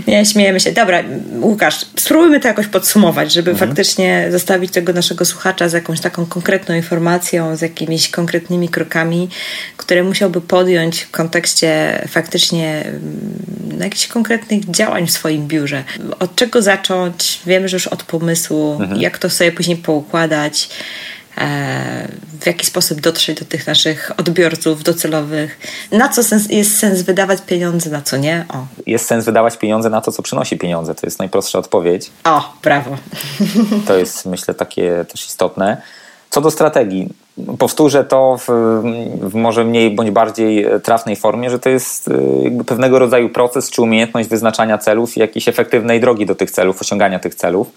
Nie, 0.07 0.27
śmiejemy 0.27 0.61
się. 0.61 0.73
Dobra, 0.73 1.03
Łukasz, 1.41 1.87
spróbujmy 1.97 2.41
to 2.41 2.49
jakoś 2.49 2.67
podsumować, 2.67 3.33
żeby 3.33 3.51
mhm. 3.51 3.69
faktycznie 3.69 4.29
zostawić 4.31 4.73
tego 4.73 4.93
naszego 4.93 5.25
słuchacza 5.25 5.69
z 5.69 5.73
jakąś 5.73 6.01
taką 6.01 6.27
konkretną 6.27 6.75
informacją, 6.75 7.57
z 7.57 7.61
jakimiś 7.61 8.09
konkretnymi 8.09 8.69
krokami, 8.69 9.29
które 9.77 10.03
musiałby 10.03 10.41
podjąć 10.41 11.01
w 11.01 11.11
kontekście 11.11 12.03
faktycznie 12.09 12.85
mm, 12.87 13.81
jakichś 13.81 14.07
konkretnych 14.07 14.71
działań 14.71 14.98
w 15.07 15.11
swoim 15.11 15.47
biurze. 15.47 15.85
Od 16.21 16.35
czego 16.35 16.63
zacząć? 16.63 17.41
Wiemy, 17.47 17.69
że 17.69 17.77
już 17.77 17.87
od 17.87 18.03
pomysłu, 18.03 18.79
mhm. 18.81 19.01
jak 19.01 19.19
to 19.19 19.31
sobie 19.31 19.53
później 19.53 19.77
poukładać 19.77 20.69
e, 21.39 22.09
w 22.41 22.47
jaki 22.47 22.67
sposób 22.67 23.01
dotrzeć 23.01 23.39
do 23.39 23.45
tych 23.45 23.67
naszych 23.67 24.13
odbiorców 24.17 24.83
docelowych, 24.83 25.59
na 25.93 26.09
co 26.09 26.25
sens, 26.25 26.49
jest 26.51 26.79
sens 26.79 27.03
wydawać 27.03 27.39
pieniądze, 27.47 27.91
na 27.91 28.03
co 28.03 28.17
nie. 28.17 28.45
O. 28.49 28.67
Jest 28.87 29.07
sens 29.07 29.25
wydawać 29.25 29.57
pieniądze 29.57 29.91
na 29.91 30.01
to, 30.01 30.13
co 30.13 30.23
przynosi 30.23 30.59
pieniądze. 30.59 30.95
To 30.95 31.07
jest 31.07 31.19
najprostsza 31.19 31.59
odpowiedź. 31.59 32.11
O, 32.25 32.53
brawo. 32.63 32.97
To 33.87 33.99
jest, 33.99 34.27
myślę, 34.27 34.55
takie 34.55 35.05
też 35.13 35.27
istotne. 35.27 35.83
Co 36.31 36.41
do 36.41 36.51
strategii, 36.51 37.09
powtórzę 37.59 38.05
to 38.05 38.39
w, 38.39 38.47
w, 39.21 39.35
może 39.35 39.65
mniej 39.65 39.91
bądź 39.91 40.11
bardziej 40.11 40.67
trafnej 40.83 41.17
formie, 41.17 41.51
że 41.51 41.59
to 41.59 41.69
jest 41.69 42.11
jakby 42.43 42.65
pewnego 42.65 42.99
rodzaju 42.99 43.29
proces 43.29 43.71
czy 43.71 43.83
umiejętność 43.83 44.29
wyznaczania 44.29 44.79
celów 44.79 45.17
i 45.17 45.21
jakiejś 45.21 45.49
efektywnej 45.49 46.01
drogi 46.01 46.27
do 46.27 46.35
tych 46.35 46.51
celów, 46.51 46.81
osiągania 46.81 47.19
tych 47.19 47.35
celów. 47.35 47.71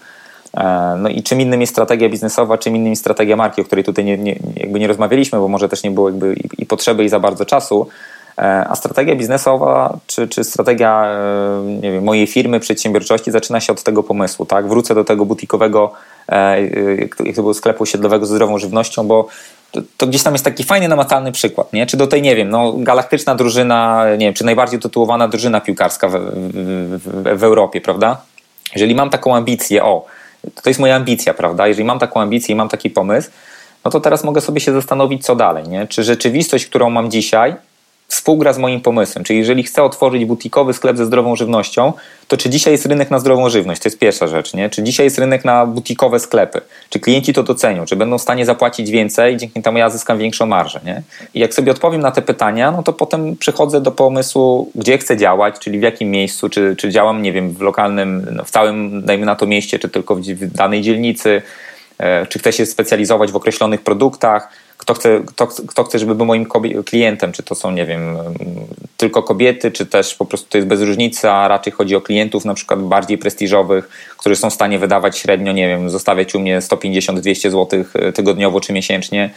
E, 0.56 0.96
no 0.98 1.08
i 1.08 1.22
czym 1.22 1.40
innym 1.40 1.60
jest 1.60 1.72
strategia 1.72 2.08
biznesowa, 2.08 2.58
czym 2.58 2.76
innym 2.76 2.90
jest 2.90 3.02
strategia 3.02 3.36
marki, 3.36 3.60
o 3.60 3.64
której 3.64 3.84
tutaj 3.84 4.04
nie, 4.04 4.18
nie, 4.18 4.36
jakby 4.56 4.80
nie 4.80 4.86
rozmawialiśmy, 4.86 5.38
bo 5.38 5.48
może 5.48 5.68
też 5.68 5.82
nie 5.82 5.90
było 5.90 6.08
jakby 6.08 6.34
i, 6.34 6.62
i 6.62 6.66
potrzeby 6.66 7.04
i 7.04 7.08
za 7.08 7.20
bardzo 7.20 7.44
czasu. 7.44 7.88
E, 8.38 8.68
a 8.68 8.74
strategia 8.74 9.16
biznesowa, 9.16 9.98
czy, 10.06 10.28
czy 10.28 10.44
strategia 10.44 11.04
e, 11.04 11.80
wiem, 11.82 12.04
mojej 12.04 12.26
firmy, 12.26 12.60
przedsiębiorczości 12.60 13.30
zaczyna 13.30 13.60
się 13.60 13.72
od 13.72 13.82
tego 13.82 14.02
pomysłu. 14.02 14.46
Tak? 14.46 14.68
Wrócę 14.68 14.94
do 14.94 15.04
tego 15.04 15.24
butikowego 15.24 15.92
jak 17.24 17.36
to 17.36 17.42
było 17.42 17.54
sklepu 17.54 17.82
osiedlowego 17.82 18.26
ze 18.26 18.34
zdrową 18.34 18.58
żywnością, 18.58 19.06
bo 19.06 19.28
to, 19.96 20.06
gdzieś 20.06 20.22
tam 20.22 20.34
jest 20.34 20.44
taki 20.44 20.64
fajny, 20.64 20.88
namacalny 20.88 21.32
przykład, 21.32 21.72
nie? 21.72 21.86
Czy 21.86 21.96
do 21.96 22.06
tej, 22.06 22.22
nie 22.22 22.36
wiem, 22.36 22.50
no, 22.50 22.72
galaktyczna 22.72 23.34
drużyna, 23.34 24.04
nie 24.18 24.26
wiem, 24.26 24.34
czy 24.34 24.44
najbardziej 24.44 24.80
tytułowana 24.80 25.28
drużyna 25.28 25.60
piłkarska 25.60 26.08
w, 26.08 26.12
w, 26.12 26.18
w, 26.98 27.38
w 27.38 27.44
Europie, 27.44 27.80
prawda? 27.80 28.20
Jeżeli 28.74 28.94
mam 28.94 29.10
taką 29.10 29.36
ambicję, 29.36 29.84
o, 29.84 30.06
to 30.62 30.70
jest 30.70 30.80
moja 30.80 30.96
ambicja, 30.96 31.34
prawda? 31.34 31.68
Jeżeli 31.68 31.84
mam 31.84 31.98
taką 31.98 32.20
ambicję 32.20 32.52
i 32.52 32.56
mam 32.56 32.68
taki 32.68 32.90
pomysł, 32.90 33.30
no 33.84 33.90
to 33.90 34.00
teraz 34.00 34.24
mogę 34.24 34.40
sobie 34.40 34.60
się 34.60 34.72
zastanowić, 34.72 35.24
co 35.24 35.36
dalej, 35.36 35.68
nie? 35.68 35.86
Czy 35.86 36.04
rzeczywistość, 36.04 36.66
którą 36.66 36.90
mam 36.90 37.10
dzisiaj, 37.10 37.54
współgra 38.12 38.52
z 38.52 38.58
moim 38.58 38.80
pomysłem. 38.80 39.24
Czyli 39.24 39.38
jeżeli 39.38 39.62
chcę 39.62 39.82
otworzyć 39.82 40.24
butikowy 40.24 40.72
sklep 40.72 40.96
ze 40.96 41.06
zdrową 41.06 41.36
żywnością, 41.36 41.92
to 42.28 42.36
czy 42.36 42.50
dzisiaj 42.50 42.72
jest 42.72 42.86
rynek 42.86 43.10
na 43.10 43.18
zdrową 43.18 43.48
żywność? 43.48 43.82
To 43.82 43.88
jest 43.88 43.98
pierwsza 43.98 44.26
rzecz, 44.26 44.54
nie? 44.54 44.70
Czy 44.70 44.82
dzisiaj 44.82 45.06
jest 45.06 45.18
rynek 45.18 45.44
na 45.44 45.66
butikowe 45.66 46.20
sklepy? 46.20 46.60
Czy 46.88 47.00
klienci 47.00 47.32
to 47.32 47.42
docenią? 47.42 47.86
Czy 47.86 47.96
będą 47.96 48.18
w 48.18 48.22
stanie 48.22 48.46
zapłacić 48.46 48.90
więcej 48.90 49.36
dzięki 49.36 49.62
temu 49.62 49.78
ja 49.78 49.90
zyskam 49.90 50.18
większą 50.18 50.46
marżę, 50.46 50.80
nie? 50.84 51.02
I 51.34 51.40
jak 51.40 51.54
sobie 51.54 51.72
odpowiem 51.72 52.00
na 52.00 52.10
te 52.10 52.22
pytania, 52.22 52.70
no 52.70 52.82
to 52.82 52.92
potem 52.92 53.36
przychodzę 53.36 53.80
do 53.80 53.92
pomysłu, 53.92 54.70
gdzie 54.74 54.98
chcę 54.98 55.16
działać, 55.16 55.58
czyli 55.58 55.78
w 55.78 55.82
jakim 55.82 56.10
miejscu, 56.10 56.48
czy, 56.48 56.76
czy 56.76 56.90
działam, 56.90 57.22
nie 57.22 57.32
wiem, 57.32 57.52
w 57.52 57.60
lokalnym, 57.60 58.26
no 58.32 58.44
w 58.44 58.50
całym, 58.50 59.02
dajmy 59.04 59.26
na 59.26 59.36
to 59.36 59.46
mieście, 59.46 59.78
czy 59.78 59.88
tylko 59.88 60.14
w 60.14 60.46
danej 60.46 60.82
dzielnicy, 60.82 61.42
e, 61.98 62.26
czy 62.26 62.38
chcę 62.38 62.52
się 62.52 62.66
specjalizować 62.66 63.32
w 63.32 63.36
określonych 63.36 63.80
produktach, 63.82 64.48
kto 64.82 64.94
chce, 64.94 65.20
kto, 65.26 65.46
kto 65.46 65.84
chce, 65.84 65.98
żeby 65.98 66.14
był 66.14 66.26
moim 66.26 66.46
klientem, 66.86 67.32
czy 67.32 67.42
to 67.42 67.54
są, 67.54 67.70
nie 67.70 67.86
wiem, 67.86 68.16
tylko 68.96 69.22
kobiety, 69.22 69.70
czy 69.70 69.86
też 69.86 70.14
po 70.14 70.24
prostu 70.24 70.48
to 70.48 70.58
jest 70.58 70.68
bez 70.68 70.80
różnicy, 70.80 71.30
a 71.30 71.48
raczej 71.48 71.72
chodzi 71.72 71.96
o 71.96 72.00
klientów 72.00 72.44
na 72.44 72.54
przykład 72.54 72.82
bardziej 72.82 73.18
prestiżowych, 73.18 73.88
którzy 74.18 74.36
są 74.36 74.50
w 74.50 74.54
stanie 74.54 74.78
wydawać 74.78 75.18
średnio, 75.18 75.52
nie 75.52 75.68
wiem, 75.68 75.90
zostawiać 75.90 76.34
u 76.34 76.40
mnie 76.40 76.60
150-200 76.60 77.50
zł 77.50 77.84
tygodniowo 78.14 78.60
czy 78.60 78.72
miesięcznie. 78.72 79.30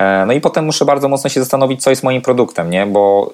E, 0.00 0.26
no 0.26 0.32
i 0.32 0.40
potem 0.40 0.64
muszę 0.64 0.84
bardzo 0.84 1.08
mocno 1.08 1.30
się 1.30 1.40
zastanowić, 1.40 1.82
co 1.82 1.90
jest 1.90 2.02
moim 2.02 2.22
produktem, 2.22 2.70
nie? 2.70 2.86
Bo 2.86 3.32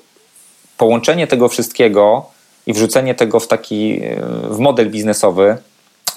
połączenie 0.77 1.27
tego 1.27 1.49
wszystkiego 1.49 2.27
i 2.67 2.73
wrzucenie 2.73 3.15
tego 3.15 3.41
w 3.41 3.49
taki 3.49 4.01
e, 4.03 4.21
w 4.51 4.59
model 4.59 4.91
biznesowy 4.91 5.57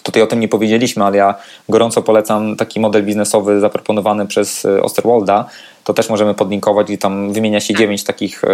Tutaj 0.03 0.21
o 0.21 0.27
tym 0.27 0.39
nie 0.39 0.47
powiedzieliśmy, 0.47 1.05
ale 1.05 1.17
ja 1.17 1.35
gorąco 1.69 2.01
polecam 2.01 2.55
taki 2.55 2.79
model 2.79 3.05
biznesowy 3.05 3.59
zaproponowany 3.59 4.27
przez 4.27 4.65
e, 4.65 4.81
Osterwolda. 4.81 5.45
To 5.83 5.93
też 5.93 6.09
możemy 6.09 6.33
podlinkować 6.33 6.89
i 6.89 6.97
tam 6.97 7.33
wymienia 7.33 7.59
się 7.59 7.73
dziewięć 7.73 8.03
takich 8.03 8.43
e, 8.43 8.47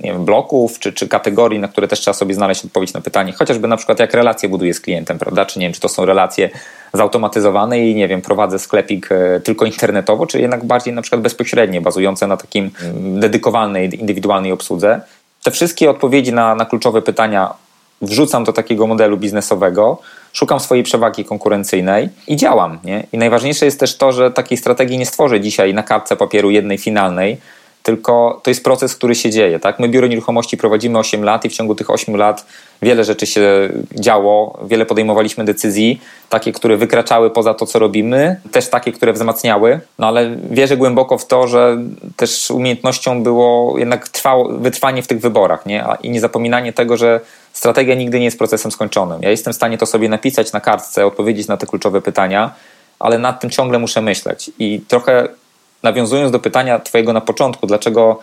wiem, 0.00 0.24
bloków 0.24 0.78
czy, 0.78 0.92
czy 0.92 1.08
kategorii, 1.08 1.58
na 1.58 1.68
które 1.68 1.88
też 1.88 2.00
trzeba 2.00 2.14
sobie 2.14 2.34
znaleźć 2.34 2.64
odpowiedź 2.64 2.92
na 2.92 3.00
pytanie. 3.00 3.32
Chociażby 3.32 3.68
na 3.68 3.76
przykład 3.76 3.98
jak 3.98 4.14
relacje 4.14 4.48
buduję 4.48 4.74
z 4.74 4.80
klientem, 4.80 5.18
prawda? 5.18 5.46
Czy 5.46 5.58
nie 5.58 5.66
wiem, 5.66 5.72
czy 5.72 5.80
to 5.80 5.88
są 5.88 6.04
relacje 6.04 6.50
zautomatyzowane 6.94 7.80
i 7.80 7.94
nie 7.94 8.08
wiem, 8.08 8.22
prowadzę 8.22 8.58
sklepik 8.58 9.12
e, 9.12 9.40
tylko 9.40 9.64
internetowo, 9.64 10.26
czy 10.26 10.40
jednak 10.40 10.64
bardziej 10.64 10.94
na 10.94 11.02
przykład 11.02 11.22
bezpośrednie, 11.22 11.80
bazujące 11.80 12.26
na 12.26 12.36
takim 12.36 12.70
mm, 12.82 13.20
dedykowanej, 13.20 14.00
indywidualnej 14.00 14.52
obsłudze. 14.52 15.00
Te 15.42 15.50
wszystkie 15.50 15.90
odpowiedzi 15.90 16.32
na, 16.32 16.54
na 16.54 16.64
kluczowe 16.64 17.02
pytania 17.02 17.54
wrzucam 18.02 18.44
do 18.44 18.52
takiego 18.52 18.86
modelu 18.86 19.16
biznesowego, 19.16 19.98
szukam 20.32 20.60
swojej 20.60 20.84
przewagi 20.84 21.24
konkurencyjnej 21.24 22.08
i 22.28 22.36
działam. 22.36 22.78
Nie? 22.84 23.06
I 23.12 23.18
najważniejsze 23.18 23.64
jest 23.64 23.80
też 23.80 23.96
to, 23.96 24.12
że 24.12 24.30
takiej 24.30 24.58
strategii 24.58 24.98
nie 24.98 25.06
stworzę 25.06 25.40
dzisiaj 25.40 25.74
na 25.74 25.82
kartce 25.82 26.16
papieru 26.16 26.50
jednej 26.50 26.78
finalnej, 26.78 27.36
tylko 27.82 28.40
to 28.42 28.50
jest 28.50 28.64
proces, 28.64 28.96
który 28.96 29.14
się 29.14 29.30
dzieje. 29.30 29.60
Tak? 29.60 29.78
My 29.78 29.88
biuro 29.88 30.06
nieruchomości 30.06 30.56
prowadzimy 30.56 30.98
8 30.98 31.24
lat 31.24 31.44
i 31.44 31.48
w 31.48 31.52
ciągu 31.52 31.74
tych 31.74 31.90
8 31.90 32.16
lat 32.16 32.46
wiele 32.82 33.04
rzeczy 33.04 33.26
się 33.26 33.42
działo, 33.94 34.58
wiele 34.64 34.86
podejmowaliśmy 34.86 35.44
decyzji, 35.44 36.00
takie, 36.28 36.52
które 36.52 36.76
wykraczały 36.76 37.30
poza 37.30 37.54
to, 37.54 37.66
co 37.66 37.78
robimy, 37.78 38.40
też 38.52 38.68
takie, 38.68 38.92
które 38.92 39.12
wzmacniały, 39.12 39.80
no 39.98 40.06
ale 40.06 40.36
wierzę 40.50 40.76
głęboko 40.76 41.18
w 41.18 41.26
to, 41.26 41.46
że 41.46 41.78
też 42.16 42.50
umiejętnością 42.50 43.22
było 43.22 43.78
jednak 43.78 44.08
trwało, 44.08 44.48
wytrwanie 44.48 45.02
w 45.02 45.06
tych 45.06 45.20
wyborach 45.20 45.66
nie? 45.66 45.84
i 46.02 46.10
nie 46.10 46.20
zapominanie 46.20 46.72
tego, 46.72 46.96
że 46.96 47.20
strategia 47.52 47.94
nigdy 47.94 48.18
nie 48.18 48.24
jest 48.24 48.38
procesem 48.38 48.70
skończonym. 48.70 49.22
Ja 49.22 49.30
jestem 49.30 49.52
w 49.52 49.56
stanie 49.56 49.78
to 49.78 49.86
sobie 49.86 50.08
napisać 50.08 50.52
na 50.52 50.60
kartce, 50.60 51.06
odpowiedzieć 51.06 51.48
na 51.48 51.56
te 51.56 51.66
kluczowe 51.66 52.00
pytania, 52.02 52.54
ale 52.98 53.18
nad 53.18 53.40
tym 53.40 53.50
ciągle 53.50 53.78
muszę 53.78 54.02
myśleć 54.02 54.50
i 54.58 54.80
trochę 54.88 55.28
nawiązując 55.82 56.32
do 56.32 56.38
pytania 56.38 56.78
Twojego 56.78 57.12
na 57.12 57.20
początku, 57.20 57.66
dlaczego 57.66 58.18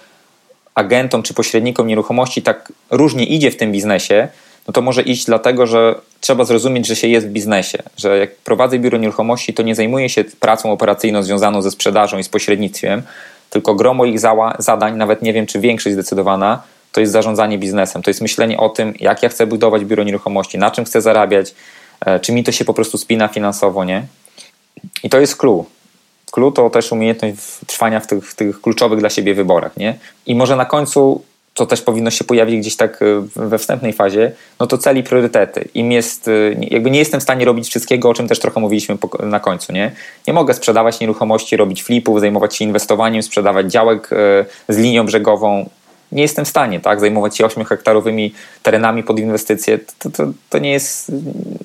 agentom 0.75 1.23
czy 1.23 1.33
pośrednikom 1.33 1.87
nieruchomości 1.87 2.41
tak 2.41 2.71
różnie 2.91 3.25
idzie 3.25 3.51
w 3.51 3.57
tym 3.57 3.71
biznesie, 3.71 4.27
no 4.67 4.73
to 4.73 4.81
może 4.81 5.01
iść 5.01 5.25
dlatego, 5.25 5.67
że 5.67 5.95
trzeba 6.21 6.45
zrozumieć, 6.45 6.87
że 6.87 6.95
się 6.95 7.07
jest 7.07 7.27
w 7.27 7.31
biznesie, 7.31 7.77
że 7.97 8.17
jak 8.17 8.35
prowadzę 8.35 8.79
biuro 8.79 8.97
nieruchomości, 8.97 9.53
to 9.53 9.63
nie 9.63 9.75
zajmuję 9.75 10.09
się 10.09 10.23
pracą 10.23 10.71
operacyjną 10.71 11.23
związaną 11.23 11.61
ze 11.61 11.71
sprzedażą 11.71 12.17
i 12.17 12.23
z 12.23 12.29
pośrednictwem, 12.29 13.01
tylko 13.49 13.75
gro 13.75 13.93
moich 13.93 14.19
zadań, 14.59 14.97
nawet 14.97 15.21
nie 15.21 15.33
wiem 15.33 15.45
czy 15.45 15.59
większość 15.59 15.93
zdecydowana, 15.93 16.61
to 16.97 17.01
jest 17.01 17.13
zarządzanie 17.13 17.57
biznesem, 17.57 18.01
to 18.01 18.09
jest 18.09 18.21
myślenie 18.21 18.57
o 18.57 18.69
tym, 18.69 18.93
jak 18.99 19.23
ja 19.23 19.29
chcę 19.29 19.47
budować 19.47 19.85
biuro 19.85 20.03
nieruchomości, 20.03 20.57
na 20.57 20.71
czym 20.71 20.85
chcę 20.85 21.01
zarabiać, 21.01 21.55
e, 22.05 22.19
czy 22.19 22.31
mi 22.31 22.43
to 22.43 22.51
się 22.51 22.65
po 22.65 22.73
prostu 22.73 22.97
spina 22.97 23.27
finansowo, 23.27 23.83
nie? 23.83 24.05
I 25.03 25.09
to 25.09 25.19
jest 25.19 25.35
clue. 25.35 25.65
Clue 26.31 26.51
to 26.51 26.69
też 26.69 26.91
umiejętność 26.91 27.35
trwania 27.67 27.99
w 27.99 28.07
tych, 28.07 28.29
w 28.29 28.35
tych 28.35 28.61
kluczowych 28.61 28.99
dla 28.99 29.09
siebie 29.09 29.33
wyborach, 29.33 29.77
nie? 29.77 29.97
I 30.25 30.35
może 30.35 30.55
na 30.55 30.65
końcu 30.65 31.21
to 31.53 31.65
też 31.65 31.81
powinno 31.81 32.11
się 32.11 32.23
pojawić 32.23 32.59
gdzieś 32.59 32.75
tak 32.75 33.01
e, 33.01 33.05
we 33.35 33.57
wstępnej 33.57 33.93
fazie, 33.93 34.31
no 34.59 34.67
to 34.67 34.77
cel 34.77 34.97
i 34.97 35.03
priorytety. 35.03 35.69
Im 35.73 35.91
jest, 35.91 36.27
e, 36.27 36.31
jakby 36.61 36.91
nie 36.91 36.99
jestem 36.99 37.19
w 37.19 37.23
stanie 37.23 37.45
robić 37.45 37.67
wszystkiego, 37.67 38.09
o 38.09 38.13
czym 38.13 38.27
też 38.27 38.39
trochę 38.39 38.59
mówiliśmy 38.59 38.97
na 39.19 39.39
końcu, 39.39 39.73
nie? 39.73 39.91
Nie 40.27 40.33
mogę 40.33 40.53
sprzedawać 40.53 40.99
nieruchomości, 40.99 41.57
robić 41.57 41.83
flipów, 41.83 42.19
zajmować 42.19 42.55
się 42.55 42.65
inwestowaniem, 42.65 43.23
sprzedawać 43.23 43.71
działek 43.71 44.09
z 44.69 44.77
linią 44.77 45.05
brzegową, 45.05 45.69
nie 46.11 46.21
jestem 46.21 46.45
w 46.45 46.47
stanie 46.47 46.79
tak, 46.79 46.99
zajmować 46.99 47.37
się 47.37 47.45
8 47.45 47.65
hektarowymi 47.65 48.33
terenami 48.63 49.03
pod 49.03 49.19
inwestycje. 49.19 49.79
To, 49.99 50.09
to, 50.09 50.23
to 50.49 50.59
nie 50.59 50.71
jest. 50.71 51.11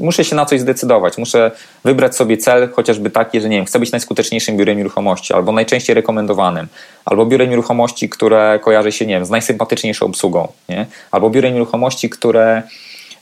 Muszę 0.00 0.24
się 0.24 0.36
na 0.36 0.46
coś 0.46 0.60
zdecydować. 0.60 1.18
Muszę 1.18 1.50
wybrać 1.84 2.16
sobie 2.16 2.36
cel, 2.36 2.70
chociażby 2.72 3.10
taki, 3.10 3.40
że 3.40 3.48
nie 3.48 3.56
wiem, 3.56 3.64
chcę 3.64 3.78
być 3.78 3.92
najskuteczniejszym 3.92 4.56
biurem 4.56 4.78
nieruchomości, 4.78 5.34
albo 5.34 5.52
najczęściej 5.52 5.94
rekomendowanym, 5.94 6.66
albo 7.04 7.26
biurem 7.26 7.50
nieruchomości, 7.50 8.08
które 8.08 8.60
kojarzy 8.62 8.92
się, 8.92 9.06
nie 9.06 9.14
wiem, 9.14 9.24
z 9.24 9.30
najsympatyczniejszą 9.30 10.06
obsługą, 10.06 10.48
nie? 10.68 10.86
albo 11.10 11.30
biurem 11.30 11.54
nieruchomości, 11.54 12.10
które 12.10 12.62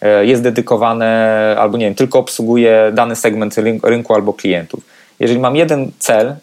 e, 0.00 0.26
jest 0.26 0.42
dedykowane, 0.42 1.56
albo 1.58 1.78
nie 1.78 1.84
wiem, 1.84 1.94
tylko 1.94 2.18
obsługuje 2.18 2.90
dany 2.94 3.16
segment 3.16 3.56
rynku 3.82 4.14
albo 4.14 4.32
klientów. 4.32 4.84
Jeżeli 5.20 5.40
mam 5.40 5.56
jeden 5.56 5.90
cel, 5.98 6.36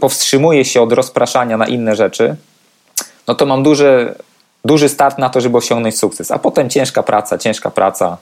powstrzymuję 0.00 0.64
się 0.64 0.82
od 0.82 0.92
rozpraszania 0.92 1.56
na 1.56 1.66
inne 1.66 1.96
rzeczy, 1.96 2.36
no 3.28 3.34
to 3.34 3.46
mam 3.46 3.62
duży, 3.62 4.14
duży 4.64 4.88
start 4.88 5.18
na 5.18 5.30
to, 5.30 5.40
żeby 5.40 5.56
osiągnąć 5.56 5.98
sukces. 5.98 6.30
A 6.30 6.38
potem 6.38 6.70
ciężka 6.70 7.02
praca, 7.02 7.38
ciężka 7.38 7.70
praca 7.70 8.16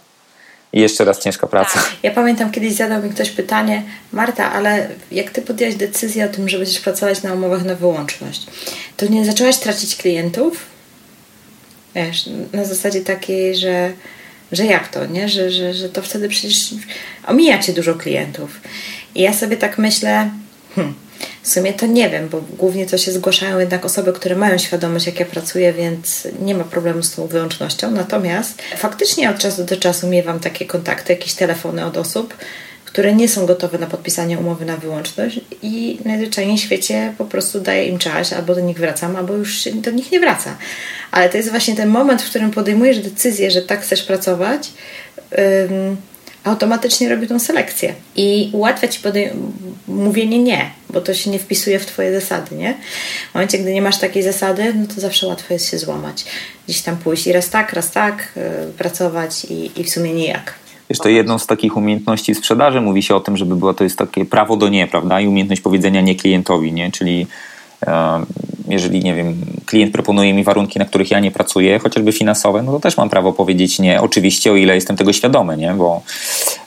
i 0.72 0.80
jeszcze 0.80 1.04
raz 1.04 1.18
ciężka 1.18 1.46
praca. 1.46 1.72
Tak. 1.72 1.92
Ja 2.02 2.10
pamiętam 2.10 2.50
kiedyś 2.50 2.72
zadał 2.72 3.02
mi 3.02 3.10
ktoś 3.10 3.30
pytanie, 3.30 3.82
Marta, 4.12 4.52
ale 4.52 4.88
jak 5.12 5.30
ty 5.30 5.42
podjęłaś 5.42 5.76
decyzję 5.76 6.26
o 6.26 6.28
tym, 6.28 6.48
że 6.48 6.58
będziesz 6.58 6.80
pracować 6.80 7.22
na 7.22 7.32
umowach 7.32 7.64
na 7.64 7.74
wyłączność, 7.74 8.46
to 8.96 9.06
nie 9.06 9.24
zaczęłaś 9.24 9.56
tracić 9.56 9.96
klientów? 9.96 10.58
Wiesz, 11.94 12.28
na 12.52 12.64
zasadzie 12.64 13.00
takiej, 13.00 13.56
że, 13.56 13.92
że 14.52 14.64
jak 14.64 14.88
to, 14.88 15.06
nie? 15.06 15.28
Że, 15.28 15.50
że, 15.50 15.74
że 15.74 15.88
to 15.88 16.02
wtedy 16.02 16.28
przecież 16.28 16.74
omija 17.26 17.58
cię 17.58 17.72
dużo 17.72 17.94
klientów. 17.94 18.60
I 19.14 19.22
ja 19.22 19.34
sobie 19.34 19.56
tak 19.56 19.78
myślę, 19.78 20.30
hmm, 20.74 20.94
w 21.46 21.48
sumie 21.48 21.72
to 21.72 21.86
nie 21.86 22.10
wiem, 22.10 22.28
bo 22.28 22.40
głównie 22.58 22.86
to 22.86 22.98
się 22.98 23.12
zgłaszają 23.12 23.58
jednak 23.58 23.84
osoby, 23.84 24.12
które 24.12 24.36
mają 24.36 24.58
świadomość, 24.58 25.06
jak 25.06 25.20
ja 25.20 25.26
pracuję, 25.26 25.72
więc 25.72 26.28
nie 26.40 26.54
ma 26.54 26.64
problemu 26.64 27.02
z 27.02 27.10
tą 27.10 27.26
wyłącznością. 27.26 27.90
Natomiast 27.90 28.62
faktycznie 28.76 29.30
od 29.30 29.38
czasu 29.38 29.64
do 29.64 29.76
czasu 29.76 30.08
miewam 30.08 30.40
takie 30.40 30.66
kontakty, 30.66 31.12
jakieś 31.12 31.34
telefony 31.34 31.84
od 31.84 31.96
osób, 31.96 32.36
które 32.84 33.14
nie 33.14 33.28
są 33.28 33.46
gotowe 33.46 33.78
na 33.78 33.86
podpisanie 33.86 34.38
umowy 34.38 34.64
na 34.64 34.76
wyłączność 34.76 35.40
i 35.62 35.98
najzwyczajniej 36.04 36.58
w 36.58 36.60
świecie 36.60 37.14
po 37.18 37.24
prostu 37.24 37.60
daję 37.60 37.84
im 37.84 37.98
czas, 37.98 38.32
albo 38.32 38.54
do 38.54 38.60
nich 38.60 38.78
wracam, 38.78 39.16
albo 39.16 39.34
już 39.34 39.68
do 39.74 39.90
nich 39.90 40.12
nie 40.12 40.20
wraca. 40.20 40.56
Ale 41.10 41.28
to 41.28 41.36
jest 41.36 41.50
właśnie 41.50 41.76
ten 41.76 41.88
moment, 41.88 42.22
w 42.22 42.30
którym 42.30 42.50
podejmujesz 42.50 42.98
decyzję, 42.98 43.50
że 43.50 43.62
tak 43.62 43.82
chcesz 43.82 44.02
pracować, 44.02 44.72
automatycznie 46.46 47.08
robi 47.08 47.26
tą 47.26 47.38
selekcję 47.38 47.94
i 48.16 48.50
ułatwia 48.52 48.88
ci 48.88 49.00
mówienie 49.88 50.38
nie, 50.38 50.70
bo 50.90 51.00
to 51.00 51.14
się 51.14 51.30
nie 51.30 51.38
wpisuje 51.38 51.78
w 51.78 51.86
twoje 51.86 52.20
zasady, 52.20 52.56
nie? 52.56 52.74
W 53.30 53.34
momencie, 53.34 53.58
gdy 53.58 53.74
nie 53.74 53.82
masz 53.82 53.98
takiej 53.98 54.22
zasady, 54.22 54.74
no 54.74 54.86
to 54.94 55.00
zawsze 55.00 55.26
łatwo 55.26 55.54
jest 55.54 55.70
się 55.70 55.78
złamać. 55.78 56.24
Gdzieś 56.64 56.82
tam 56.82 56.96
pójść 56.96 57.26
i 57.26 57.32
raz 57.32 57.50
tak, 57.50 57.72
raz 57.72 57.90
tak, 57.90 58.32
yy, 58.36 58.72
pracować 58.78 59.44
i, 59.44 59.80
i 59.80 59.84
w 59.84 59.90
sumie 59.90 60.12
nijak. 60.12 60.54
To 61.02 61.08
jedną 61.08 61.38
z 61.38 61.46
takich 61.46 61.76
umiejętności 61.76 62.34
sprzedaży 62.34 62.80
mówi 62.80 63.02
się 63.02 63.14
o 63.14 63.20
tym, 63.20 63.36
żeby 63.36 63.56
było 63.56 63.74
to 63.74 63.84
jest 63.84 63.98
takie 63.98 64.24
prawo 64.24 64.56
do 64.56 64.68
nie, 64.68 64.86
prawda? 64.86 65.20
I 65.20 65.28
umiejętność 65.28 65.62
powiedzenia 65.62 66.00
nie 66.00 66.14
klientowi, 66.14 66.72
nie? 66.72 66.92
Czyli 66.92 67.26
jeżeli, 68.68 69.04
nie 69.04 69.14
wiem, 69.14 69.36
klient 69.66 69.92
proponuje 69.92 70.34
mi 70.34 70.44
warunki, 70.44 70.78
na 70.78 70.84
których 70.84 71.10
ja 71.10 71.20
nie 71.20 71.30
pracuję, 71.30 71.78
chociażby 71.78 72.12
finansowe, 72.12 72.62
no 72.62 72.72
to 72.72 72.80
też 72.80 72.96
mam 72.96 73.08
prawo 73.08 73.32
powiedzieć 73.32 73.78
nie, 73.78 74.02
oczywiście, 74.02 74.52
o 74.52 74.56
ile 74.56 74.74
jestem 74.74 74.96
tego 74.96 75.12
świadomy, 75.12 75.56
nie? 75.56 75.74
Bo, 75.74 76.02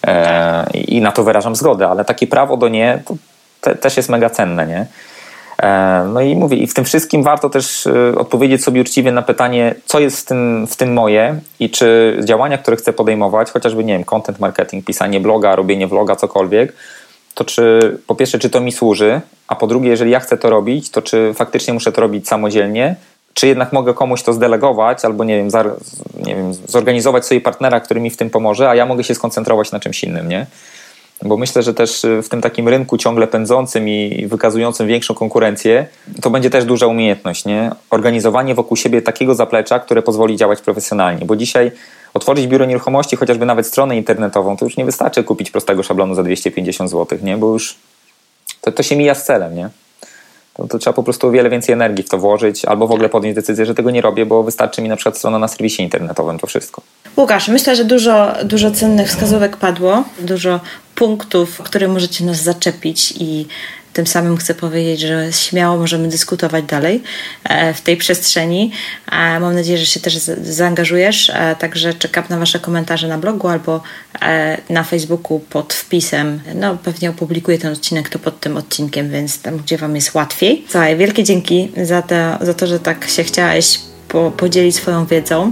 e, 0.08 0.70
I 0.72 1.02
na 1.02 1.12
to 1.12 1.24
wyrażam 1.24 1.56
zgodę, 1.56 1.88
ale 1.88 2.06
takie 2.06 2.28
prawo 2.28 2.58
do 2.58 2.68
nie 2.68 3.04
te, 3.62 3.76
też 3.76 3.98
jest 3.98 4.10
mega 4.10 4.30
cenne, 4.30 4.68
nie? 4.68 4.86
E, 5.64 6.06
no 6.14 6.22
i 6.22 6.36
mówię, 6.36 6.58
i 6.58 6.68
w 6.68 6.74
tym 6.74 6.86
wszystkim 6.86 7.24
warto 7.24 7.50
też 7.50 7.88
e, 7.88 8.16
odpowiedzieć 8.16 8.64
sobie 8.64 8.82
uczciwie 8.82 9.12
na 9.12 9.22
pytanie, 9.22 9.76
co 9.86 10.00
jest 10.00 10.20
w 10.20 10.26
tym, 10.26 10.68
w 10.68 10.76
tym 10.76 10.94
moje 10.94 11.40
i 11.60 11.70
czy 11.70 12.20
działania, 12.24 12.58
które 12.58 12.78
chcę 12.78 12.94
podejmować, 12.94 13.52
chociażby, 13.52 13.84
nie 13.84 13.94
wiem, 13.94 14.04
content 14.04 14.40
marketing, 14.40 14.86
pisanie 14.86 15.20
bloga, 15.20 15.56
robienie 15.56 15.88
vloga, 15.88 16.16
cokolwiek, 16.16 16.74
to 17.40 17.46
czy 17.46 17.98
po 18.08 18.16
pierwsze, 18.16 18.40
czy 18.40 18.50
to 18.50 18.60
mi 18.60 18.72
służy, 18.72 19.22
a 19.48 19.56
po 19.56 19.68
drugie, 19.68 19.90
jeżeli 19.90 20.12
ja 20.12 20.20
chcę 20.20 20.38
to 20.38 20.50
robić, 20.50 20.90
to 20.90 21.02
czy 21.02 21.34
faktycznie 21.34 21.74
muszę 21.74 21.92
to 21.92 22.02
robić 22.02 22.28
samodzielnie, 22.28 22.96
czy 23.34 23.48
jednak 23.48 23.74
mogę 23.74 23.94
komuś 23.94 24.24
to 24.24 24.34
zdelegować, 24.34 25.06
albo 25.06 25.24
nie 25.24 25.38
wiem, 25.38 25.50
nie 26.26 26.36
wiem, 26.36 26.54
zorganizować 26.54 27.26
sobie 27.26 27.42
partnera, 27.42 27.80
który 27.80 28.02
mi 28.02 28.10
w 28.10 28.18
tym 28.18 28.30
pomoże, 28.30 28.70
a 28.70 28.76
ja 28.76 28.86
mogę 28.86 29.04
się 29.04 29.16
skoncentrować 29.16 29.72
na 29.72 29.80
czymś 29.80 30.04
innym, 30.04 30.30
nie? 30.30 30.46
Bo 31.24 31.38
myślę, 31.38 31.64
że 31.64 31.74
też 31.74 32.06
w 32.24 32.30
tym 32.30 32.42
takim 32.42 32.68
rynku 32.68 32.98
ciągle 32.98 33.28
pędzącym 33.28 33.90
i 33.90 34.28
wykazującym 34.28 34.88
większą 34.88 35.14
konkurencję, 35.14 35.86
to 36.22 36.30
będzie 36.30 36.50
też 36.50 36.66
duża 36.66 36.88
umiejętność, 36.88 37.46
nie? 37.46 37.72
Organizowanie 37.90 38.56
wokół 38.56 38.78
siebie 38.78 39.02
takiego 39.02 39.36
zaplecza, 39.36 39.80
które 39.80 40.02
pozwoli 40.02 40.36
działać 40.36 40.62
profesjonalnie, 40.62 41.26
bo 41.26 41.36
dzisiaj 41.36 41.72
otworzyć 42.14 42.48
biuro 42.48 42.66
nieruchomości, 42.66 43.16
chociażby 43.16 43.46
nawet 43.46 43.68
stronę 43.68 43.98
internetową, 43.98 44.58
to 44.58 44.66
już 44.66 44.78
nie 44.78 44.86
wystarczy 44.86 45.24
kupić 45.24 45.52
prostego 45.52 45.84
szablonu 45.84 46.16
za 46.16 46.24
250 46.24 46.90
zł, 46.90 47.20
nie? 47.24 47.38
Bo 47.38 47.54
już 47.54 47.76
to, 48.62 48.72
to 48.72 48.84
się 48.84 48.96
mija 48.96 49.16
z 49.16 49.26
celem, 49.26 49.56
nie? 49.56 49.70
To, 50.54 50.68
to, 50.68 50.80
trzeba 50.80 50.94
po 50.94 51.04
prostu 51.04 51.28
o 51.28 51.32
wiele 51.32 51.50
więcej 51.50 51.74
energii 51.74 52.04
w 52.04 52.10
to 52.10 52.18
włożyć, 52.18 52.66
albo 52.66 52.88
w 52.88 52.92
ogóle 52.92 53.10
podjąć 53.10 53.36
decyzję, 53.36 53.66
że 53.66 53.76
tego 53.76 53.92
nie 53.92 54.02
robię, 54.02 54.26
bo 54.26 54.44
wystarczy 54.44 54.82
mi 54.82 54.90
na 54.90 54.96
przykład 54.96 55.18
strona 55.18 55.40
na 55.40 55.48
serwisie 55.48 55.84
internetowym, 55.84 56.40
to 56.40 56.48
wszystko. 56.48 56.82
Łukasz, 57.20 57.48
myślę, 57.48 57.76
że 57.76 57.86
dużo, 57.86 58.36
dużo 58.44 58.72
cennych 58.72 59.08
wskazówek 59.08 59.58
padło, 59.58 60.04
dużo 60.20 60.60
punktów, 60.96 61.58
które 61.58 61.88
możecie 61.88 62.26
nas 62.26 62.44
zaczepić 62.44 63.14
i 63.20 63.48
tym 63.94 64.08
samym 64.08 64.38
chcę 64.38 64.54
powiedzieć, 64.54 65.00
że 65.00 65.34
śmiało 65.34 65.78
możemy 65.78 66.08
dyskutować 66.08 66.66
dalej 66.66 67.04
e, 67.44 67.74
w 67.74 67.82
tej 67.82 67.98
przestrzeni. 67.98 68.72
E, 69.12 69.40
mam 69.40 69.56
nadzieję, 69.56 69.78
że 69.78 69.86
się 69.86 70.00
też 70.00 70.18
zaangażujesz, 70.44 71.30
e, 71.30 71.56
także 71.56 71.94
czekam 71.94 72.24
na 72.30 72.38
Wasze 72.38 72.60
komentarze 72.60 73.08
na 73.08 73.18
blogu 73.18 73.48
albo 73.48 73.82
na 74.70 74.84
Facebooku 74.84 75.40
pod 75.40 75.74
wpisem. 75.74 76.40
No, 76.56 76.78
pewnie 76.78 77.10
opublikuję 77.10 77.58
ten 77.58 77.74
odcinek 77.74 78.10
to 78.10 78.20
pod 78.20 78.40
tym 78.40 78.58
odcinkiem, 78.58 79.12
więc 79.12 79.42
tam, 79.42 79.58
gdzie 79.58 79.78
Wam 79.78 79.96
jest 79.96 80.14
łatwiej. 80.14 80.66
Słuchaj, 80.70 80.98
wielkie 80.98 81.24
dzięki 81.24 81.72
za 81.84 82.02
to, 82.02 82.16
za 82.42 82.54
to 82.54 82.68
że 82.68 82.80
tak 82.80 83.10
się 83.10 83.24
chciałaś 83.24 83.80
po, 84.08 84.32
podzielić 84.32 84.76
swoją 84.76 85.06
wiedzą. 85.06 85.52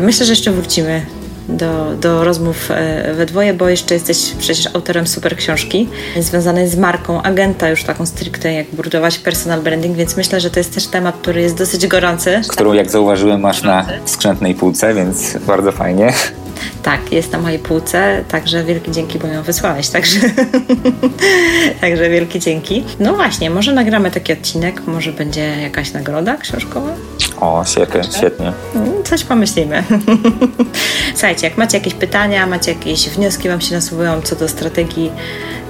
Myślę, 0.00 0.26
że 0.26 0.32
jeszcze 0.32 0.52
wrócimy 0.52 1.06
do, 1.48 1.94
do 2.00 2.24
rozmów 2.24 2.70
e, 2.70 3.14
we 3.14 3.26
dwoje, 3.26 3.54
bo 3.54 3.68
jeszcze 3.68 3.94
jesteś 3.94 4.32
przecież 4.38 4.66
autorem 4.74 5.06
super 5.06 5.36
książki 5.36 5.88
związanej 6.20 6.68
z 6.68 6.76
marką 6.76 7.22
agenta, 7.22 7.68
już 7.68 7.84
taką 7.84 8.06
stricte, 8.06 8.52
jak 8.52 8.66
budować 8.72 9.18
personal 9.18 9.62
branding, 9.62 9.96
więc 9.96 10.16
myślę, 10.16 10.40
że 10.40 10.50
to 10.50 10.60
jest 10.60 10.74
też 10.74 10.86
temat, 10.86 11.16
który 11.22 11.40
jest 11.40 11.58
dosyć 11.58 11.86
gorący. 11.86 12.40
Którą, 12.48 12.72
jak 12.72 12.90
zauważyłem, 12.90 13.40
masz 13.40 13.62
na 13.62 13.86
skrzętnej 14.04 14.54
półce, 14.54 14.94
więc 14.94 15.36
bardzo 15.46 15.72
fajnie. 15.72 16.12
Tak, 16.82 17.12
jest 17.12 17.32
na 17.32 17.38
mojej 17.38 17.58
półce, 17.58 18.24
także 18.28 18.64
wielkie 18.64 18.92
dzięki, 18.92 19.18
bo 19.18 19.26
ją 19.26 19.42
wysłałeś, 19.42 19.88
także, 19.88 20.20
także 21.80 22.10
wielkie 22.10 22.40
dzięki. 22.40 22.84
No 23.00 23.14
właśnie, 23.14 23.50
może 23.50 23.72
nagramy 23.72 24.10
taki 24.10 24.32
odcinek, 24.32 24.86
może 24.86 25.12
będzie 25.12 25.40
jakaś 25.40 25.92
nagroda 25.92 26.36
książkowa? 26.36 26.90
O, 27.40 27.64
świetnie, 27.66 28.02
świetnie. 28.16 28.52
Mm, 28.74 29.02
coś 29.04 29.24
pomyślimy. 29.24 29.84
Słuchajcie, 31.14 31.46
jak 31.46 31.58
macie 31.58 31.78
jakieś 31.78 31.94
pytania, 31.94 32.46
macie 32.46 32.72
jakieś 32.72 33.08
wnioski 33.08 33.48
Wam 33.48 33.60
się 33.60 33.74
nasuwają 33.74 34.22
co 34.22 34.36
do 34.36 34.48
strategii 34.48 35.12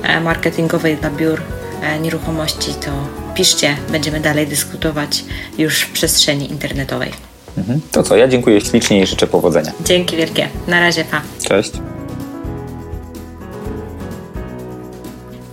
e, 0.03 0.21
marketingowej 0.21 0.97
dla 0.97 1.11
biur 1.11 1.41
e, 1.83 2.01
nieruchomości, 2.01 2.75
to 2.75 2.91
piszcie, 3.35 3.77
będziemy 3.91 4.21
dalej 4.21 4.47
dyskutować 4.47 5.25
już 5.59 5.81
w 5.81 5.93
przestrzeni 5.93 6.51
internetowej. 6.51 7.32
Mhm. 7.59 7.81
To 7.93 8.03
co, 8.03 8.17
ja 8.17 8.29
dziękuję 8.29 8.61
ślicznie 8.61 9.03
i 9.03 9.07
życzę 9.07 9.27
powodzenia. 9.27 9.73
Dzięki 9.85 10.17
wielkie. 10.17 10.49
Na 10.69 10.81
razie, 10.81 11.05
pa. 11.05 11.21
Cześć. 11.49 11.73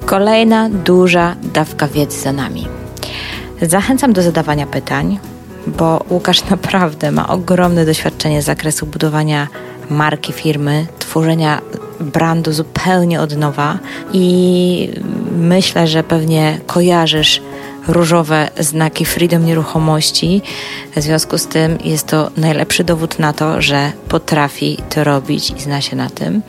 Kolejna 0.06 0.70
duża 0.70 1.36
dawka 1.54 1.88
wiedzy 1.88 2.20
za 2.20 2.34
nami. 2.34 2.68
Zachęcam 3.62 4.14
do 4.14 4.22
zadawania 4.22 4.68
pytań, 4.68 5.20
bo 5.68 6.06
Łukasz 6.10 6.50
naprawdę 6.52 7.12
ma 7.12 7.30
ogromne 7.30 7.86
doświadczenie 7.86 8.42
z 8.42 8.46
zakresu 8.46 8.86
budowania 8.86 9.48
marki 9.90 10.34
firmy, 10.34 10.88
tworzenia 11.00 11.62
brandu 12.00 12.54
zupełnie 12.54 13.22
od 13.22 13.38
nowa 13.38 13.80
i 14.14 14.90
myślę, 15.32 15.88
że 15.88 16.04
pewnie 16.04 16.60
kojarzysz 16.68 17.42
różowe 17.94 18.50
znaki 18.60 19.06
Freedom 19.06 19.46
Nieruchomości. 19.46 20.42
W 20.96 21.02
związku 21.02 21.38
z 21.38 21.48
tym 21.48 21.78
jest 21.84 22.08
to 22.08 22.32
najlepszy 22.38 22.84
dowód 22.84 23.20
na 23.20 23.34
to, 23.34 23.62
że 23.62 23.92
potrafi 24.08 24.78
to 24.90 25.04
robić 25.04 25.52
i 25.58 25.62
zna 25.62 25.82
się 25.82 25.96
na 25.96 26.10
tym. 26.10 26.42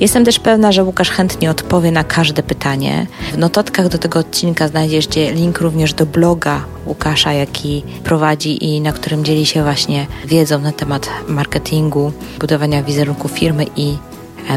Jestem 0.00 0.24
też 0.24 0.38
pewna, 0.38 0.72
że 0.72 0.84
Łukasz 0.84 1.10
chętnie 1.10 1.50
odpowie 1.50 1.92
na 1.92 2.04
każde 2.04 2.42
pytanie. 2.42 3.06
W 3.32 3.38
notatkach 3.38 3.88
do 3.88 3.98
tego 3.98 4.18
odcinka 4.18 4.68
znajdziecie 4.68 5.32
link 5.32 5.60
również 5.60 5.94
do 5.94 6.06
bloga 6.06 6.64
Łukasza, 6.86 7.32
jaki 7.32 7.82
prowadzi 8.04 8.64
i 8.64 8.80
na 8.80 8.92
którym 8.92 9.24
dzieli 9.24 9.46
się 9.46 9.62
właśnie 9.62 10.06
wiedzą 10.24 10.58
na 10.58 10.72
temat 10.72 11.08
marketingu, 11.28 12.12
budowania 12.40 12.82
wizerunku 12.82 13.28
firmy 13.28 13.66
i 13.76 13.96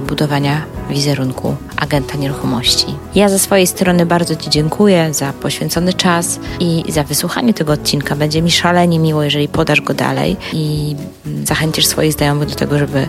budowania 0.08 0.62
wizerunku 0.90 1.56
agenta 1.78 2.18
nieruchomości. 2.18 2.86
Ja 3.16 3.30
ze 3.30 3.40
swojej 3.40 3.68
strony 3.68 4.06
bardzo 4.06 4.36
Ci 4.36 4.50
dziękuję 4.50 5.14
za 5.14 5.34
poświęcony 5.34 5.94
czas 5.94 6.40
i 6.60 6.84
za 6.92 7.04
wysłuchanie 7.04 7.54
tego 7.54 7.74
odcinka. 7.74 8.16
Będzie 8.16 8.42
mi 8.42 8.52
szalenie 8.52 9.00
miło, 9.00 9.24
jeżeli 9.24 9.48
podasz 9.48 9.82
go 9.82 9.94
dalej 9.94 10.38
i 10.54 10.96
zachęcisz 11.44 11.88
swoich 11.88 12.14
znajomych 12.14 12.50
do 12.50 12.56
tego, 12.56 12.80
żeby 12.80 13.08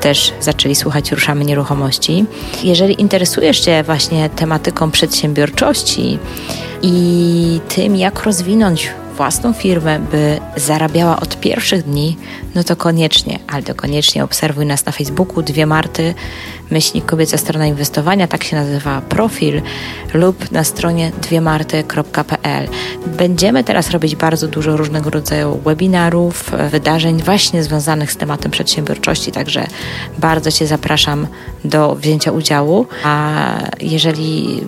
też 0.00 0.32
zaczęli 0.40 0.74
słuchać 0.74 1.12
Ruszamy 1.12 1.44
Nieruchomości. 1.44 2.24
Jeżeli 2.64 3.00
interesujesz 3.00 3.64
się 3.64 3.82
właśnie 3.82 4.30
tematyką 4.30 4.90
przedsiębiorczości 4.90 6.18
i 6.82 7.60
tym, 7.68 7.96
jak 7.96 8.22
rozwinąć 8.22 8.90
własną 9.18 9.52
firmę, 9.52 10.00
by 10.10 10.40
zarabiała 10.56 11.20
od 11.20 11.40
pierwszych 11.40 11.82
dni, 11.82 12.16
no 12.54 12.64
to 12.64 12.76
koniecznie, 12.76 13.38
ale 13.48 13.62
to 13.62 13.74
koniecznie 13.74 14.24
obserwuj 14.24 14.66
nas 14.66 14.86
na 14.86 14.92
Facebooku, 14.92 15.42
dwie 15.42 15.66
Marty, 15.66 16.14
myślnik 16.70 17.06
kobieca 17.06 17.38
strona 17.38 17.66
inwestowania, 17.66 18.28
tak 18.28 18.44
się 18.44 18.56
nazywa 18.56 19.00
profil, 19.00 19.62
lub 20.14 20.50
na 20.50 20.64
stronie 20.64 21.12
dwiemarty.pl. 21.22 22.68
Będziemy 23.06 23.64
teraz 23.64 23.90
robić 23.90 24.16
bardzo 24.16 24.48
dużo 24.48 24.76
różnego 24.76 25.10
rodzaju 25.10 25.60
webinarów, 25.64 26.50
wydarzeń 26.70 27.22
właśnie 27.22 27.62
związanych 27.62 28.12
z 28.12 28.16
tematem 28.16 28.50
przedsiębiorczości, 28.50 29.32
także 29.32 29.66
bardzo 30.18 30.52
Cię 30.52 30.66
zapraszam 30.66 31.26
do 31.64 31.94
wzięcia 31.94 32.32
udziału, 32.32 32.86
a 33.04 33.42
jeżeli 33.80 34.60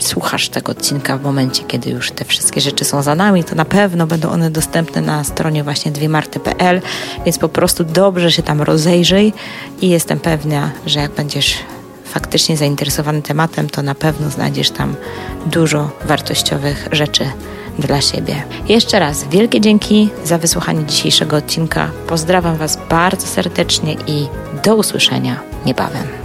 słuchasz 0.00 0.48
tego 0.48 0.72
odcinka 0.72 1.18
w 1.18 1.22
momencie, 1.22 1.64
kiedy 1.64 1.90
już 1.90 2.10
te 2.10 2.24
wszystkie 2.24 2.60
rzeczy 2.60 2.84
są 2.84 3.02
za 3.02 3.14
nami, 3.14 3.44
to 3.44 3.54
na 3.54 3.64
pewno 3.64 4.06
będą 4.06 4.30
one 4.30 4.50
dostępne 4.50 5.00
na 5.00 5.24
stronie 5.24 5.64
właśnie 5.64 5.92
dwiemarty.pl, 5.92 6.80
więc 7.24 7.38
po 7.38 7.48
prostu 7.48 7.84
dobrze 7.84 8.32
się 8.32 8.42
tam 8.42 8.62
rozejrzyj 8.62 9.32
i 9.80 9.88
jestem 9.88 10.20
pewna, 10.20 10.70
że 10.86 11.00
jak 11.00 11.10
będziesz 11.34 11.58
faktycznie 12.04 12.56
zainteresowany 12.56 13.22
tematem, 13.22 13.70
to 13.70 13.82
na 13.82 13.94
pewno 13.94 14.30
znajdziesz 14.30 14.70
tam 14.70 14.94
dużo 15.46 15.90
wartościowych 16.04 16.88
rzeczy 16.92 17.24
dla 17.78 18.00
siebie. 18.00 18.42
Jeszcze 18.68 18.98
raz 18.98 19.24
wielkie 19.24 19.60
dzięki 19.60 20.10
za 20.24 20.38
wysłuchanie 20.38 20.84
dzisiejszego 20.84 21.36
odcinka. 21.36 21.90
Pozdrawiam 22.06 22.56
Was 22.56 22.78
bardzo 22.90 23.26
serdecznie 23.26 23.96
i 24.06 24.26
do 24.64 24.76
usłyszenia 24.76 25.40
niebawem. 25.66 26.23